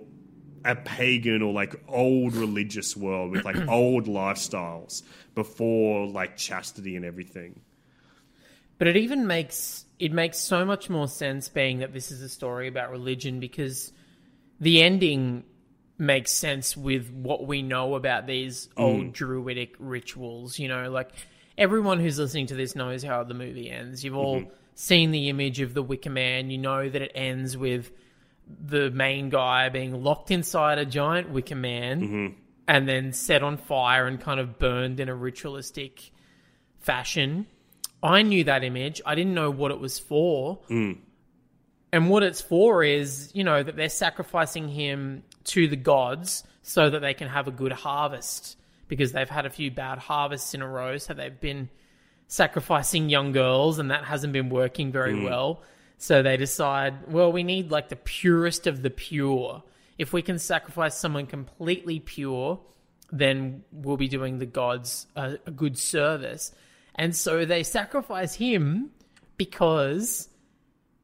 a 0.65 0.77
pagan 0.77 1.41
or 1.43 1.53
like 1.53 1.75
old 1.89 2.35
religious 2.35 2.97
world 2.97 3.31
with 3.31 3.45
like 3.45 3.57
old 3.69 4.07
lifestyles 4.07 5.03
before 5.35 6.07
like 6.07 6.37
chastity 6.37 6.97
and 6.97 7.05
everything. 7.05 7.61
But 8.79 8.89
it 8.89 8.97
even 8.97 9.27
makes 9.27 9.85
it 9.99 10.13
makes 10.13 10.39
so 10.39 10.65
much 10.65 10.89
more 10.89 11.09
sense 11.09 11.49
being 11.49 11.81
that 11.81 11.93
this 11.93 12.11
is 12.11 12.23
a 12.23 12.29
story 12.29 12.69
about 12.69 12.91
religion 12.91 13.41
because 13.41 13.93
the 14.59 14.83
ending 14.83 15.45
makes 16.01 16.33
sense 16.33 16.77
with 16.77 17.11
what 17.13 17.47
we 17.47 17.63
know 17.63 17.95
about 17.95 18.27
these 18.27 18.69
mm. 18.69 18.83
old 18.83 19.13
druidic 19.13 19.75
rituals. 19.79 20.59
You 20.59 20.69
know, 20.69 20.91
like 20.91 21.11
everyone 21.57 22.01
who's 22.01 22.19
listening 22.19 22.47
to 22.47 22.55
this 22.55 22.75
knows 22.75 23.03
how 23.03 23.23
the 23.23 23.35
movie 23.35 23.71
ends. 23.71 24.03
You've 24.03 24.17
all 24.17 24.41
mm-hmm. 24.41 24.51
seen 24.75 25.11
the 25.11 25.29
image 25.29 25.61
of 25.61 25.75
the 25.75 25.83
Wicker 25.83 26.11
Man. 26.11 26.51
You 26.51 26.59
know 26.59 26.89
that 26.89 27.03
it 27.03 27.13
ends 27.15 27.57
with 27.57 27.93
the 28.49 28.91
main 28.91 29.29
guy 29.29 29.69
being 29.69 30.03
locked 30.03 30.31
inside 30.31 30.79
a 30.79 30.87
giant 30.87 31.31
Wicker 31.31 31.55
Man 31.55 32.01
mm-hmm. 32.01 32.41
and 32.67 32.89
then 32.89 33.13
set 33.13 33.43
on 33.43 33.59
fire 33.59 34.07
and 34.07 34.21
kind 34.21 34.41
of 34.41 34.59
burned 34.59 34.99
in 34.99 35.09
a 35.09 35.15
ritualistic 35.15 36.11
fashion. 36.79 37.47
I 38.03 38.23
knew 38.23 38.45
that 38.45 38.65
image. 38.65 39.03
I 39.05 39.15
didn't 39.15 39.35
know 39.35 39.51
what 39.51 39.71
it 39.71 39.79
was 39.79 39.99
for. 39.99 40.61
Mm. 40.71 40.99
And 41.93 42.09
what 42.09 42.23
it's 42.23 42.41
for 42.41 42.83
is, 42.83 43.31
you 43.35 43.45
know, 43.45 43.63
that 43.63 43.77
they're 43.77 43.89
sacrificing 43.89 44.69
him 44.69 45.25
to 45.45 45.69
the 45.69 45.77
gods 45.77 46.45
so 46.63 46.91
that 46.91 47.01
they 47.01 47.15
can 47.15 47.29
have 47.29 47.49
a 47.49 47.51
good 47.51 47.73
harvest 47.73 48.57
because 48.89 49.13
they've 49.13 49.31
had 49.31 49.47
a 49.47 49.51
few 49.51 49.71
bad 49.71 49.99
harvests 49.99 50.55
in 50.55 50.63
a 50.63 50.69
row. 50.69 50.99
So 50.99 51.15
they've 51.15 51.41
been 51.41 51.69
sacrificing 52.27 53.09
young 53.09 53.33
girls 53.33 53.79
and 53.79 53.91
that 53.91 54.05
hasn't 54.05 54.33
been 54.33 54.51
working 54.51 54.93
very 54.93 55.15
mm. 55.15 55.25
well. 55.25 55.63
So 55.99 56.23
they 56.23 56.37
decide, 56.37 57.09
well, 57.09 57.31
we 57.33 57.43
need 57.43 57.71
like 57.71 57.89
the 57.89 57.97
purest 57.97 58.67
of 58.67 58.83
the 58.83 58.91
pure. 58.91 59.63
If 59.99 60.13
we 60.13 60.23
can 60.23 60.39
sacrifice 60.39 60.97
someone 60.97 61.27
completely 61.27 62.01
pure, 62.01 62.61
then 63.13 63.65
we'll 63.73 63.97
be 63.97 64.09
doing 64.09 64.39
the 64.39 64.47
gods 64.47 65.07
a, 65.17 65.39
a 65.47 65.51
good 65.51 65.77
service. 65.77 66.53
And 66.95 67.15
so 67.15 67.45
they 67.45 67.63
sacrifice 67.63 68.35
him 68.35 68.91
because 69.37 70.29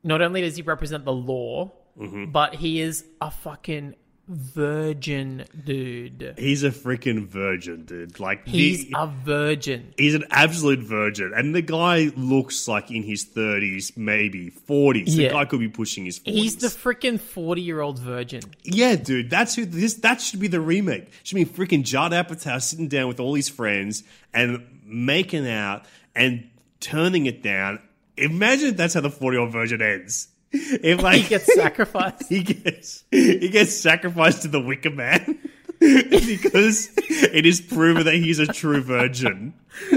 not 0.02 0.22
only 0.22 0.40
does 0.42 0.56
he 0.56 0.62
represent 0.62 1.04
the 1.04 1.12
law, 1.12 1.72
mm-hmm. 1.98 2.30
but 2.30 2.54
he 2.54 2.80
is 2.80 3.04
a 3.20 3.30
fucking 3.30 3.96
virgin 4.28 5.44
dude. 5.64 6.34
He's 6.38 6.64
a 6.64 6.70
freaking 6.70 7.26
virgin, 7.26 7.84
dude. 7.84 8.18
Like 8.18 8.46
He's 8.46 8.86
the, 8.88 8.94
a 8.98 9.06
virgin. 9.06 9.94
he's 9.96 10.14
an 10.14 10.24
absolute 10.30 10.80
virgin, 10.80 11.32
and 11.34 11.54
the 11.54 11.62
guy 11.62 12.10
looks 12.16 12.66
like 12.68 12.90
in 12.90 13.02
his 13.02 13.24
thirties, 13.24 13.92
maybe 13.96 14.50
forties. 14.50 15.16
Yeah. 15.16 15.28
The 15.28 15.34
guy 15.34 15.44
could 15.44 15.60
be 15.60 15.68
pushing 15.68 16.04
his 16.04 16.18
forties. 16.18 16.42
He's 16.42 16.56
the 16.56 16.68
freaking 16.68 17.20
40 17.20 17.60
year 17.62 17.80
old 17.80 17.98
virgin. 17.98 18.42
Yeah, 18.64 18.96
dude, 18.96 19.30
that's 19.30 19.54
who 19.54 19.64
this. 19.64 19.94
That 19.94 20.20
should 20.20 20.40
be 20.40 20.48
the 20.48 20.60
remake. 20.60 21.10
Should 21.22 21.36
be 21.36 21.44
freaking 21.44 21.84
Judd 21.84 22.12
Apatow 22.12 22.60
sitting 22.60 22.88
down 22.88 23.08
with 23.08 23.20
all 23.20 23.34
his 23.34 23.48
friends 23.48 24.02
and 24.34 24.66
making 24.84 25.48
out 25.48 25.84
and 26.14 26.48
turning 26.80 27.26
it 27.26 27.42
down. 27.42 27.80
Imagine 28.16 28.68
if 28.70 28.76
that's 28.76 28.94
how 28.94 29.00
the 29.00 29.10
forty-year-old 29.10 29.52
version 29.52 29.82
ends. 29.82 30.28
If 30.52 31.02
like 31.02 31.22
He 31.22 31.28
gets 31.28 31.54
sacrificed. 31.54 32.28
he 32.28 32.42
gets 32.42 33.04
he 33.10 33.48
gets 33.48 33.74
sacrificed 33.74 34.42
to 34.42 34.48
the 34.48 34.60
Wicker 34.60 34.90
Man 34.90 35.38
because 35.80 36.90
it 36.98 37.44
is 37.46 37.60
proven 37.60 38.04
that 38.06 38.14
he's 38.14 38.38
a 38.38 38.46
true 38.46 38.80
virgin. 38.80 39.54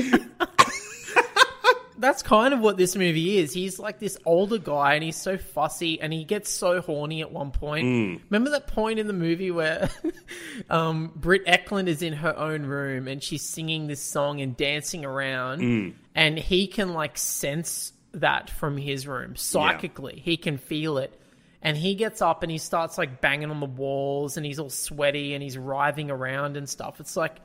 That's 1.97 2.23
kind 2.23 2.53
of 2.53 2.61
what 2.61 2.77
this 2.77 2.95
movie 2.95 3.39
is. 3.39 3.51
He's 3.53 3.77
like 3.77 3.99
this 3.99 4.17
older 4.25 4.57
guy 4.57 4.93
and 4.93 5.03
he's 5.03 5.17
so 5.17 5.37
fussy 5.37 5.99
and 5.99 6.13
he 6.13 6.23
gets 6.23 6.49
so 6.49 6.79
horny 6.79 7.19
at 7.19 7.29
one 7.29 7.51
point. 7.51 7.85
Mm. 7.85 8.21
Remember 8.29 8.51
that 8.51 8.67
point 8.67 8.99
in 8.99 9.07
the 9.07 9.11
movie 9.13 9.51
where 9.51 9.89
um, 10.69 11.11
Britt 11.13 11.45
Ekland 11.45 11.87
is 11.87 12.01
in 12.01 12.13
her 12.13 12.37
own 12.37 12.65
room 12.65 13.09
and 13.09 13.21
she's 13.21 13.41
singing 13.41 13.87
this 13.87 13.99
song 14.01 14.39
and 14.39 14.55
dancing 14.55 15.03
around 15.03 15.59
Mm. 15.59 15.93
and 16.15 16.37
he 16.39 16.67
can 16.67 16.93
like 16.93 17.17
sense 17.17 17.91
that 18.13 18.49
from 18.49 18.77
his 18.77 19.07
room 19.07 19.35
psychically. 19.35 20.21
He 20.23 20.37
can 20.37 20.57
feel 20.57 20.97
it. 20.97 21.13
And 21.61 21.75
he 21.75 21.95
gets 21.95 22.21
up 22.21 22.41
and 22.43 22.51
he 22.51 22.57
starts 22.57 22.97
like 22.97 23.19
banging 23.21 23.51
on 23.51 23.59
the 23.59 23.65
walls 23.65 24.37
and 24.37 24.45
he's 24.45 24.59
all 24.59 24.69
sweaty 24.69 25.33
and 25.33 25.43
he's 25.43 25.57
writhing 25.57 26.09
around 26.09 26.55
and 26.55 26.69
stuff. 26.69 26.99
It's 27.01 27.17
like, 27.17 27.35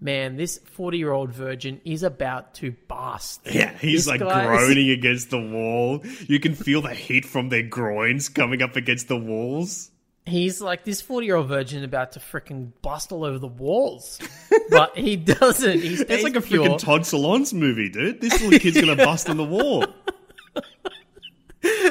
man, 0.00 0.36
this 0.36 0.58
40 0.58 0.98
year 0.98 1.12
old 1.12 1.32
virgin 1.32 1.80
is 1.84 2.02
about 2.02 2.54
to 2.54 2.72
bust. 2.88 3.42
Yeah, 3.44 3.72
he's 3.78 4.06
This 4.06 4.08
like 4.08 4.20
is- 4.20 4.26
groaning 4.26 4.90
against 4.90 5.30
the 5.30 5.38
wall. 5.40 6.02
You 6.26 6.40
can 6.40 6.54
feel 6.56 6.82
the 6.82 6.94
heat 6.94 7.24
from 7.24 7.48
their 7.48 7.62
groins 7.62 8.28
coming 8.28 8.60
up 8.60 8.74
against 8.74 9.06
the 9.08 9.16
walls. 9.16 9.90
He's 10.26 10.60
like 10.60 10.84
this 10.84 11.00
40 11.00 11.26
year 11.26 11.36
old 11.36 11.48
virgin 11.48 11.82
about 11.82 12.12
to 12.12 12.20
freaking 12.20 12.72
bust 12.82 13.10
all 13.10 13.24
over 13.24 13.38
the 13.38 13.46
walls. 13.48 14.18
but 14.70 14.96
he 14.96 15.16
doesn't. 15.16 15.80
He 15.80 15.94
It's 15.94 16.22
like 16.24 16.36
a 16.36 16.40
freaking 16.40 16.78
Todd 16.78 17.02
Solondz 17.02 17.54
movie, 17.54 17.88
dude. 17.88 18.20
This 18.20 18.40
little 18.42 18.58
kid's 18.58 18.80
gonna 18.80 18.96
bust 18.96 19.30
on 19.30 19.36
the 19.38 19.44
wall. 19.44 19.84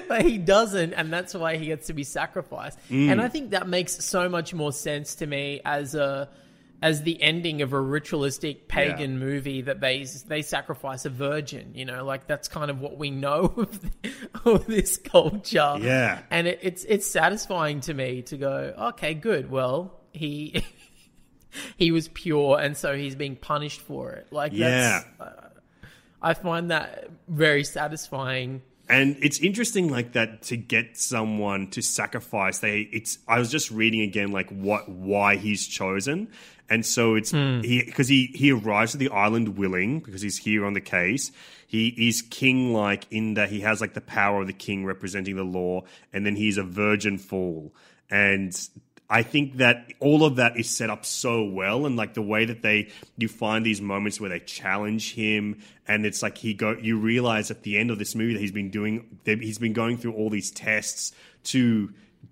But 0.10 0.24
he 0.24 0.38
doesn't, 0.38 0.92
and 0.94 1.14
that's 1.14 1.34
why 1.34 1.56
he 1.56 1.68
gets 1.68 1.88
to 1.88 1.94
be 1.94 2.04
sacrificed. 2.04 2.78
Mm. 2.90 3.12
And 3.14 3.22
I 3.22 3.30
think 3.30 3.52
that 3.52 3.68
makes 3.70 4.04
so 4.04 4.28
much 4.28 4.54
more 4.54 4.74
sense 4.74 5.16
to 5.16 5.26
me 5.28 5.62
as 5.64 5.96
a 5.96 6.28
as 6.82 7.04
the 7.04 7.22
ending 7.22 7.62
of 7.62 7.74
a 7.74 7.80
ritualistic 7.80 8.70
pagan 8.70 9.12
Yeah. 9.14 9.18
movie 9.26 9.62
that 9.64 9.82
they 9.82 10.06
they 10.28 10.42
sacrifice 10.42 11.04
a 11.06 11.10
virgin. 11.10 11.72
You 11.76 11.86
know, 11.86 12.04
like 12.06 12.26
that's 12.28 12.48
kind 12.48 12.72
of 12.72 12.80
what 12.82 12.98
we 12.98 13.12
know 13.12 13.54
of, 13.58 13.82
the, 13.82 14.12
of 14.46 14.66
this 14.66 14.98
culture. 14.98 15.78
Yeah. 15.80 16.20
and 16.32 16.48
it, 16.48 16.60
it's 16.62 16.84
it's 16.86 17.06
satisfying 17.08 17.82
to 17.82 17.94
me 17.94 18.22
to 18.24 18.38
go, 18.38 18.74
okay, 18.92 19.14
good. 19.14 19.50
Well, 19.50 20.00
he. 20.14 20.64
He 21.78 21.90
was 21.90 22.08
pure, 22.08 22.60
and 22.60 22.78
so 22.78 22.96
he's 22.96 23.16
being 23.16 23.36
punished 23.36 23.82
for 23.82 24.12
it. 24.12 24.28
Like, 24.32 24.52
Yeah. 24.54 25.02
that's, 25.18 25.32
I 26.22 26.36
find 26.36 26.70
that 26.70 27.10
very 27.28 27.64
satisfying. 27.64 28.62
And 28.90 29.18
it's 29.22 29.40
interesting 29.40 29.90
like 29.90 30.14
that 30.14 30.42
to 30.44 30.58
get 30.58 30.98
someone 30.98 31.68
to 31.72 31.82
sacrifice. 31.82 32.60
They 32.60 32.82
it's 32.92 33.20
I 33.28 33.38
was 33.38 33.52
just 33.52 33.70
reading 33.70 34.02
again 34.02 34.32
like 34.32 34.50
what 34.50 34.90
why 34.90 35.36
he's 35.36 35.68
chosen. 35.68 36.30
And 36.72 36.86
so 36.86 37.16
it's 37.16 37.32
hmm. 37.32 37.62
he 37.62 37.84
because 37.84 38.08
he 38.08 38.32
he 38.34 38.52
arrives 38.52 38.96
at 38.96 39.00
the 39.00 39.10
island 39.10 39.58
willing 39.58 40.00
because 40.00 40.24
he's 40.24 40.38
here 40.38 40.66
on 40.66 40.74
the 40.74 40.82
case. 40.82 41.32
He 41.68 41.90
is 42.10 42.24
king 42.24 42.74
like 42.74 43.06
in 43.12 43.36
that 43.36 43.50
he 43.50 43.62
has 43.62 43.80
like 43.80 43.94
the 43.94 44.02
power 44.02 44.42
of 44.42 44.48
the 44.48 44.54
king 44.54 44.86
representing 44.86 45.36
the 45.36 45.44
law, 45.44 45.84
and 46.12 46.26
then 46.26 46.36
he's 46.36 46.58
a 46.58 46.64
virgin 46.64 47.20
fool. 47.20 47.74
And 48.10 48.60
I 49.10 49.24
think 49.24 49.58
that 49.58 49.92
all 50.00 50.24
of 50.24 50.36
that 50.36 50.58
is 50.58 50.70
set 50.70 50.92
up 50.92 51.04
so 51.04 51.44
well, 51.44 51.88
and 51.88 51.96
like 51.96 52.14
the 52.14 52.22
way 52.22 52.46
that 52.46 52.62
they 52.62 52.90
you 53.18 53.28
find 53.28 53.66
these 53.66 53.82
moments 53.82 54.22
where 54.22 54.30
they 54.30 54.40
challenge 54.40 55.16
him, 55.16 55.60
and 55.88 56.06
it's 56.06 56.22
like 56.22 56.38
he 56.38 56.54
go. 56.54 56.78
You 56.80 57.00
realize 57.00 57.50
at 57.50 57.64
the 57.64 57.78
end 57.78 57.90
of 57.90 57.98
this 57.98 58.14
movie 58.14 58.34
that 58.34 58.40
he's 58.40 58.52
been 58.52 58.70
doing, 58.70 59.20
he's 59.26 59.58
been 59.58 59.74
going 59.74 59.98
through 59.98 60.14
all 60.14 60.30
these 60.30 60.52
tests 60.52 61.12
to 61.46 61.92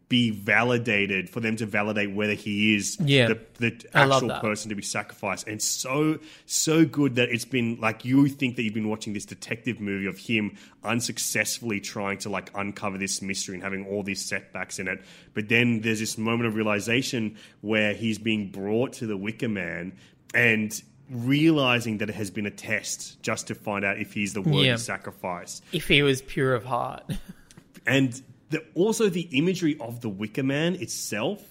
be 0.10 0.30
validated 0.30 1.30
for 1.30 1.42
them 1.42 1.58
to 1.58 1.66
validate 1.66 2.14
whether 2.16 2.34
he 2.34 2.76
is 2.76 2.98
Yeah. 3.04 3.28
the, 3.28 3.40
the 3.60 3.86
actual 3.94 4.30
person 4.40 4.70
to 4.70 4.76
be 4.76 4.82
sacrificed. 4.82 5.48
And 5.48 5.62
so 5.62 6.20
so 6.46 6.86
good 6.86 7.16
that 7.16 7.28
it's 7.30 7.44
been 7.44 7.78
like 7.82 8.06
you 8.06 8.30
think 8.30 8.56
that 8.56 8.64
you've 8.64 8.74
been 8.74 8.88
watching 8.88 9.12
this 9.14 9.26
detective 9.26 9.82
movie 9.82 10.06
of 10.08 10.18
him 10.18 10.56
unsuccessfully 10.84 11.80
trying 11.82 12.18
to 12.20 12.30
like 12.30 12.50
uncover 12.56 12.98
this 12.98 13.22
mystery 13.22 13.56
and 13.56 13.64
having 13.64 13.86
all 13.86 14.02
these 14.02 14.24
setbacks 14.24 14.80
in 14.80 14.88
it. 14.88 15.02
But 15.34 15.50
then 15.50 15.82
there's 15.82 16.00
this 16.00 16.18
moment 16.18 16.48
of 16.48 16.56
realization 16.56 17.36
where 17.62 17.94
he's 17.94 18.18
being 18.18 18.50
brought 18.50 18.94
to 18.94 19.08
the 19.08 19.18
Wicker 19.18 19.50
Man 19.50 19.92
and 20.34 20.82
realizing 21.10 21.98
that 22.00 22.10
it 22.10 22.16
has 22.16 22.32
been 22.32 22.46
a 22.46 22.52
test 22.52 23.22
just 23.22 23.48
to 23.48 23.56
find 23.56 23.84
out 23.86 23.98
if 24.00 24.14
he's 24.14 24.34
the 24.34 24.42
worthy 24.42 24.68
Yeah. 24.68 24.76
sacrifice 24.78 25.62
If 25.72 25.88
he 25.88 26.02
was 26.02 26.22
pure 26.22 26.54
of 26.54 26.64
heart. 26.66 27.04
and 27.86 28.22
the, 28.50 28.64
also 28.76 29.10
the 29.10 29.28
imagery 29.32 29.78
of 29.80 30.02
the 30.02 30.10
Wicker 30.10 30.44
Man 30.44 30.76
itself 30.76 31.42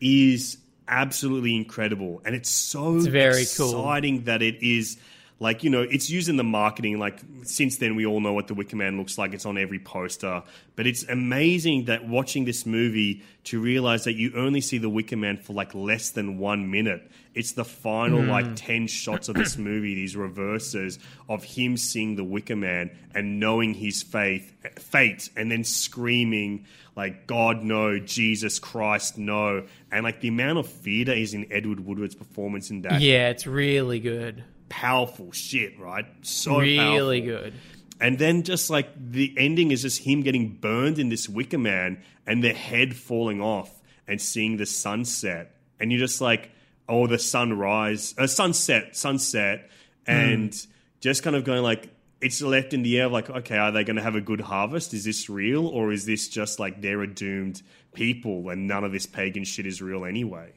is 0.00 0.58
absolutely 0.88 1.54
incredible, 1.56 2.20
and 2.24 2.34
it's 2.34 2.50
so 2.50 2.96
It's 2.96 3.06
very 3.06 3.44
cool. 3.56 3.70
exciting 3.70 4.24
that 4.24 4.42
it 4.42 4.62
is 4.62 4.98
Like, 5.40 5.64
you 5.64 5.70
know, 5.70 5.82
it's 5.82 6.08
used 6.08 6.28
in 6.28 6.36
the 6.36 6.44
marketing. 6.44 6.98
Like, 6.98 7.20
since 7.42 7.78
then, 7.78 7.96
we 7.96 8.06
all 8.06 8.20
know 8.20 8.32
what 8.32 8.46
the 8.46 8.54
Wicker 8.54 8.76
Man 8.76 8.96
looks 8.96 9.18
like. 9.18 9.34
It's 9.34 9.46
on 9.46 9.58
every 9.58 9.80
poster. 9.80 10.42
But 10.76 10.86
it's 10.86 11.02
amazing 11.04 11.86
that 11.86 12.06
watching 12.06 12.44
this 12.44 12.64
movie 12.64 13.22
to 13.44 13.60
realize 13.60 14.04
that 14.04 14.14
you 14.14 14.32
only 14.36 14.60
see 14.60 14.78
the 14.78 14.88
Wicker 14.88 15.16
Man 15.16 15.36
for 15.36 15.52
like 15.52 15.74
less 15.74 16.10
than 16.10 16.38
one 16.38 16.70
minute. 16.70 17.10
It's 17.34 17.52
the 17.52 17.64
final 17.64 18.20
mm. 18.20 18.28
like 18.28 18.56
10 18.56 18.86
shots 18.86 19.28
of 19.28 19.34
this 19.34 19.56
movie, 19.56 19.94
these 19.94 20.14
reverses 20.14 20.98
of 21.28 21.42
him 21.42 21.76
seeing 21.76 22.14
the 22.16 22.24
Wicker 22.24 22.56
Man 22.56 22.90
and 23.14 23.40
knowing 23.40 23.74
his 23.74 24.02
faith, 24.02 24.52
fate, 24.78 25.30
and 25.34 25.50
then 25.50 25.64
screaming, 25.64 26.66
like, 26.94 27.26
God, 27.26 27.62
no, 27.62 27.98
Jesus 27.98 28.58
Christ, 28.58 29.16
no. 29.16 29.64
And 29.90 30.04
like 30.04 30.20
the 30.20 30.28
amount 30.28 30.58
of 30.58 30.68
fear 30.68 31.06
that 31.06 31.16
is 31.16 31.34
in 31.34 31.50
Edward 31.50 31.80
Woodward's 31.80 32.14
performance 32.14 32.70
in 32.70 32.82
that 32.82 33.00
Yeah, 33.00 33.30
it's 33.30 33.46
really 33.46 33.98
good. 33.98 34.44
Powerful 34.72 35.30
shit, 35.32 35.78
right? 35.78 36.06
So 36.22 36.58
really 36.58 37.20
powerful. 37.20 37.50
good. 37.50 37.54
And 38.00 38.18
then 38.18 38.42
just 38.42 38.70
like 38.70 38.88
the 38.96 39.34
ending 39.36 39.70
is 39.70 39.82
just 39.82 40.02
him 40.02 40.22
getting 40.22 40.56
burned 40.56 40.98
in 40.98 41.10
this 41.10 41.28
Wicker 41.28 41.58
Man 41.58 42.02
and 42.26 42.42
the 42.42 42.54
head 42.54 42.96
falling 42.96 43.42
off 43.42 43.70
and 44.08 44.20
seeing 44.20 44.56
the 44.56 44.64
sunset. 44.64 45.54
And 45.78 45.92
you're 45.92 46.00
just 46.00 46.22
like, 46.22 46.50
oh, 46.88 47.06
the 47.06 47.18
sunrise, 47.18 48.14
uh, 48.16 48.26
sunset, 48.26 48.96
sunset. 48.96 49.70
And 50.06 50.56
just 51.00 51.22
kind 51.22 51.36
of 51.36 51.44
going 51.44 51.62
like, 51.62 51.90
it's 52.22 52.40
left 52.40 52.72
in 52.72 52.82
the 52.82 52.98
air 52.98 53.08
like, 53.08 53.28
okay, 53.28 53.58
are 53.58 53.72
they 53.72 53.84
going 53.84 53.96
to 53.96 54.02
have 54.02 54.14
a 54.14 54.20
good 54.22 54.40
harvest? 54.40 54.94
Is 54.94 55.04
this 55.04 55.28
real? 55.28 55.66
Or 55.66 55.92
is 55.92 56.06
this 56.06 56.28
just 56.28 56.58
like 56.58 56.80
they're 56.80 57.02
a 57.02 57.06
doomed 57.06 57.60
people 57.92 58.48
and 58.48 58.66
none 58.66 58.84
of 58.84 58.92
this 58.92 59.04
pagan 59.04 59.44
shit 59.44 59.66
is 59.66 59.82
real 59.82 60.06
anyway? 60.06 60.52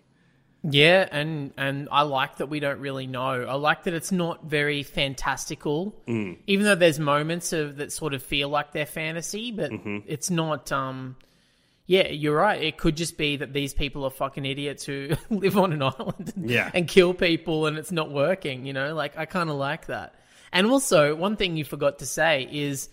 Yeah, 0.68 1.08
and 1.12 1.52
and 1.58 1.88
I 1.92 2.02
like 2.02 2.38
that 2.38 2.48
we 2.48 2.60
don't 2.60 2.80
really 2.80 3.06
know. 3.08 3.44
I 3.44 3.54
like 3.56 3.84
that 3.84 3.94
it's 3.94 4.12
not 4.12 4.46
very 4.46 4.82
fantastical, 4.84 5.96
Mm. 6.08 6.38
even 6.48 6.66
though 6.66 6.76
there's 6.76 7.00
moments 7.00 7.54
of 7.54 7.78
that 7.78 7.92
sort 7.92 8.14
of 8.14 8.24
feel 8.24 8.50
like 8.50 8.72
they're 8.72 8.86
fantasy, 8.86 9.52
but 9.52 9.72
Mm-hmm. 9.72 9.98
it's 10.08 10.30
not. 10.30 10.72
Um, 10.72 11.16
yeah, 11.88 12.08
you're 12.08 12.36
right. 12.36 12.64
It 12.64 12.78
could 12.78 12.98
just 12.98 13.16
be 13.16 13.38
that 13.38 13.54
these 13.54 13.76
people 13.76 14.06
are 14.06 14.10
fucking 14.10 14.44
idiots 14.46 14.84
who 14.86 15.12
live 15.30 15.56
on 15.58 15.72
an 15.72 15.84
island 15.84 16.34
and, 16.36 16.50
Yeah. 16.50 16.72
and 16.74 16.88
kill 16.88 17.14
people, 17.14 17.68
and 17.68 17.78
it's 17.78 17.92
not 17.92 18.12
working. 18.12 18.66
You 18.66 18.74
know, 18.74 18.96
like 18.96 19.18
I 19.18 19.26
kind 19.26 19.50
of 19.52 19.56
like 19.58 19.86
that. 19.88 20.16
And 20.52 20.66
also, 20.68 21.16
one 21.16 21.36
thing 21.36 21.58
you 21.58 21.66
forgot 21.66 22.00
to 22.00 22.06
say 22.08 22.48
is 22.52 22.90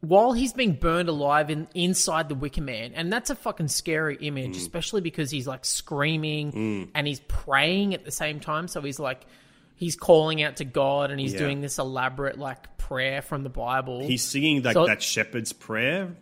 while 0.00 0.32
he's 0.32 0.52
being 0.52 0.74
burned 0.74 1.08
alive 1.08 1.50
in 1.50 1.68
inside 1.74 2.28
the 2.28 2.34
Wicker 2.34 2.62
Man, 2.62 2.92
and 2.94 3.12
that's 3.12 3.30
a 3.30 3.34
fucking 3.34 3.68
scary 3.68 4.16
image, 4.16 4.54
mm. 4.54 4.58
especially 4.58 5.00
because 5.00 5.30
he's 5.30 5.46
like 5.46 5.64
screaming 5.64 6.52
mm. 6.52 6.88
and 6.94 7.06
he's 7.06 7.20
praying 7.20 7.94
at 7.94 8.04
the 8.04 8.12
same 8.12 8.40
time. 8.40 8.68
So 8.68 8.80
he's 8.80 8.98
like 8.98 9.26
he's 9.74 9.96
calling 9.96 10.42
out 10.42 10.56
to 10.56 10.64
God 10.64 11.10
and 11.10 11.20
he's 11.20 11.32
Yeah. 11.32 11.40
doing 11.40 11.60
this 11.60 11.78
elaborate 11.78 12.38
like 12.38 12.76
prayer 12.78 13.22
from 13.22 13.42
the 13.42 13.48
Bible. 13.48 14.06
He's 14.06 14.24
singing 14.24 14.62
like 14.62 14.74
So- 14.74 14.86
that 14.86 15.02
shepherd's 15.02 15.52
prayer. 15.52 16.16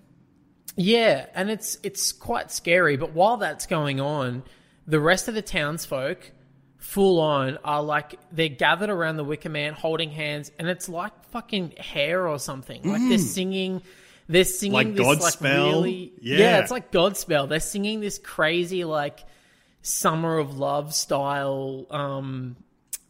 Yeah, 0.77 1.27
and 1.35 1.51
it's 1.51 1.79
it's 1.83 2.13
quite 2.13 2.51
scary. 2.51 2.97
But 2.97 3.13
while 3.13 3.39
that's 3.39 3.67
going 3.67 4.01
on, 4.01 4.43
the 4.87 5.01
rest 5.01 5.27
of 5.29 5.35
the 5.35 5.43
townsfolk, 5.43 6.31
full 6.87 7.21
on, 7.21 7.59
are 7.65 7.83
like 7.83 8.19
they're 8.33 8.49
gathered 8.49 8.91
around 8.91 9.17
the 9.17 9.25
Wicker 9.25 9.49
Man, 9.49 9.73
holding 9.75 10.11
hands, 10.11 10.51
and 10.59 10.69
it's 10.69 10.89
like 10.89 11.13
fucking 11.31 11.73
hair 11.79 12.27
or 12.29 12.39
something. 12.39 12.83
Like 12.83 13.01
they're 13.09 13.19
singing, 13.19 13.83
they're 14.29 14.45
singing 14.45 14.73
Mm. 14.73 14.75
Like 14.75 14.95
this 14.97 15.07
like 15.07 15.19
Godspell? 15.41 15.67
really, 15.73 16.13
Yeah. 16.23 16.59
it's 16.61 16.71
like 16.71 16.91
Godspell. 16.93 17.49
They're 17.49 17.61
singing 17.61 18.01
this 18.01 18.19
crazy 18.19 18.85
like 18.85 19.21
summer 19.83 20.39
of 20.39 20.57
love 20.59 20.95
style, 20.95 21.87
um, 21.91 22.57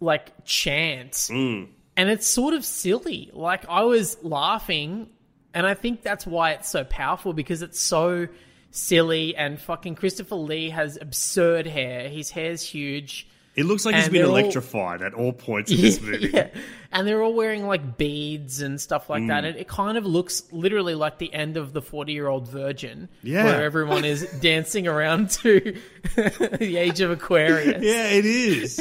like 0.00 0.44
chant, 0.44 1.12
Mm. 1.12 1.68
and 1.96 2.08
it's 2.10 2.26
sort 2.26 2.54
of 2.54 2.64
silly. 2.64 3.30
Like 3.32 3.68
I 3.68 3.82
was 3.84 4.16
laughing, 4.22 5.08
and 5.54 5.66
I 5.66 5.74
think 5.74 6.02
that's 6.02 6.26
why 6.26 6.52
it's 6.52 6.68
so 6.68 6.82
powerful 6.84 7.32
because 7.32 7.62
it's 7.62 7.80
so 7.80 8.28
silly. 8.70 9.36
And 9.36 9.60
fucking 9.60 9.94
Christopher 9.96 10.34
Lee 10.36 10.70
has 10.70 10.98
absurd 11.00 11.66
hair. 11.66 12.08
His 12.08 12.30
hair's 12.30 12.62
huge. 12.62 13.26
It 13.56 13.64
looks 13.64 13.86
like 13.86 13.94
he's 13.94 14.04
And 14.04 14.12
been 14.12 14.22
they're 14.22 14.30
all- 14.30 14.36
electrified 14.36 15.00
at 15.02 15.14
all 15.14 15.32
points 15.32 15.70
in 15.72 15.80
this 15.80 15.98
movie. 16.02 16.30
yeah, 16.34 16.48
and 16.92 17.08
they're 17.08 17.22
all 17.22 17.32
wearing 17.32 17.66
like 17.66 17.96
beads 17.96 18.60
and 18.60 18.78
stuff 18.80 19.08
like 19.08 19.22
Mm. 19.22 19.28
that. 19.28 19.44
And 19.46 19.56
it 19.56 19.66
kind 19.66 19.96
of 19.96 20.04
looks 20.04 20.42
literally 20.52 20.94
like 20.94 21.16
the 21.18 21.32
end 21.32 21.56
of 21.56 21.72
the 21.72 21.80
forty-year-old 21.80 22.46
virgin, 22.48 23.08
Yeah. 23.22 23.44
where 23.44 23.64
everyone 23.64 24.04
is 24.04 24.22
dancing 24.42 24.86
around 24.86 25.30
to 25.30 25.60
the 26.16 26.76
age 26.76 27.00
of 27.00 27.10
Aquarius. 27.10 27.82
Yeah, 27.82 28.08
it 28.08 28.26
is. 28.26 28.78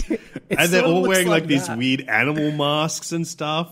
and 0.49 0.69
they're 0.69 0.84
all 0.86 1.03
wearing 1.03 1.28
like, 1.28 1.43
like 1.43 1.47
these 1.49 1.69
weird 1.69 2.01
animal 2.01 2.51
masks 2.51 3.11
and 3.13 3.26
stuff. 3.26 3.71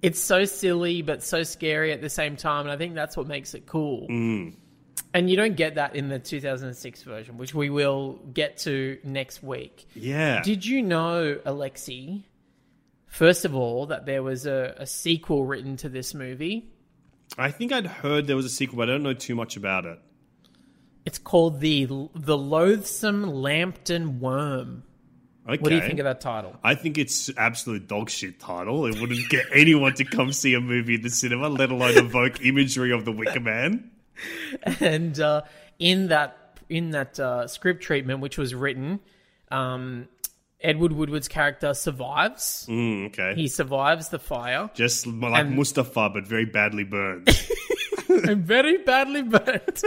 it's 0.00 0.18
so 0.18 0.44
silly 0.46 1.02
but 1.02 1.22
so 1.22 1.42
scary 1.42 1.92
at 1.92 2.00
the 2.00 2.10
same 2.10 2.36
time, 2.36 2.62
and 2.66 2.70
I 2.72 2.76
think 2.78 2.94
that's 2.94 3.16
what 3.16 3.26
makes 3.26 3.52
it 3.54 3.66
cool. 3.66 4.08
Mm. 4.08 4.54
And 5.14 5.28
you 5.28 5.36
don't 5.36 5.56
get 5.56 5.74
that 5.74 5.94
in 5.94 6.08
the 6.08 6.18
2006 6.18 7.02
version, 7.02 7.36
which 7.36 7.54
we 7.54 7.68
will 7.68 8.14
get 8.32 8.58
to 8.58 8.98
next 9.04 9.42
week. 9.42 9.86
Yeah. 9.94 10.42
Did 10.42 10.64
you 10.64 10.82
know, 10.82 11.38
Alexei, 11.44 12.22
first 13.06 13.44
of 13.44 13.54
all, 13.54 13.86
that 13.86 14.06
there 14.06 14.22
was 14.22 14.46
a, 14.46 14.74
a 14.78 14.86
sequel 14.86 15.44
written 15.44 15.76
to 15.78 15.88
this 15.88 16.14
movie? 16.14 16.70
I 17.36 17.50
think 17.50 17.72
I'd 17.72 17.86
heard 17.86 18.26
there 18.26 18.36
was 18.36 18.46
a 18.46 18.50
sequel, 18.50 18.78
but 18.78 18.88
I 18.88 18.92
don't 18.92 19.02
know 19.02 19.14
too 19.14 19.34
much 19.34 19.56
about 19.56 19.84
it. 19.84 19.98
It's 21.04 21.18
called 21.18 21.60
the 21.60 21.86
the 22.14 22.38
Loathsome 22.38 23.24
Lambton 23.24 24.20
Worm. 24.20 24.84
Okay. 25.48 25.60
What 25.60 25.70
do 25.70 25.74
you 25.74 25.80
think 25.80 25.98
of 25.98 26.04
that 26.04 26.20
title? 26.20 26.54
I 26.62 26.76
think 26.76 26.98
it's 26.98 27.28
absolute 27.36 27.88
dog 27.88 28.10
shit 28.10 28.38
title. 28.38 28.86
It 28.86 29.00
wouldn't 29.00 29.28
get 29.28 29.46
anyone 29.52 29.94
to 29.94 30.04
come 30.04 30.32
see 30.32 30.54
a 30.54 30.60
movie 30.60 30.94
in 30.94 31.02
the 31.02 31.10
cinema, 31.10 31.48
let 31.48 31.72
alone 31.72 31.96
evoke 31.98 32.44
imagery 32.44 32.92
of 32.92 33.04
the 33.04 33.10
Wicker 33.10 33.40
Man. 33.40 33.90
and 34.80 35.18
uh, 35.20 35.42
in 35.78 36.08
that 36.08 36.58
in 36.68 36.90
that 36.90 37.18
uh, 37.20 37.46
script 37.46 37.82
treatment, 37.82 38.20
which 38.20 38.38
was 38.38 38.54
written, 38.54 39.00
um, 39.50 40.08
Edward 40.60 40.92
Woodward's 40.92 41.28
character 41.28 41.74
survives. 41.74 42.66
Mm, 42.68 43.06
okay. 43.08 43.34
He 43.34 43.48
survives 43.48 44.08
the 44.08 44.18
fire 44.18 44.70
Just 44.74 45.06
like 45.06 45.40
And- 45.44 45.56
Mustafa, 45.56 46.10
but 46.10 46.26
very 46.26 46.46
badly 46.46 46.84
burned. 46.84 47.28
and 48.08 48.44
very 48.44 48.78
badly 48.78 49.22
burnt. 49.22 49.84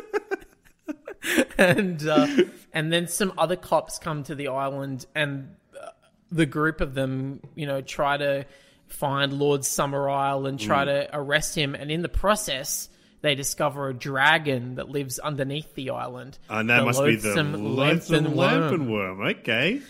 and 1.58 2.06
uh, 2.08 2.28
and 2.74 2.92
then 2.94 3.08
some 3.08 3.34
other 3.38 3.56
cops 3.56 3.98
come 4.00 4.24
to 4.24 4.36
the 4.36 4.50
island, 4.50 5.06
and 5.16 5.56
uh, 5.82 5.90
the 6.32 6.46
group 6.46 6.82
of 6.82 6.94
them, 6.94 7.40
you 7.56 7.66
know, 7.66 7.82
try 7.82 8.18
to 8.18 8.46
find 8.88 9.34
Lord 9.34 9.62
Summerisle 9.62 10.48
and 10.48 10.60
try 10.60 10.86
to 10.86 11.10
arrest 11.14 11.56
him. 11.56 11.74
And 11.74 11.90
in 11.90 12.02
the 12.04 12.10
process, 12.10 12.90
they 13.26 13.36
discover 13.36 13.90
a 13.90 13.94
dragon 13.94 14.76
that 14.76 14.90
lives 14.90 15.18
underneath 15.20 15.74
the 15.74 15.90
island. 15.90 16.38
And 16.50 16.70
that 16.70 16.80
The 16.80 16.86
must 16.86 17.04
be 17.04 17.16
the 17.16 17.44
loathsome 17.44 17.76
loathsome 17.76 18.36
Worm. 18.36 18.90
Worm. 18.90 19.22
Okay. 19.22 19.82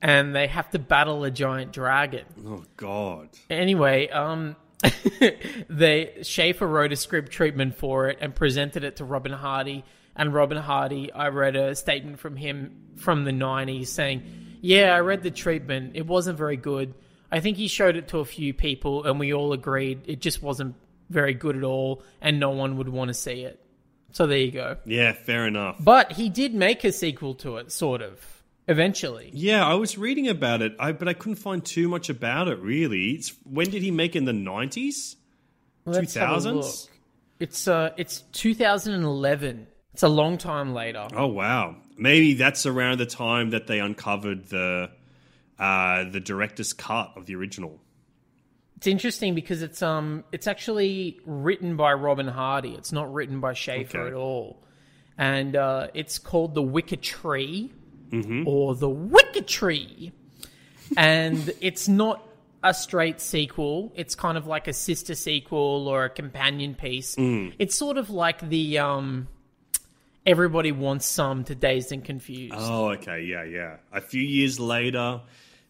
And 0.00 0.34
they 0.34 0.48
have 0.48 0.68
to 0.70 0.78
battle 0.80 1.22
a 1.22 1.30
giant 1.30 1.72
dragon. 1.72 2.24
Oh, 2.44 2.64
God. 2.76 3.28
Anyway, 3.48 4.08
um, 4.08 4.56
they 5.70 6.18
Shaffer 6.22 6.66
wrote 6.66 6.92
a 6.92 6.96
script 6.96 7.30
treatment 7.30 7.76
for 7.76 8.08
it 8.08 8.18
and 8.20 8.34
presented 8.34 8.82
it 8.82 8.96
to 8.96 9.04
Robin 9.04 9.32
Hardy. 9.32 9.84
And 10.16 10.34
Robin 10.34 10.58
Hardy, 10.58 11.12
I 11.12 11.28
read 11.28 11.54
a 11.54 11.76
statement 11.76 12.18
from 12.18 12.36
him 12.36 12.76
from 12.96 13.24
the 13.24 13.30
'90s 13.30 13.86
saying, 13.86 14.24
"Yeah, 14.60 14.94
I 14.94 15.00
read 15.00 15.22
the 15.22 15.30
treatment. 15.30 15.92
It 15.94 16.06
wasn't 16.06 16.36
very 16.36 16.56
good. 16.56 16.94
I 17.30 17.40
think 17.40 17.56
he 17.56 17.68
showed 17.68 17.96
it 17.96 18.08
to 18.08 18.18
a 18.18 18.24
few 18.24 18.52
people, 18.52 19.04
and 19.04 19.18
we 19.18 19.32
all 19.32 19.52
agreed 19.54 20.02
it 20.06 20.20
just 20.20 20.42
wasn't 20.42 20.74
very 21.12 21.34
good 21.34 21.56
at 21.56 21.62
all, 21.62 22.02
and 22.20 22.40
no 22.40 22.50
one 22.50 22.76
would 22.78 22.88
want 22.88 23.08
to 23.08 23.14
see 23.14 23.42
it." 23.42 23.60
So 24.12 24.26
there 24.26 24.38
you 24.38 24.50
go. 24.50 24.76
Yeah, 24.84 25.12
fair 25.12 25.46
enough. 25.46 25.76
But 25.80 26.12
he 26.12 26.28
did 26.28 26.54
make 26.54 26.84
a 26.84 26.92
sequel 26.92 27.34
to 27.36 27.56
it, 27.56 27.72
sort 27.72 28.02
of. 28.02 28.42
Eventually, 28.68 29.28
Yeah, 29.34 29.66
I 29.66 29.74
was 29.74 29.98
reading 29.98 30.28
about 30.28 30.62
it, 30.62 30.76
I, 30.78 30.92
but 30.92 31.08
I 31.08 31.14
couldn't 31.14 31.36
find 31.36 31.64
too 31.64 31.88
much 31.88 32.08
about 32.08 32.46
it, 32.46 32.60
really. 32.60 33.10
It's, 33.10 33.32
when 33.42 33.70
did 33.70 33.82
he 33.82 33.90
make 33.90 34.14
it? 34.14 34.18
in 34.18 34.24
the 34.24 34.32
90s? 34.32 35.16
Let's 35.84 36.14
have 36.14 36.30
a 36.30 36.34
2000s? 36.34 36.54
look. 36.54 36.90
It's 37.40 37.66
uh, 37.66 37.90
it's 37.96 38.20
2011. 38.32 39.66
It's 39.94 40.04
a 40.04 40.08
long 40.08 40.38
time 40.38 40.74
later. 40.74 41.08
Oh, 41.12 41.26
wow. 41.26 41.74
Maybe 41.98 42.34
that's 42.34 42.64
around 42.66 42.98
the 42.98 43.06
time 43.06 43.50
that 43.50 43.66
they 43.66 43.80
uncovered 43.80 44.46
the 44.46 44.90
uh, 45.58 46.04
the 46.10 46.20
director's 46.20 46.72
cut 46.72 47.12
of 47.16 47.26
the 47.26 47.34
original. 47.34 47.80
It's 48.82 48.88
interesting 48.88 49.36
because 49.36 49.62
it's 49.62 49.80
um, 49.80 50.24
it's 50.32 50.48
actually 50.48 51.20
written 51.24 51.76
by 51.76 51.92
Robin 51.92 52.26
Hardy. 52.26 52.74
It's 52.74 52.90
not 52.90 53.14
written 53.14 53.38
by 53.38 53.52
Shaffer 53.52 54.00
Okay. 54.00 54.08
at 54.08 54.12
all, 54.12 54.60
and 55.16 55.54
uh, 55.54 55.86
it's 55.94 56.18
called 56.18 56.54
The 56.54 56.62
Wicker 56.62 56.96
Tree 56.96 57.70
Mm-hmm. 58.10 58.48
or 58.48 58.74
The 58.74 58.88
Wicker 58.88 59.42
Tree, 59.42 60.10
and 60.96 61.54
it's 61.60 61.86
not 61.86 62.26
a 62.64 62.74
straight 62.74 63.20
sequel. 63.20 63.92
It's 63.94 64.16
kind 64.16 64.36
of 64.36 64.48
like 64.48 64.66
a 64.66 64.72
sister 64.72 65.14
sequel 65.14 65.86
or 65.86 66.04
a 66.06 66.10
companion 66.10 66.74
piece. 66.74 67.14
Mm. 67.14 67.54
It's 67.60 67.76
sort 67.76 67.98
of 67.98 68.10
like 68.10 68.40
the 68.48 68.78
um, 68.80 69.28
everybody 70.26 70.72
wants 70.72 71.06
some 71.06 71.44
to 71.44 71.54
Dazed 71.54 71.92
and 71.92 72.04
Confused. 72.04 72.54
Oh, 72.58 72.90
okay. 72.94 73.22
Yeah, 73.22 73.44
yeah. 73.44 73.76
A 73.92 74.00
few 74.00 74.22
years 74.22 74.58
later, 74.58 75.20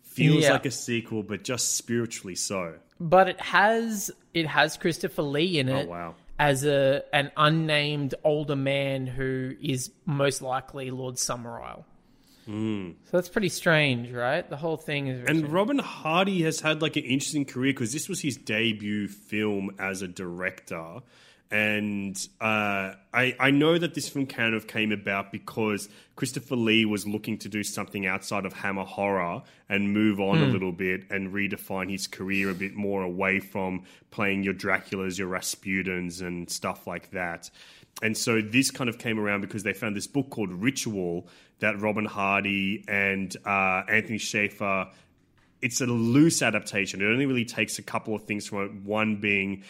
feels 0.03 0.45
Yeah. 0.45 0.53
like 0.55 0.65
a 0.65 0.71
sequel, 0.71 1.23
but 1.23 1.45
just 1.45 1.77
spiritually 1.77 2.37
so. 2.37 2.77
But 3.03 3.29
it 3.29 3.41
has 3.41 4.11
it 4.33 4.47
has 4.47 4.77
Christopher 4.77 5.23
Lee 5.23 5.59
in 5.59 5.69
oh, 5.69 5.77
it 5.77 5.87
Oh, 5.87 5.91
wow. 5.91 6.15
as 6.39 6.65
a 6.65 7.03
an 7.13 7.31
unnamed 7.37 8.15
older 8.25 8.57
man 8.57 9.07
who 9.07 9.55
is 9.61 9.91
most 10.07 10.41
likely 10.41 10.91
Lord 10.91 11.17
Summerisle. 11.17 11.85
Hmm. 12.47 12.91
So 13.05 13.17
that's 13.17 13.29
pretty 13.29 13.51
strange, 13.51 14.11
right? 14.11 14.49
The 14.49 14.57
whole 14.57 14.77
thing 14.77 15.07
is. 15.09 15.29
And 15.29 15.53
Robin 15.53 15.79
Hardy 15.79 16.43
has 16.43 16.61
had 16.61 16.83
like 16.83 16.97
an 16.97 17.05
interesting 17.05 17.45
career 17.45 17.73
because 17.73 17.93
this 17.93 18.09
was 18.09 18.21
his 18.21 18.37
debut 18.37 19.09
film 19.09 19.71
as 19.79 20.03
a 20.03 20.09
director. 20.09 21.01
And 21.53 22.17
uh, 22.41 22.95
I, 23.13 23.37
I 23.39 23.51
know 23.51 23.77
that 23.77 23.93
this 23.93 24.09
film 24.09 24.25
kind 24.25 24.55
of 24.55 24.67
came 24.67 24.91
about 24.91 25.31
because 25.31 25.91
Christopher 26.17 26.57
Lee 26.57 26.87
was 26.87 27.07
looking 27.07 27.37
to 27.41 27.49
do 27.51 27.63
something 27.63 28.07
outside 28.07 28.47
of 28.47 28.55
Hammer 28.55 28.85
horror 28.85 29.43
and 29.69 29.93
move 29.93 30.19
on 30.19 30.39
a 30.39 30.47
little 30.47 30.73
bit 30.73 31.05
and 31.11 31.31
redefine 31.31 31.91
his 31.91 32.07
career 32.07 32.49
a 32.49 32.55
bit 32.55 32.75
more 32.75 33.03
away 33.03 33.39
from 33.39 33.83
playing 34.11 34.45
your 34.45 34.55
Draculas, 34.55 35.19
your 35.19 35.29
Rasputins, 35.29 36.23
and 36.23 36.49
stuff 36.49 36.87
like 36.87 37.11
that. 37.11 37.51
And 38.01 38.17
so 38.17 38.41
this 38.41 38.71
kind 38.71 38.89
of 38.89 38.97
came 38.97 39.21
around 39.21 39.43
because 39.43 39.63
they 39.63 39.75
found 39.75 39.95
this 39.95 40.07
book 40.07 40.31
called 40.31 40.51
Ritual 40.51 41.29
that 41.59 41.79
Robin 41.83 42.07
Hardy 42.07 42.83
and 42.89 43.37
uh, 43.45 43.83
Anthony 43.89 44.17
Shaffer 44.17 44.89
it's 45.63 45.81
a 45.81 45.87
loose 45.87 46.43
adaptation. 46.43 47.01
It 47.01 47.07
only 47.07 47.25
really 47.25 47.45
takes 47.45 47.79
a 47.79 47.83
couple 47.83 48.15
of 48.17 48.25
things 48.25 48.49
from 48.49 48.65
it. 48.65 48.75
One 48.83 49.17
being 49.17 49.63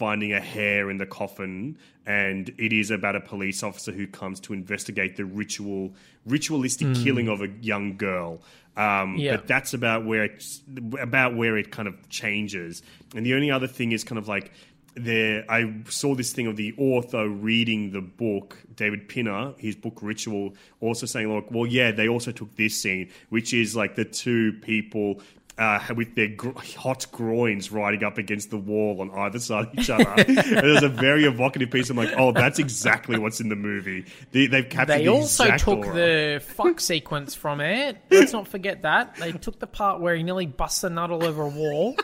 finding 0.00 0.32
a 0.32 0.40
hair 0.40 0.90
in 0.90 0.96
the 0.96 1.04
coffin, 1.04 1.76
and 2.06 2.48
it 2.56 2.72
is 2.72 2.90
about 2.90 3.14
a 3.16 3.20
police 3.20 3.62
officer 3.62 3.92
who 3.92 4.06
comes 4.06 4.40
to 4.40 4.54
investigate 4.54 5.16
the 5.16 5.26
ritual, 5.26 5.92
ritualistic 6.24 6.88
killing 7.04 7.28
of 7.28 7.42
a 7.42 7.48
young 7.60 7.98
girl. 7.98 8.40
Um, 8.78 9.16
Yeah. 9.18 9.36
But 9.36 9.46
that's 9.46 9.74
about 9.74 10.06
where 10.06 10.24
it's 10.24 10.62
about 10.98 11.36
where 11.36 11.58
it 11.58 11.70
kind 11.70 11.86
of 11.86 12.08
changes. 12.08 12.82
And 13.14 13.26
the 13.26 13.34
only 13.34 13.50
other 13.50 13.66
thing 13.66 13.92
is 13.92 14.02
kind 14.02 14.18
of 14.18 14.26
like 14.26 14.52
there 14.94 15.44
I 15.50 15.72
saw 15.88 16.14
this 16.14 16.32
thing 16.32 16.46
of 16.46 16.56
the 16.56 16.74
author 16.78 17.28
reading 17.28 17.92
the 17.92 18.00
book, 18.00 18.56
David 18.74 19.06
Pinner, 19.06 19.52
his 19.58 19.76
book 19.76 19.98
Ritual, 20.00 20.54
also 20.80 21.04
saying, 21.06 21.32
like, 21.32 21.50
well, 21.50 21.66
yeah, 21.66 21.92
they 21.92 22.08
also 22.08 22.32
took 22.32 22.56
this 22.56 22.74
scene, 22.74 23.10
which 23.28 23.52
is 23.52 23.76
like 23.76 23.96
the 23.96 24.06
two 24.06 24.54
people 24.62 25.20
uh, 25.60 25.78
with 25.94 26.14
their 26.14 26.28
gr- 26.28 26.58
hot 26.78 27.06
groins 27.12 27.70
riding 27.70 28.02
up 28.02 28.16
against 28.16 28.50
the 28.50 28.56
wall 28.56 29.02
on 29.02 29.10
either 29.10 29.38
side 29.38 29.66
of 29.68 29.78
each 29.78 29.90
other. 29.90 30.08
and 30.16 30.36
there's 30.36 30.82
a 30.82 30.88
very 30.88 31.24
evocative 31.26 31.70
piece. 31.70 31.90
I'm 31.90 31.98
like, 31.98 32.14
oh, 32.16 32.32
that's 32.32 32.58
exactly 32.58 33.18
what's 33.18 33.40
in 33.40 33.50
the 33.50 33.56
movie. 33.56 34.06
They, 34.32 34.46
they've 34.46 34.68
captured 34.68 34.94
They 34.94 35.04
the 35.04 35.08
also 35.08 35.56
took 35.58 35.80
aura. 35.80 35.94
the 35.94 36.40
fuck 36.42 36.80
sequence 36.80 37.34
from 37.34 37.60
it. 37.60 37.98
Let's 38.10 38.32
not 38.32 38.48
forget 38.48 38.82
that. 38.82 39.16
They 39.16 39.32
took 39.32 39.58
the 39.58 39.66
part 39.66 40.00
where 40.00 40.16
he 40.16 40.22
nearly 40.22 40.46
busts 40.46 40.82
a 40.82 40.88
nut 40.88 41.10
all 41.10 41.24
over 41.24 41.42
a 41.42 41.48
wall. 41.48 41.94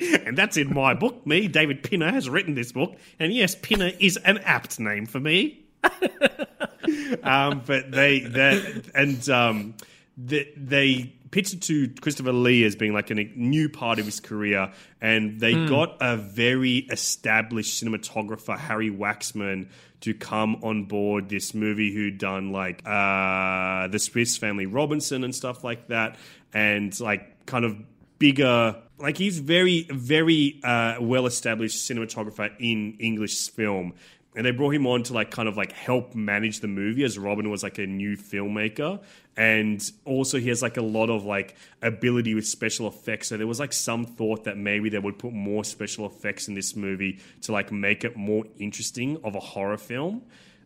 And 0.00 0.36
that's 0.36 0.56
in 0.56 0.72
my 0.74 0.94
book. 0.94 1.26
Me, 1.26 1.48
David 1.48 1.82
Pinner, 1.84 2.10
has 2.10 2.28
written 2.28 2.54
this 2.54 2.72
book. 2.72 2.96
And 3.20 3.32
yes, 3.34 3.54
Pinner 3.54 3.92
is 4.00 4.16
an 4.16 4.38
apt 4.38 4.80
name 4.80 5.04
for 5.06 5.20
me. 5.20 5.66
um, 7.22 7.62
but 7.66 7.90
they, 7.92 8.82
and 8.94 9.28
um, 9.28 9.74
they, 10.16 10.52
they 10.56 11.12
pitched 11.32 11.54
it 11.54 11.62
to 11.62 11.88
Christopher 12.00 12.32
Lee 12.32 12.62
as 12.62 12.76
being 12.76 12.92
like 12.92 13.10
a 13.10 13.14
new 13.14 13.68
part 13.68 13.98
of 13.98 14.06
his 14.06 14.20
career. 14.20 14.72
And 15.00 15.40
they 15.40 15.54
got 15.66 15.96
a 16.00 16.16
very 16.16 16.76
established 16.90 17.82
cinematographer, 17.82 18.56
Harry 18.56 18.90
Waxman, 18.90 19.68
to 20.02 20.14
come 20.14 20.56
on 20.62 20.84
board 20.84 21.28
this 21.28 21.54
movie 21.54 21.92
who'd 21.92 22.18
done 22.18 22.52
like 22.52 22.82
uh, 22.86 23.88
The 23.88 23.98
Swiss 23.98 24.36
Family 24.36 24.66
Robinson 24.66 25.24
and 25.24 25.34
stuff 25.34 25.64
like 25.64 25.88
that. 25.88 26.16
And 26.52 26.98
like 27.00 27.46
kind 27.46 27.64
of 27.64 27.76
bigger 28.22 28.76
like 28.98 29.18
he's 29.18 29.40
very 29.40 29.82
very 29.90 30.60
uh, 30.62 30.94
well 31.00 31.26
established 31.26 31.90
cinematographer 31.90 32.52
in 32.60 32.96
english 33.00 33.50
film 33.50 33.92
and 34.36 34.46
they 34.46 34.52
brought 34.52 34.72
him 34.72 34.86
on 34.86 35.02
to 35.02 35.12
like 35.12 35.32
kind 35.32 35.48
of 35.48 35.56
like 35.56 35.72
help 35.72 36.14
manage 36.14 36.60
the 36.60 36.68
movie 36.68 37.02
as 37.02 37.18
robin 37.18 37.50
was 37.50 37.64
like 37.64 37.78
a 37.78 37.86
new 37.86 38.16
filmmaker 38.16 39.00
and 39.36 39.90
also 40.04 40.38
he 40.38 40.48
has 40.48 40.60
like 40.60 40.76
a 40.76 40.82
lot 40.82 41.08
of 41.08 41.24
like 41.24 41.56
ability 41.80 42.34
with 42.34 42.46
special 42.46 42.86
effects. 42.86 43.28
So 43.28 43.36
there 43.36 43.46
was 43.46 43.60
like 43.60 43.72
some 43.72 44.04
thought 44.04 44.44
that 44.44 44.58
maybe 44.58 44.90
they 44.90 44.98
would 44.98 45.18
put 45.18 45.32
more 45.32 45.64
special 45.64 46.06
effects 46.06 46.48
in 46.48 46.54
this 46.54 46.76
movie 46.76 47.20
to 47.42 47.52
like 47.52 47.72
make 47.72 48.04
it 48.04 48.16
more 48.16 48.44
interesting 48.58 49.18
of 49.24 49.34
a 49.34 49.40
horror 49.40 49.78
film. 49.78 50.22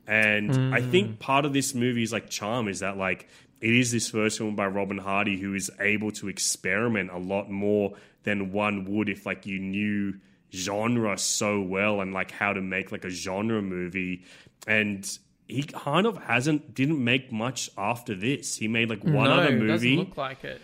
And 0.06 0.74
I 0.74 0.80
hmm. 0.80 0.90
think 0.90 1.18
part 1.18 1.44
of 1.44 1.52
this 1.52 1.74
movie's 1.74 2.12
like 2.12 2.28
charm 2.28 2.68
is 2.68 2.80
that 2.80 2.96
like 2.96 3.28
it 3.60 3.74
is 3.74 3.92
this 3.92 4.10
first 4.10 4.38
film 4.38 4.56
by 4.56 4.66
Robin 4.66 4.98
Hardy 4.98 5.40
who 5.40 5.54
is 5.54 5.70
able 5.80 6.10
to 6.12 6.28
experiment 6.28 7.10
a 7.10 7.18
lot 7.18 7.50
more 7.50 7.94
than 8.24 8.52
one 8.52 8.84
would 8.84 9.08
if 9.08 9.26
like 9.26 9.46
you 9.46 9.58
knew 9.58 10.14
genre 10.52 11.16
so 11.18 11.60
well 11.60 12.00
and 12.00 12.12
like 12.12 12.30
how 12.30 12.52
to 12.52 12.60
make 12.60 12.90
like 12.90 13.04
a 13.04 13.10
genre 13.10 13.62
movie. 13.62 14.24
And 14.66 15.06
he 15.48 15.62
kind 15.62 16.06
of 16.06 16.16
hasn't 16.18 16.74
didn't 16.74 17.02
make 17.02 17.30
much 17.32 17.70
after 17.78 18.14
this 18.14 18.56
he 18.56 18.68
made 18.68 18.90
like 18.90 19.02
one 19.04 19.24
no, 19.24 19.32
other 19.32 19.56
it 19.56 19.66
doesn't 19.66 19.66
movie 19.66 19.96
look 19.96 20.16
like 20.16 20.44
it. 20.44 20.60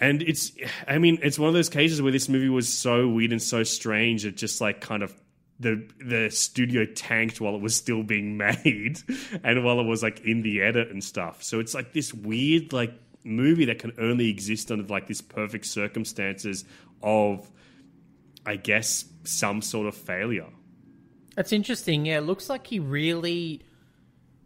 and 0.00 0.22
it's 0.22 0.52
i 0.88 0.98
mean 0.98 1.18
it's 1.22 1.38
one 1.38 1.48
of 1.48 1.54
those 1.54 1.68
cases 1.68 2.00
where 2.00 2.12
this 2.12 2.28
movie 2.28 2.48
was 2.48 2.68
so 2.68 3.08
weird 3.08 3.32
and 3.32 3.42
so 3.42 3.62
strange 3.62 4.24
it 4.24 4.36
just 4.36 4.60
like 4.60 4.80
kind 4.80 5.02
of 5.02 5.12
the 5.60 5.86
the 6.04 6.30
studio 6.30 6.84
tanked 6.84 7.40
while 7.40 7.54
it 7.54 7.60
was 7.60 7.76
still 7.76 8.02
being 8.02 8.36
made 8.64 8.98
and 9.42 9.64
while 9.64 9.78
it 9.80 9.84
was 9.86 10.02
like 10.02 10.20
in 10.20 10.42
the 10.42 10.62
edit 10.62 10.90
and 10.90 11.04
stuff 11.04 11.42
so 11.42 11.60
it's 11.60 11.74
like 11.74 11.92
this 11.92 12.12
weird 12.14 12.72
like 12.72 12.92
movie 13.24 13.64
that 13.64 13.78
can 13.78 13.92
only 13.98 14.28
exist 14.28 14.70
under 14.70 14.84
like 14.84 15.06
this 15.06 15.20
perfect 15.20 15.64
circumstances 15.66 16.64
of 17.02 17.50
i 18.44 18.56
guess 18.56 19.04
some 19.24 19.62
sort 19.62 19.86
of 19.86 19.94
failure 19.94 20.48
That's 21.34 21.52
interesting. 21.52 22.06
Yeah, 22.06 22.18
it 22.18 22.26
looks 22.26 22.48
like 22.48 22.66
he 22.66 22.78
really 22.78 23.62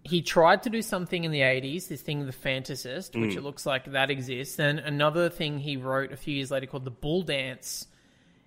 he 0.09 0.23
tried 0.23 0.63
to 0.63 0.71
do 0.71 0.81
something 0.81 1.25
in 1.25 1.31
the 1.31 1.41
80s, 1.41 1.89
this 1.89 2.01
thing 2.01 2.25
the 2.25 2.33
fantasist, 2.33 3.21
which 3.21 3.33
mm. 3.33 3.37
it 3.37 3.43
looks 3.43 3.67
like 3.67 3.93
that 3.93 4.11
exists, 4.11 4.59
and 4.59 4.79
another 4.79 5.29
thing 5.29 5.59
he 5.59 5.77
wrote 5.77 6.13
a 6.13 6.17
few 6.17 6.35
years 6.35 6.51
later 6.51 6.67
called 6.67 6.85
the 6.85 6.91
Bull 6.91 7.23
Dance. 7.23 7.87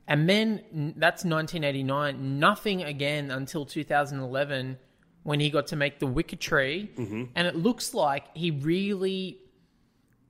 And 0.07 0.27
then 0.27 0.93
that's 0.97 1.23
1989, 1.23 2.39
nothing 2.39 2.83
again 2.83 3.29
until 3.29 3.65
2011 3.65 4.77
when 5.23 5.39
he 5.39 5.49
got 5.51 5.67
to 5.67 5.75
make 5.75 5.99
the 5.99 6.07
Wicker 6.07 6.35
Tree. 6.35 6.91
Mm-hmm. 6.97 7.25
And 7.35 7.47
it 7.47 7.55
looks 7.55 7.93
like 7.93 8.35
he 8.35 8.51
really 8.51 9.37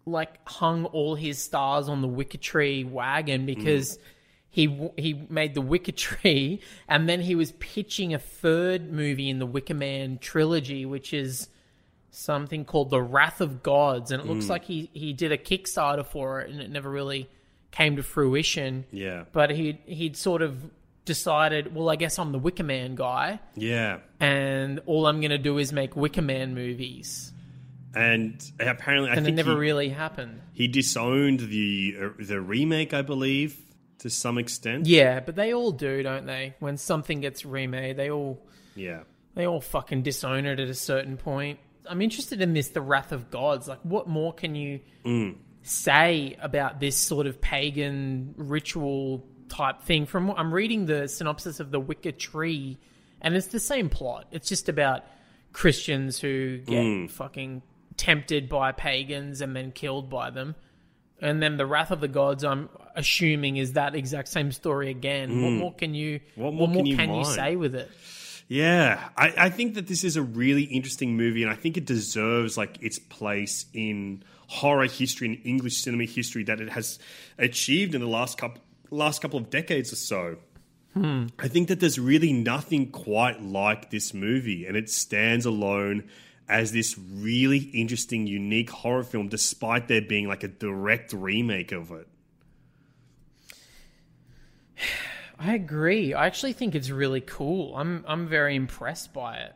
like 0.05 0.47
hung 0.47 0.85
all 0.85 1.15
his 1.15 1.39
stars 1.39 1.87
on 1.87 2.01
the 2.01 2.07
Wicker 2.07 2.37
Tree 2.37 2.83
wagon 2.83 3.43
mm. 3.43 3.45
because 3.45 3.97
he 4.51 4.91
he 4.97 5.25
made 5.29 5.55
the 5.55 5.61
Wicker 5.61 5.93
Tree, 5.93 6.59
and 6.87 7.07
then 7.07 7.21
he 7.21 7.35
was 7.35 7.53
pitching 7.53 8.13
a 8.13 8.19
third 8.19 8.91
movie 8.91 9.29
in 9.29 9.39
the 9.39 9.45
Wicker 9.45 9.73
Man 9.73 10.19
trilogy, 10.19 10.85
which 10.85 11.13
is 11.13 11.47
something 12.11 12.65
called 12.65 12.89
The 12.89 13.01
Wrath 13.01 13.39
of 13.39 13.63
Gods, 13.63 14.11
and 14.11 14.21
it 14.21 14.27
looks 14.27 14.49
like 14.49 14.65
he 14.65 14.89
he 14.93 15.13
did 15.13 15.31
a 15.31 15.37
Kickstarter 15.37 16.05
for 16.05 16.41
it, 16.41 16.51
and 16.51 16.61
it 16.61 16.69
never 16.69 16.89
really 16.89 17.29
came 17.71 17.95
to 17.95 18.03
fruition. 18.03 18.85
yeah. 18.91 19.23
But 19.31 19.51
he 19.51 19.79
he'd 19.85 20.17
sort 20.17 20.41
of 20.41 20.69
decided, 21.05 21.73
well, 21.73 21.89
I 21.89 21.95
guess 21.95 22.19
I'm 22.19 22.33
the 22.33 22.39
Wicker 22.39 22.63
Man 22.63 22.95
guy, 22.95 23.39
yeah. 23.55 23.99
And 24.19 24.81
all 24.85 25.07
I'm 25.07 25.21
going 25.21 25.31
to 25.31 25.37
do 25.37 25.57
is 25.59 25.71
make 25.71 25.95
Wicker 25.95 26.21
Man 26.21 26.53
movies, 26.53 27.31
and 27.95 28.43
apparently 28.59 29.11
i 29.11 29.15
and 29.15 29.25
it 29.25 29.31
never 29.33 29.51
he, 29.51 29.57
really 29.57 29.89
happened. 29.89 30.41
he 30.51 30.67
disowned 30.67 31.39
the 31.39 31.95
uh, 32.01 32.09
the 32.19 32.39
remake 32.39 32.93
i 32.93 33.01
believe 33.01 33.57
to 34.01 34.09
some 34.09 34.37
extent 34.37 34.85
Yeah, 34.85 35.19
but 35.19 35.35
they 35.35 35.53
all 35.53 35.71
do, 35.71 36.03
don't 36.03 36.25
they? 36.25 36.55
When 36.59 36.77
something 36.77 37.21
gets 37.21 37.45
remade, 37.45 37.97
they 37.97 38.11
all 38.11 38.45
yeah 38.75 39.01
they 39.35 39.47
all 39.47 39.61
fucking 39.61 40.03
disown 40.03 40.45
it 40.45 40.59
at 40.59 40.67
a 40.67 40.73
certain 40.73 41.17
point. 41.17 41.59
I'm 41.87 42.01
interested 42.01 42.41
in 42.41 42.53
this, 42.53 42.69
the 42.69 42.81
Wrath 42.81 43.11
of 43.11 43.31
Gods. 43.31 43.67
Like, 43.67 43.79
what 43.83 44.07
more 44.07 44.33
can 44.33 44.55
you 44.55 44.81
mm. 45.05 45.35
say 45.63 46.37
about 46.41 46.79
this 46.79 46.97
sort 46.97 47.27
of 47.27 47.41
pagan 47.41 48.33
ritual 48.37 49.25
type 49.49 49.83
thing? 49.83 50.05
From 50.05 50.31
I'm 50.31 50.53
reading 50.53 50.85
the 50.85 51.07
synopsis 51.07 51.59
of 51.59 51.71
the 51.71 51.79
Wicker 51.79 52.11
Tree, 52.11 52.77
and 53.21 53.35
it's 53.35 53.47
the 53.47 53.59
same 53.59 53.89
plot. 53.89 54.27
It's 54.31 54.49
just 54.49 54.69
about 54.69 55.03
Christians 55.53 56.19
who 56.19 56.57
get 56.59 56.83
mm. 56.83 57.09
fucking 57.09 57.61
tempted 57.97 58.49
by 58.49 58.71
pagans 58.71 59.41
and 59.41 59.55
then 59.55 59.71
killed 59.71 60.09
by 60.09 60.29
them. 60.29 60.55
And 61.21 61.41
then 61.41 61.57
the 61.57 61.67
Wrath 61.67 61.91
of 61.91 62.01
the 62.01 62.07
Gods, 62.07 62.43
I'm 62.43 62.67
assuming, 62.95 63.57
is 63.57 63.73
that 63.73 63.95
exact 63.95 64.27
same 64.27 64.51
story 64.51 64.89
again. 64.89 65.41
What 65.41 65.49
hmm. 65.49 65.57
more 65.57 65.73
can 65.73 65.93
you? 65.93 66.19
What 66.35 66.53
more 66.53 66.67
can 66.67 66.85
you 66.85 66.95
mine? 66.97 67.25
say 67.25 67.55
with 67.55 67.75
it? 67.75 67.89
Yeah, 68.47 69.07
I, 69.15 69.33
I 69.37 69.49
think 69.49 69.75
that 69.75 69.87
this 69.87 70.03
is 70.03 70.17
a 70.17 70.21
really 70.21 70.63
interesting 70.63 71.15
movie, 71.15 71.43
and 71.43 71.49
I 71.49 71.55
think 71.55 71.77
it 71.77 71.85
deserves 71.85 72.57
like 72.57 72.81
its 72.81 72.99
place 72.99 73.65
in 73.73 74.23
horror 74.47 74.87
history 74.87 75.29
and 75.29 75.39
English 75.45 75.77
cinema 75.77 76.03
history 76.03 76.43
that 76.43 76.59
it 76.59 76.69
has 76.69 76.99
achieved 77.37 77.95
in 77.95 78.01
the 78.01 78.07
last 78.07 78.37
couple 78.37 78.61
last 78.89 79.21
couple 79.21 79.39
of 79.39 79.49
decades 79.49 79.93
or 79.93 79.95
so. 79.95 80.37
Hmm. 80.93 81.27
I 81.39 81.47
think 81.47 81.69
that 81.69 81.79
there's 81.79 81.97
really 81.97 82.33
nothing 82.33 82.91
quite 82.91 83.41
like 83.41 83.89
this 83.89 84.13
movie, 84.13 84.65
and 84.65 84.75
it 84.75 84.89
stands 84.89 85.45
alone 85.45 86.09
as 86.49 86.71
this 86.71 86.97
really 86.97 87.57
interesting, 87.73 88.27
unique 88.27 88.69
horror 88.69 89.03
film, 89.03 89.27
despite 89.29 89.87
there 89.87 90.01
being 90.01 90.27
like 90.27 90.43
a 90.43 90.47
direct 90.47 91.13
remake 91.13 91.71
of 91.71 91.91
it. 91.91 92.07
I 95.39 95.53
agree. 95.55 96.13
I 96.13 96.27
actually 96.27 96.53
think 96.53 96.75
it's 96.75 96.89
really 96.89 97.21
cool. 97.21 97.75
I'm 97.75 98.05
I'm 98.07 98.27
very 98.27 98.55
impressed 98.55 99.11
by 99.13 99.37
it. 99.37 99.53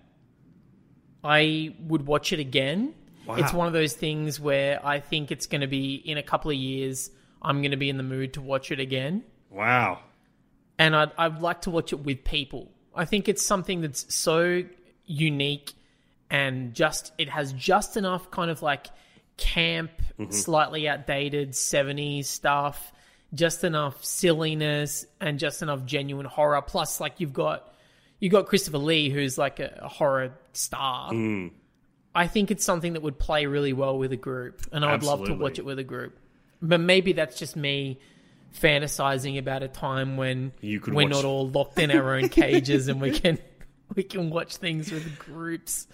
I 1.23 1.75
would 1.79 2.05
watch 2.07 2.33
it 2.33 2.39
again. 2.39 2.93
Wow. 3.27 3.35
It's 3.35 3.53
one 3.53 3.67
of 3.67 3.73
those 3.73 3.93
things 3.93 4.39
where 4.39 4.83
I 4.85 4.99
think 4.99 5.31
it's 5.31 5.47
going 5.47 5.61
to 5.61 5.67
be 5.67 5.95
in 5.95 6.17
a 6.17 6.23
couple 6.23 6.51
of 6.51 6.57
years. 6.57 7.09
I'm 7.41 7.61
going 7.61 7.71
to 7.71 7.77
be 7.77 7.89
in 7.89 7.97
the 7.97 8.03
mood 8.03 8.33
to 8.33 8.41
watch 8.41 8.71
it 8.71 8.79
again, 8.79 9.23
Wow. 9.51 9.99
and 10.79 10.95
I'd 10.95 11.11
I'd 11.17 11.41
like 11.41 11.61
to 11.61 11.69
watch 11.71 11.93
it 11.93 11.99
with 11.99 12.23
people. 12.23 12.71
I 12.95 13.05
think 13.05 13.27
it's 13.29 13.43
something 13.45 13.81
that's 13.81 14.13
so 14.15 14.63
unique 15.05 15.73
and 16.35 16.73
just 16.73 17.13
it 17.17 17.29
has 17.29 17.53
just 17.53 17.95
enough 17.97 18.29
kind 18.31 18.51
of 18.51 18.61
like 18.61 18.87
camp, 19.37 19.91
slightly 20.31 20.87
outdated 20.87 21.51
70s 21.51 22.25
stuff, 22.25 22.91
just 23.33 23.63
enough 23.63 24.03
silliness 24.03 25.05
and 25.21 25.39
just 25.39 25.61
enough 25.61 25.85
genuine 25.85 26.25
horror. 26.25 26.61
Plus, 26.61 26.99
like 26.99 27.19
you've 27.19 27.33
got 27.33 27.73
you 28.19 28.29
got 28.29 28.47
Christopher 28.47 28.77
Lee, 28.77 29.09
who's 29.09 29.37
like 29.37 29.59
a, 29.59 29.79
a 29.81 29.87
horror 29.87 30.31
star. 30.53 31.11
I 32.17 32.27
think 32.27 32.49
it's 32.51 32.63
something 32.63 32.93
that 32.93 33.01
would 33.01 33.19
play 33.19 33.45
really 33.45 33.73
well 33.73 33.97
with 33.97 34.11
a 34.13 34.17
group, 34.17 34.61
and 34.71 34.85
I 34.85 34.91
would 34.93 35.03
love 35.03 35.25
to 35.25 35.33
watch 35.33 35.59
it 35.59 35.65
with 35.65 35.79
a 35.79 35.83
group. 35.83 36.17
But 36.61 36.79
maybe 36.79 37.11
that's 37.13 37.37
just 37.37 37.55
me 37.57 37.99
fantasizing 38.57 39.37
about 39.37 39.63
a 39.63 39.67
time 39.67 40.15
when 40.15 40.53
we're 40.95 41.03
watch- 41.05 41.11
not 41.11 41.25
all 41.25 41.49
locked 41.49 41.77
in 41.77 41.91
our 41.91 42.15
own 42.15 42.29
cages 42.29 42.87
and 42.87 43.01
we 43.01 43.11
can 43.11 43.37
we 43.95 44.03
can 44.03 44.29
watch 44.29 44.55
things 44.57 44.91
with 44.91 45.19
groups. 45.19 45.87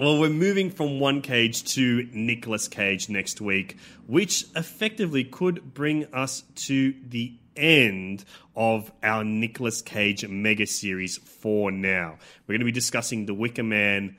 Well, 0.00 0.18
we're 0.18 0.30
moving 0.30 0.70
from 0.70 0.98
one 0.98 1.20
cage 1.20 1.62
to 1.74 2.08
Nicolas 2.10 2.68
Cage 2.68 3.10
next 3.10 3.38
week, 3.42 3.76
which 4.06 4.46
effectively 4.56 5.24
could 5.24 5.74
bring 5.74 6.06
us 6.14 6.42
to 6.54 6.94
the 7.06 7.34
end 7.54 8.24
of 8.56 8.90
our 9.02 9.24
Nicolas 9.24 9.82
Cage 9.82 10.26
mega 10.26 10.66
series 10.66 11.18
for 11.18 11.70
now. 11.70 12.16
We're 12.46 12.54
going 12.54 12.60
to 12.60 12.64
be 12.64 12.72
discussing 12.72 13.26
The 13.26 13.34
Wicker 13.34 13.62
Man, 13.62 14.16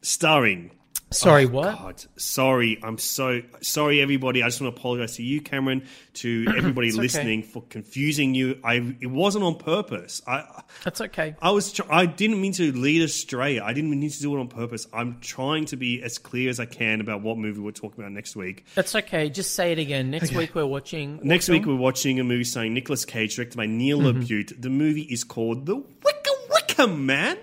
starring. 0.00 0.70
Sorry, 1.12 1.44
Oh, 1.44 1.48
what? 1.48 1.78
God, 1.78 2.04
sorry. 2.16 2.80
I'm 2.82 2.98
so 2.98 3.40
sorry, 3.60 4.00
everybody. 4.00 4.42
I 4.42 4.48
just 4.48 4.60
want 4.60 4.74
to 4.74 4.80
apologize 4.80 5.14
to 5.16 5.22
you, 5.22 5.40
Cameron, 5.40 5.86
to 6.14 6.46
everybody 6.56 6.88
It's 6.88 6.96
okay. 6.96 7.02
listening 7.02 7.42
for 7.44 7.62
confusing 7.62 8.34
you. 8.34 8.58
I 8.64 8.94
it 9.00 9.06
wasn't 9.06 9.44
on 9.44 9.54
purpose. 9.54 10.20
I 10.26 10.62
That's 10.82 11.00
okay. 11.00 11.36
I 11.40 11.52
was. 11.52 11.80
I 11.88 12.06
didn't 12.06 12.40
mean 12.40 12.52
to 12.54 12.72
lead 12.72 13.02
astray. 13.02 13.60
I 13.60 13.72
didn't 13.72 13.90
mean 13.90 14.10
to 14.10 14.20
do 14.20 14.36
it 14.36 14.40
on 14.40 14.48
purpose. 14.48 14.88
I'm 14.92 15.20
trying 15.20 15.66
to 15.66 15.76
be 15.76 16.02
as 16.02 16.18
clear 16.18 16.50
as 16.50 16.58
I 16.58 16.66
can 16.66 17.00
about 17.00 17.22
what 17.22 17.38
movie 17.38 17.60
we're 17.60 17.70
talking 17.70 18.00
about 18.00 18.10
next 18.10 18.34
week. 18.34 18.64
That's 18.74 18.94
okay. 18.96 19.30
Just 19.30 19.54
say 19.54 19.70
it 19.70 19.78
again. 19.78 20.10
Next 20.10 20.32
week 20.32 20.56
we're 20.56 20.66
watching. 20.66 21.20
Next 21.22 21.48
what 21.48 21.54
week 21.54 21.66
we're 21.66 21.76
watching 21.76 22.18
a 22.18 22.24
movie 22.24 22.42
starring 22.44 22.74
Nicolas 22.74 23.04
Cage, 23.04 23.36
directed 23.36 23.56
by 23.56 23.66
Neil 23.66 24.00
Mm-hmm. 24.00 24.20
LaBute. 24.22 24.60
The 24.60 24.70
movie 24.70 25.02
is 25.02 25.22
called 25.22 25.66
The 25.66 25.76
Wicker 25.76 26.30
Wicker 26.50 26.86
Man. 26.88 27.38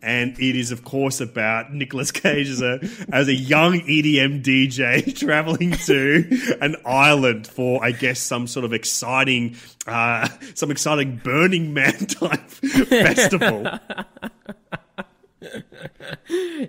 And 0.00 0.38
it 0.38 0.56
is, 0.56 0.70
of 0.70 0.84
course, 0.84 1.20
about 1.20 1.72
Nicolas 1.72 2.12
Cage 2.12 2.48
as 2.48 2.62
a 2.62 2.80
as 3.12 3.28
a 3.28 3.34
young 3.34 3.80
EDM 3.80 4.42
DJ 4.42 5.16
traveling 5.18 5.72
to 5.72 6.56
an 6.60 6.76
island 6.84 7.46
for, 7.46 7.84
I 7.84 7.90
guess, 7.90 8.20
some 8.20 8.46
sort 8.46 8.64
of 8.64 8.72
exciting, 8.72 9.56
uh, 9.86 10.28
some 10.54 10.70
exciting 10.70 11.20
Burning 11.22 11.74
Man 11.74 11.92
type 12.06 12.48
festival. 12.48 13.66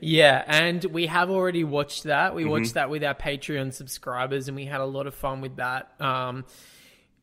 Yeah, 0.02 0.44
and 0.48 0.84
we 0.86 1.08
have 1.08 1.30
already 1.30 1.64
watched 1.64 2.04
that. 2.04 2.30
Mm-hmm. 2.30 2.36
We 2.36 2.46
watched 2.46 2.76
that 2.76 2.90
with 2.90 3.04
our 3.04 3.16
Patreon 3.16 3.74
subscribers, 3.74 4.48
and 4.48 4.56
we 4.56 4.66
had 4.66 4.82
a 4.82 4.86
lot 4.86 5.08
of 5.08 5.16
fun 5.16 5.42
with 5.42 5.58
that. 5.58 5.92
Um, 6.00 6.46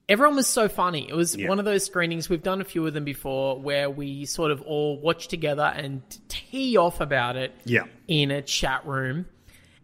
everyone 0.09 0.37
was 0.37 0.47
so 0.47 0.69
funny. 0.69 1.09
It 1.09 1.15
was 1.15 1.37
Yeah. 1.37 1.49
one 1.49 1.59
of 1.59 1.65
those 1.65 1.85
screenings. 1.85 2.29
We've 2.29 2.43
done 2.43 2.61
a 2.61 2.65
few 2.65 2.87
of 2.87 2.95
them 2.95 3.05
before, 3.05 3.59
where 3.61 3.91
we 3.91 4.25
sort 4.25 4.51
of 4.51 4.63
all 4.63 4.99
watch 5.01 5.29
together 5.29 5.65
and 5.75 6.03
tee 6.29 6.77
off 6.77 7.01
about 7.01 7.37
it. 7.37 7.53
Yeah. 7.65 7.85
in 8.09 8.31
a 8.31 8.41
chat 8.43 8.87
room. 8.87 9.27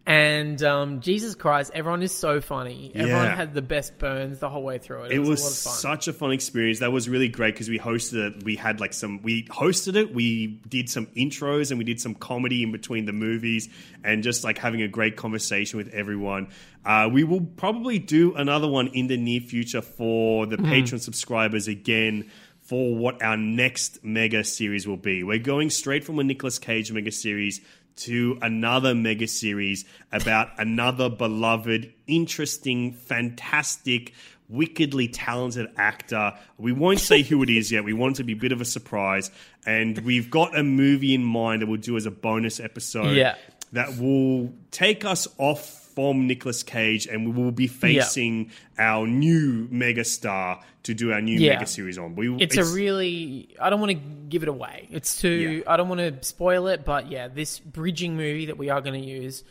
And 0.05 0.61
um, 0.65 1.01
Jesus 1.01 1.37
Christ, 1.37 1.71
everyone 1.77 2.03
is 2.03 2.13
so 2.13 2.41
funny. 2.41 2.91
Everyone 2.93 3.23
Yeah. 3.25 3.37
had 3.37 3.55
the 3.55 3.63
best 3.63 3.99
burns 3.99 4.41
the 4.41 4.49
whole 4.49 4.65
way 4.65 4.79
through 4.79 5.05
it. 5.05 5.13
It, 5.13 5.17
It 5.17 5.19
was, 5.21 5.29
was 5.29 5.41
a 5.41 5.45
lot 5.45 5.51
of 5.51 5.57
fun. 5.83 5.97
such 6.01 6.09
a 6.09 6.13
fun 6.13 6.33
experience. 6.33 6.81
That 6.81 6.91
was 6.91 7.09
really 7.09 7.29
great 7.29 7.55
because 7.55 7.69
we 7.69 7.79
hosted 7.79 8.15
it. 8.39 8.43
We 8.45 8.57
had 8.57 8.81
like 8.81 8.95
some, 8.95 9.23
we 9.23 9.45
hosted 9.45 9.95
it. 9.95 10.13
We 10.13 10.59
did 10.69 10.89
some 10.91 11.07
intros 11.17 11.71
and 11.71 11.79
we 11.79 11.85
did 11.85 12.01
some 12.01 12.17
comedy 12.17 12.65
in 12.65 12.73
between 12.73 13.05
the 13.05 13.13
movies 13.13 13.69
and 14.03 14.25
just 14.25 14.43
like 14.43 14.59
having 14.59 14.83
a 14.83 14.89
great 14.89 15.15
conversation 15.17 15.79
with 15.79 15.89
everyone. 15.95 16.49
Uh, 16.85 17.09
we 17.13 17.23
will 17.25 17.41
probably 17.41 17.99
do 17.99 18.35
another 18.35 18.67
one 18.69 18.89
in 18.89 19.07
the 19.07 19.17
near 19.17 19.41
future 19.41 19.81
for 19.83 20.47
the 20.47 20.57
Patreon 20.57 21.01
subscribers 21.01 21.69
again 21.69 22.31
for 22.61 22.95
what 22.97 23.23
our 23.23 23.37
next 23.37 24.03
mega 24.05 24.43
series 24.45 24.87
will 24.87 24.97
be. 24.97 25.23
We're 25.23 25.39
going 25.39 25.71
straight 25.71 26.05
from 26.05 26.19
a 26.19 26.25
Nicolas 26.25 26.59
Cage 26.59 26.91
mega 26.93 27.13
series 27.13 27.61
to 27.95 28.39
another 28.41 28.95
mega 28.95 29.29
series 29.29 29.85
about 30.11 30.49
another 30.59 31.09
beloved, 31.09 31.93
interesting, 32.07 32.93
fantastic, 32.95 34.13
wickedly 34.49 35.09
talented 35.09 35.69
actor. 35.77 36.33
We 36.59 36.73
won't 36.73 37.01
say 37.01 37.23
who 37.23 37.43
it 37.43 37.51
is 37.51 37.71
yet. 37.71 37.85
We 37.85 37.93
want 37.93 38.17
it 38.17 38.19
to 38.19 38.25
be 38.25 38.33
a 38.33 38.37
bit 38.37 38.53
of 38.53 38.61
a 38.61 38.65
surprise. 38.65 39.31
And 39.67 39.99
we've 39.99 40.31
got 40.31 40.57
a 40.59 40.63
movie 40.63 41.15
in 41.15 41.23
mind 41.25 41.63
that 41.63 41.67
we'll 41.67 41.81
do 41.81 41.97
as 41.97 42.07
a 42.07 42.11
bonus 42.11 42.61
episode 42.61 43.17
Yeah. 43.17 43.37
that 43.73 43.99
will 43.99 44.53
take 44.71 45.05
us 45.05 45.29
off 45.39 45.82
from 45.95 46.27
Nicolas 46.27 46.63
Cage 46.63 47.07
and 47.07 47.27
we 47.27 47.33
will 47.43 47.53
be 47.53 47.67
facing 47.67 48.51
our 48.79 49.07
new 49.07 49.69
megastar 49.69 50.61
to 50.85 50.95
do 50.95 51.13
our 51.13 51.21
new 51.21 51.39
Yeah. 51.39 51.55
mega 51.55 51.67
series 51.67 51.99
on. 51.99 52.17
We, 52.17 52.35
it's, 52.37 52.57
a 52.57 52.65
really 52.65 53.55
i 53.61 53.71
don't 53.71 53.81
want 53.81 53.91
to 53.93 53.99
give 54.29 54.43
it 54.43 54.49
away 54.49 54.89
it's 54.91 55.21
too 55.21 55.63
i 55.67 55.77
don't 55.77 55.89
want 55.89 56.01
to 56.01 56.27
spoil 56.27 56.67
it 56.69 56.85
but 56.85 57.11
yeah 57.11 57.29
this 57.29 57.59
bridging 57.61 58.17
movie 58.17 58.47
that 58.47 58.59
we 58.59 58.71
are 58.71 58.81
going 58.81 59.01
to 59.01 59.07
use 59.09 59.45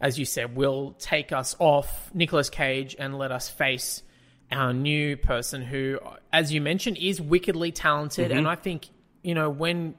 as 0.00 0.18
you 0.18 0.24
said 0.24 0.54
will 0.54 0.94
take 0.98 1.32
us 1.32 1.56
off 1.58 2.10
Nicolas 2.14 2.50
cage 2.50 2.94
and 2.98 3.18
let 3.18 3.32
us 3.32 3.48
face 3.48 4.02
our 4.52 4.72
new 4.72 5.16
person 5.16 5.62
who 5.62 5.98
as 6.32 6.52
you 6.52 6.60
mentioned 6.60 6.96
is 6.98 7.20
wickedly 7.20 7.72
talented 7.72 8.28
Mm-hmm. 8.30 8.38
and 8.38 8.48
i 8.48 8.54
think 8.54 8.88
you 9.28 9.34
know 9.34 9.50
when 9.50 9.94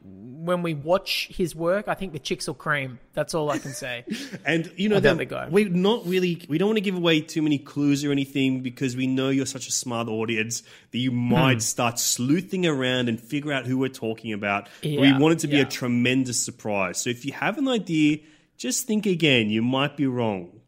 when 0.50 0.64
we 0.64 0.74
watch 0.74 1.28
his 1.32 1.54
work 1.56 1.88
i 1.88 1.94
think 1.94 2.14
the 2.14 2.20
chicks 2.28 2.48
will 2.48 2.56
cream 2.56 2.98
that's 3.14 3.36
all 3.36 3.52
i 3.52 3.60
can 3.60 3.74
say 3.74 4.04
And 4.46 4.72
you 4.76 4.90
know 4.90 5.00
that 5.00 5.52
we're 5.52 5.70
not 5.70 6.08
really 6.08 6.42
we 6.50 6.58
don't 6.58 6.70
want 6.70 6.78
to 6.78 6.82
give 6.90 6.96
away 6.96 7.22
too 7.22 7.44
many 7.44 7.60
clues 7.60 8.04
or 8.04 8.12
anything 8.12 8.62
because 8.62 8.96
we 8.98 9.06
know 9.06 9.30
you're 9.30 9.46
such 9.46 9.68
a 9.68 9.72
smart 9.72 10.08
audience 10.08 10.64
that 10.92 10.98
you 10.98 11.12
might 11.12 11.60
Hmm. 11.60 11.60
start 11.60 12.00
sleuthing 12.00 12.66
around 12.66 13.08
and 13.10 13.22
figure 13.22 13.54
out 13.54 13.68
who 13.68 13.78
we're 13.78 13.90
talking 14.08 14.34
about. 14.34 14.68
we 14.84 15.14
want 15.14 15.34
it 15.34 15.40
to 15.40 15.48
be 15.48 15.58
yeah. 15.58 15.64
a 15.64 15.66
tremendous 15.80 16.42
surprise. 16.42 16.98
So 17.02 17.10
if 17.12 17.24
you 17.26 17.34
have 17.34 17.58
an 17.60 17.68
idea, 17.68 18.20
just 18.58 18.88
think 18.88 19.06
again. 19.06 19.50
You 19.52 19.62
might 19.62 19.96
be 19.98 20.08
wrong. 20.08 20.60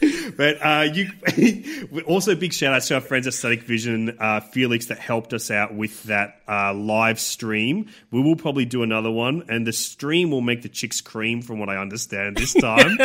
But 0.36 0.56
uh, 0.64 0.86
you 0.92 1.10
also 2.06 2.34
big 2.34 2.52
shout 2.52 2.72
out 2.74 2.82
to 2.82 2.94
our 2.94 3.00
friends 3.00 3.26
at 3.26 3.34
Static 3.34 3.62
Vision, 3.62 4.16
uh, 4.18 4.40
Felix, 4.40 4.86
that 4.86 4.98
helped 4.98 5.32
us 5.32 5.50
out 5.50 5.74
with 5.74 6.02
that 6.04 6.40
uh, 6.48 6.72
live 6.74 7.18
stream. 7.20 7.86
We 8.10 8.20
will 8.22 8.36
probably 8.36 8.64
do 8.64 8.82
another 8.82 9.10
one, 9.10 9.44
and 9.48 9.66
the 9.66 9.72
stream 9.72 10.30
will 10.30 10.40
make 10.40 10.62
the 10.62 10.68
chicks 10.68 11.00
cream, 11.00 11.42
from 11.42 11.58
what 11.58 11.68
I 11.68 11.76
understand 11.78 12.36
this 12.36 12.52
time. 12.60 12.96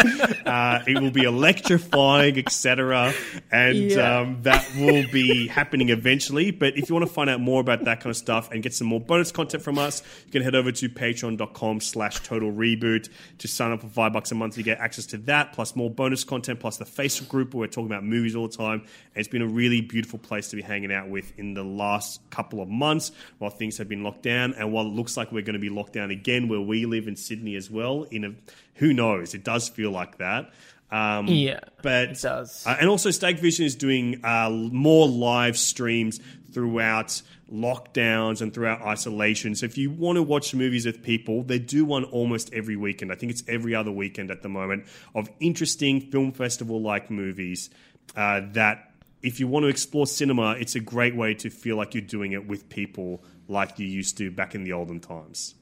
uh, 0.45 0.79
it 0.87 0.99
will 1.01 1.11
be 1.11 1.23
electrifying, 1.23 2.37
etc., 2.37 3.13
and 3.51 3.77
Yeah. 3.77 4.19
um, 4.19 4.41
that 4.43 4.65
will 4.77 5.05
be 5.11 5.47
happening 5.47 5.89
eventually. 5.89 6.51
But 6.51 6.77
if 6.77 6.89
you 6.89 6.95
want 6.95 7.07
to 7.07 7.13
find 7.13 7.29
out 7.29 7.39
more 7.41 7.61
about 7.61 7.83
that 7.85 7.99
kind 8.01 8.11
of 8.11 8.17
stuff 8.17 8.51
and 8.51 8.61
get 8.63 8.73
some 8.73 8.87
more 8.87 8.99
bonus 8.99 9.31
content 9.31 9.63
from 9.63 9.77
us, 9.77 10.01
you 10.25 10.31
can 10.31 10.41
head 10.41 10.55
over 10.55 10.71
to 10.71 10.89
patreon.com 10.89 11.81
slash 11.81 12.19
total 12.21 12.51
reboot 12.51 13.09
to 13.39 13.47
sign 13.47 13.71
up 13.71 13.81
for 13.81 13.87
five 13.87 14.13
bucks 14.13 14.31
a 14.31 14.35
month 14.35 14.57
You 14.57 14.63
get 14.63 14.79
access 14.79 15.05
to 15.07 15.17
that, 15.19 15.53
plus 15.53 15.75
more 15.75 15.89
bonus 15.89 16.23
content, 16.23 16.59
plus 16.59 16.77
the 16.77 16.85
Facebook 16.85 17.08
group 17.17 17.53
where 17.53 17.61
we're 17.61 17.67
talking 17.67 17.87
about 17.87 18.03
movies 18.03 18.35
all 18.35 18.47
the 18.47 18.55
time. 18.57 18.81
And 18.81 18.87
it's 19.15 19.27
been 19.27 19.41
a 19.41 19.47
really 19.47 19.81
beautiful 19.81 20.19
place 20.19 20.49
to 20.49 20.55
be 20.55 20.61
hanging 20.61 20.91
out 20.91 21.09
with 21.09 21.31
in 21.37 21.53
the 21.53 21.63
last 21.63 22.21
couple 22.29 22.61
of 22.61 22.69
months 22.69 23.11
while 23.37 23.51
things 23.51 23.77
have 23.77 23.87
been 23.89 24.03
locked 24.03 24.23
down 24.23 24.53
and 24.53 24.71
while 24.71 24.85
it 24.85 24.93
looks 24.93 25.17
like 25.17 25.31
we're 25.31 25.41
going 25.43 25.53
to 25.53 25.59
be 25.59 25.69
locked 25.69 25.93
down 25.93 26.11
again 26.11 26.47
where 26.47 26.61
we 26.61 26.85
live 26.85 27.07
in 27.07 27.15
Sydney 27.15 27.55
as 27.55 27.69
well. 27.71 28.03
In 28.11 28.23
a 28.25 28.33
who 28.75 28.93
knows? 28.93 29.33
It 29.33 29.43
does 29.43 29.67
feel 29.69 29.91
like 29.91 30.17
that. 30.19 30.51
Um, 30.91 31.27
Yeah, 31.27 31.59
but 31.83 32.09
it 32.09 32.21
does. 32.21 32.65
uh, 32.65 32.75
and 32.79 32.89
also, 32.89 33.11
Stag 33.11 33.39
Vision 33.39 33.65
is 33.65 33.75
doing 33.75 34.23
uh, 34.23 34.49
more 34.49 35.07
live 35.07 35.57
streams 35.57 36.19
throughout 36.51 37.21
lockdowns 37.51 38.41
and 38.41 38.53
throughout 38.53 38.81
isolation. 38.81 39.55
So 39.55 39.65
if 39.65 39.77
you 39.77 39.89
want 39.91 40.17
to 40.17 40.23
watch 40.23 40.53
movies 40.53 40.85
with 40.85 41.01
people, 41.01 41.43
they 41.43 41.59
do 41.59 41.85
one 41.85 42.03
almost 42.05 42.53
every 42.53 42.75
weekend. 42.75 43.11
I 43.11 43.15
think 43.15 43.31
it's 43.31 43.43
every 43.47 43.75
other 43.75 43.91
weekend 43.91 44.31
at 44.31 44.41
the 44.43 44.49
moment 44.49 44.85
of 45.15 45.29
interesting 45.39 46.01
film 46.11 46.31
festival 46.31 46.81
like 46.81 47.09
movies 47.09 47.69
uh, 48.15 48.41
that 48.53 48.91
if 49.21 49.39
you 49.39 49.47
want 49.47 49.63
to 49.63 49.67
explore 49.67 50.07
cinema, 50.07 50.51
it's 50.53 50.75
a 50.75 50.79
great 50.79 51.15
way 51.15 51.33
to 51.35 51.49
feel 51.49 51.75
like 51.75 51.93
you're 51.93 52.01
doing 52.01 52.31
it 52.31 52.47
with 52.47 52.69
people 52.69 53.23
like 53.47 53.79
you 53.79 53.85
used 53.87 54.17
to 54.17 54.31
back 54.31 54.55
in 54.55 54.63
the 54.63 54.73
olden 54.73 54.99
times. 54.99 55.55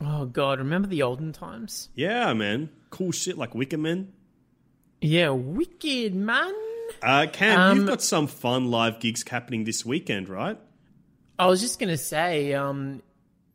Oh 0.00 0.24
God, 0.26 0.58
remember 0.58 0.88
the 0.88 1.02
olden 1.02 1.32
times? 1.32 1.88
Yeah, 1.94 2.32
man. 2.32 2.70
Cool 2.90 3.12
shit 3.12 3.36
like 3.38 3.54
Wicker 3.54 3.78
Man. 3.78 4.12
Yeah, 5.00 5.30
wicked 5.30 6.14
man. 6.14 6.54
Uh, 7.02 7.26
Cam, 7.32 7.60
Um, 7.60 7.76
you've 7.78 7.86
got 7.86 8.02
some 8.02 8.26
fun 8.26 8.70
live 8.70 9.00
gigs 9.00 9.28
happening 9.28 9.64
this 9.64 9.84
weekend, 9.84 10.28
right? 10.28 10.58
I 11.38 11.46
was 11.46 11.60
just 11.60 11.78
gonna 11.78 11.96
say, 11.96 12.54
um, 12.54 13.02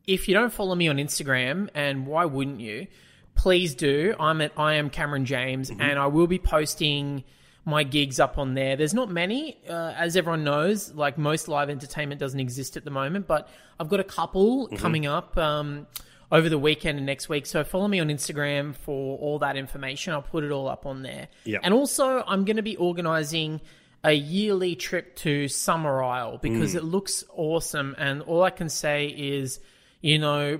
if 0.06 0.28
you 0.28 0.34
don't 0.34 0.52
follow 0.52 0.74
me 0.74 0.88
on 0.88 0.96
Instagram, 0.96 1.68
and 1.74 2.06
why 2.06 2.24
wouldn't 2.24 2.60
you? 2.60 2.86
Please 3.34 3.74
do. 3.74 4.14
I'm 4.20 4.40
at 4.40 4.52
I 4.56 4.74
am 4.74 4.90
Cameron 4.90 5.24
James, 5.24 5.70
and 5.70 5.98
I 5.98 6.06
will 6.06 6.26
be 6.26 6.38
posting 6.38 7.24
my 7.64 7.84
gigs 7.84 8.18
up 8.18 8.38
on 8.38 8.54
there. 8.54 8.76
There's 8.76 8.94
not 8.94 9.10
many, 9.10 9.58
uh, 9.68 9.94
as 9.96 10.16
everyone 10.16 10.44
knows. 10.44 10.92
Like 10.92 11.16
most 11.16 11.48
live 11.48 11.70
entertainment 11.70 12.20
doesn't 12.20 12.40
exist 12.40 12.76
at 12.76 12.84
the 12.84 12.90
moment, 12.90 13.26
but 13.26 13.48
I've 13.78 13.88
got 13.88 14.00
a 14.00 14.04
couple 14.04 14.68
coming 14.76 15.06
up 15.06 15.36
um, 15.38 15.86
over 16.30 16.48
the 16.48 16.58
weekend 16.58 16.98
and 16.98 17.06
next 17.06 17.28
week. 17.28 17.46
So 17.46 17.62
follow 17.62 17.88
me 17.88 18.00
on 18.00 18.08
Instagram 18.08 18.74
for 18.74 19.18
all 19.18 19.38
that 19.40 19.56
information. 19.56 20.12
I'll 20.12 20.22
put 20.22 20.44
it 20.44 20.50
all 20.50 20.68
up 20.68 20.86
on 20.86 21.02
there. 21.02 21.28
Yep. 21.44 21.60
And 21.62 21.72
also, 21.72 22.24
I'm 22.26 22.44
going 22.44 22.56
to 22.56 22.62
be 22.62 22.76
organising 22.76 23.60
a 24.04 24.12
yearly 24.12 24.74
trip 24.74 25.14
to 25.16 25.48
Summer 25.48 26.02
Isle 26.02 26.38
because 26.38 26.74
it 26.74 26.82
looks 26.82 27.24
awesome. 27.34 27.94
And 27.98 28.22
all 28.22 28.42
I 28.42 28.50
can 28.50 28.68
say 28.68 29.06
is, 29.06 29.60
you 30.00 30.18
know, 30.18 30.58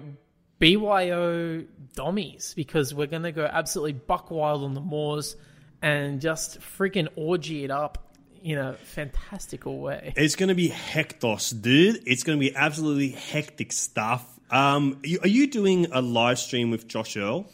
BYO 0.61 1.64
dummies 1.95 2.55
because 2.55 2.95
we're 2.95 3.09
going 3.09 3.24
to 3.24 3.32
go 3.32 3.45
absolutely 3.45 3.95
buck 3.95 4.30
wild 4.30 4.62
on 4.62 4.74
the 4.74 4.80
moors 4.80 5.34
and 5.82 6.20
just 6.20 6.61
freaking 6.61 7.09
orgy 7.16 7.64
it 7.64 7.70
up 7.72 8.14
in 8.45 8.59
a 8.59 8.74
fantastical 8.74 9.80
way. 9.80 10.12
It's 10.16 10.36
going 10.36 10.49
to 10.49 10.55
be 10.55 10.68
hectos, 10.68 11.61
dude. 11.61 12.03
It's 12.07 12.22
going 12.22 12.38
to 12.38 12.40
be 12.40 12.55
absolutely 12.55 13.11
hectic 13.11 13.72
stuff. 13.72 14.24
Um, 14.51 15.01
are 15.22 15.28
you 15.28 15.49
doing 15.49 15.86
a 15.93 16.01
live 16.01 16.38
stream 16.38 16.70
with 16.70 16.86
Josh 16.86 17.16
Earl? 17.16 17.47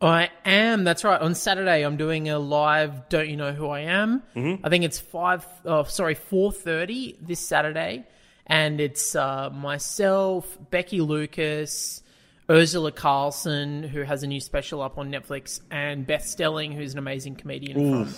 I 0.00 0.30
am. 0.44 0.84
That's 0.84 1.02
right. 1.02 1.20
On 1.20 1.34
Saturday, 1.34 1.82
I'm 1.82 1.96
doing 1.96 2.28
a 2.28 2.38
live. 2.38 3.08
Don't 3.08 3.28
you 3.28 3.36
know 3.36 3.52
who 3.52 3.68
I 3.68 3.80
am? 3.80 4.22
Mm-hmm. 4.36 4.64
I 4.64 4.68
think 4.68 4.84
it's 4.84 5.00
five. 5.00 5.44
Oh, 5.64 5.84
sorry, 5.84 6.14
four 6.14 6.52
thirty 6.52 7.16
this 7.20 7.40
Saturday, 7.40 8.06
and 8.46 8.80
it's 8.80 9.16
uh, 9.16 9.50
myself, 9.50 10.56
Becky 10.70 11.00
Lucas, 11.00 12.02
Urzila 12.48 12.94
Carlson, 12.94 13.82
who 13.82 14.02
has 14.02 14.22
a 14.22 14.28
new 14.28 14.40
special 14.40 14.82
up 14.82 14.98
on 14.98 15.10
Netflix, 15.10 15.60
and 15.70 16.06
Beth 16.06 16.24
Stelling, 16.24 16.72
who's 16.72 16.92
an 16.92 16.98
amazing 16.98 17.34
comedian 17.34 18.06
from 18.06 18.14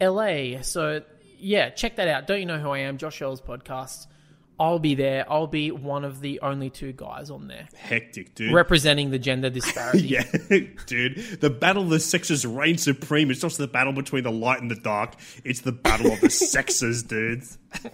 LA. 0.00 0.62
So 0.62 1.02
yeah, 1.38 1.70
check 1.70 1.96
that 1.96 2.06
out. 2.06 2.26
Don't 2.28 2.38
you 2.40 2.46
know 2.46 2.58
who 2.58 2.70
I 2.70 2.78
am? 2.80 2.96
Josh 2.96 3.20
Earl's 3.20 3.40
podcast. 3.40 4.06
I'll 4.58 4.78
be 4.78 4.94
there. 4.94 5.30
I'll 5.30 5.46
be 5.48 5.70
one 5.72 6.04
of 6.04 6.20
the 6.20 6.40
only 6.40 6.70
two 6.70 6.92
guys 6.92 7.28
on 7.30 7.48
there 7.48 7.68
Hectic, 7.76 8.34
dude. 8.36 8.52
representing 8.52 9.10
the 9.10 9.18
gender 9.18 9.50
disparity. 9.58 10.06
yeah, 10.06 10.24
dude. 10.86 11.40
The 11.40 11.50
battle 11.50 11.82
of 11.82 11.90
the 11.90 11.98
sexes 12.00 12.46
reigns 12.46 12.82
supreme. 12.82 13.30
It's 13.30 13.42
not 13.42 13.48
just 13.48 13.58
the 13.58 13.66
battle 13.66 13.92
between 13.92 14.22
the 14.22 14.30
light 14.30 14.60
and 14.62 14.70
the 14.70 14.76
dark. 14.76 15.14
It's 15.44 15.62
the 15.62 15.72
battle 15.72 16.12
of 16.12 16.20
the 16.20 16.30
sexes, 16.30 17.02
dudes. 17.02 17.58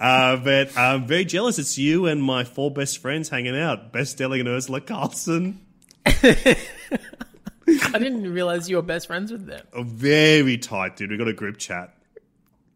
uh, 0.00 0.36
but 0.36 0.76
I'm 0.78 1.06
very 1.06 1.24
jealous. 1.24 1.58
It's 1.58 1.76
you 1.78 2.06
and 2.06 2.22
my 2.22 2.44
four 2.44 2.70
best 2.70 2.98
friends 2.98 3.28
hanging 3.28 3.56
out. 3.56 3.92
Best 3.92 4.20
and 4.20 4.32
Urzila 4.32 4.86
Carlson. 4.86 5.60
I 6.06 7.98
didn't 7.98 8.32
realize 8.32 8.68
you 8.68 8.76
were 8.76 8.82
best 8.82 9.06
friends 9.06 9.32
with 9.32 9.46
them. 9.46 9.66
Oh, 9.72 9.82
very 9.82 10.58
tight, 10.58 10.96
dude. 10.96 11.10
We 11.10 11.16
got 11.16 11.28
a 11.28 11.32
group 11.32 11.56
chat. 11.58 11.94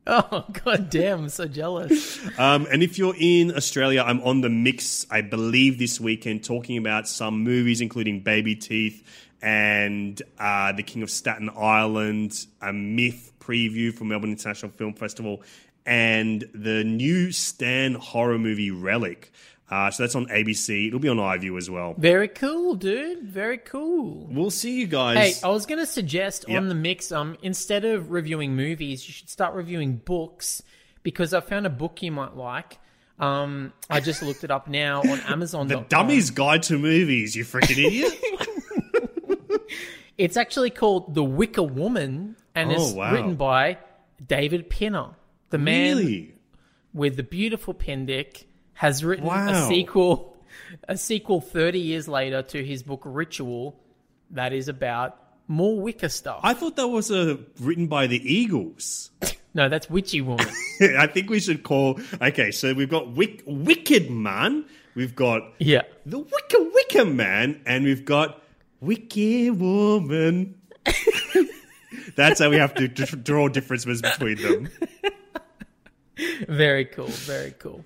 Oh 0.06 0.44
god 0.64 0.90
damn, 0.90 1.20
I'm 1.20 1.28
so 1.30 1.46
jealous. 1.46 2.20
Um, 2.38 2.66
and 2.70 2.82
if 2.82 2.98
you're 2.98 3.14
in 3.18 3.56
Australia, 3.56 4.02
I'm 4.02 4.20
on 4.20 4.42
the 4.42 4.50
mix, 4.50 5.06
I 5.10 5.22
believe, 5.22 5.78
this 5.78 5.98
weekend, 5.98 6.44
talking 6.44 6.76
about 6.76 7.08
some 7.08 7.42
movies, 7.42 7.80
including 7.80 8.20
Baby 8.20 8.54
Teeth 8.54 9.02
and 9.40 10.20
uh, 10.38 10.72
The 10.72 10.82
King 10.82 11.02
of 11.02 11.10
Staten 11.10 11.50
Island, 11.56 12.46
a 12.60 12.70
MIFF 12.72 13.38
preview 13.38 13.94
for 13.94 14.04
Melbourne 14.04 14.30
International 14.30 14.70
Film 14.72 14.92
Festival, 14.92 15.42
and 15.86 16.44
the 16.54 16.84
new 16.84 17.32
Stan 17.32 17.94
horror 17.94 18.38
movie 18.38 18.70
Relic. 18.70 19.32
Uh, 19.70 19.90
so 19.90 20.02
that's 20.02 20.14
on 20.14 20.26
ABC. 20.26 20.88
It'll 20.88 21.00
be 21.00 21.08
on 21.08 21.16
iView 21.16 21.56
as 21.56 21.70
well. 21.70 21.94
Very 21.96 22.28
cool, 22.28 22.74
dude. 22.74 23.22
Very 23.22 23.56
cool. 23.58 24.26
We'll 24.30 24.50
see 24.50 24.78
you 24.78 24.86
guys. 24.86 25.40
Hey. 25.40 25.46
I 25.46 25.50
was 25.50 25.64
gonna 25.66 25.86
suggest 25.86 26.44
Yep. 26.48 26.56
on 26.58 26.68
the 26.68 26.74
mix, 26.74 27.10
um, 27.10 27.36
instead 27.42 27.84
of 27.84 28.10
reviewing 28.10 28.54
movies, 28.56 29.06
you 29.08 29.12
should 29.14 29.30
start 29.30 29.54
reviewing 29.54 29.96
books 29.96 30.62
because 31.02 31.32
I 31.32 31.40
found 31.40 31.66
a 31.66 31.70
book 31.70 32.02
you 32.02 32.12
might 32.12 32.36
like. 32.36 32.78
Um, 33.18 33.72
I 33.88 34.00
just 34.00 34.22
looked 34.22 34.44
it 34.44 34.50
up 34.50 34.68
now 34.68 35.00
on 35.00 35.20
Amazon. 35.28 35.68
the 35.68 35.80
Dummy's 35.88 36.30
Guide 36.30 36.62
to 36.64 36.78
Movies, 36.78 37.34
you 37.34 37.44
freaking 37.44 37.84
idiot. 37.84 38.12
It's 40.16 40.36
actually 40.36 40.70
called 40.70 41.14
The 41.14 41.24
Wicker 41.24 41.62
Woman, 41.64 42.36
and 42.54 42.70
Oh, 42.70 42.74
it's 42.74 42.92
wow. 42.92 43.12
written 43.12 43.34
by 43.34 43.78
David 44.24 44.70
Pinner, 44.70 45.08
the 45.50 45.58
man 45.58 45.96
really? 45.96 46.34
with 46.92 47.16
the 47.16 47.24
beautiful 47.24 47.74
Pendic, 47.74 48.44
has 48.74 49.04
written 49.04 49.26
Wow. 49.26 49.64
a 49.64 49.68
sequel, 49.68 50.36
a 50.88 50.96
sequel 50.96 51.40
thirty 51.40 51.78
years 51.80 52.08
later 52.08 52.42
to 52.42 52.64
his 52.64 52.82
book 52.82 53.02
Ritual, 53.04 53.78
that 54.30 54.52
is 54.52 54.68
about 54.68 55.18
more 55.46 55.78
Wicca 55.80 56.08
stuff. 56.08 56.40
I 56.42 56.54
thought 56.54 56.76
that 56.76 56.88
was 56.88 57.10
uh, 57.10 57.36
written 57.60 57.86
by 57.86 58.06
the 58.06 58.16
Eagles. 58.32 59.10
no, 59.54 59.68
that's 59.68 59.88
Witchy 59.90 60.20
Woman. 60.20 60.46
I 60.80 61.06
think 61.06 61.30
we 61.30 61.40
should 61.40 61.62
call. 61.62 62.00
Okay, 62.20 62.50
so 62.50 62.72
we've 62.74 62.88
got 62.88 63.12
Wick, 63.12 63.42
Wicked 63.46 64.10
Man, 64.10 64.64
we've 64.94 65.14
got 65.14 65.42
yeah, 65.58 65.82
the 66.06 66.18
Wicker 66.18 66.62
Wicker 66.72 67.04
Man, 67.04 67.60
and 67.66 67.84
we've 67.84 68.04
got 68.04 68.42
Wicked 68.80 69.58
Woman. 69.60 70.54
That's 72.16 72.40
how 72.40 72.48
we 72.50 72.56
have 72.56 72.74
to 72.74 72.88
d- 72.88 73.04
draw 73.22 73.48
differences 73.48 74.00
between 74.02 74.36
them. 74.40 74.68
very 76.48 76.84
cool, 76.84 77.06
very 77.06 77.52
cool. 77.58 77.84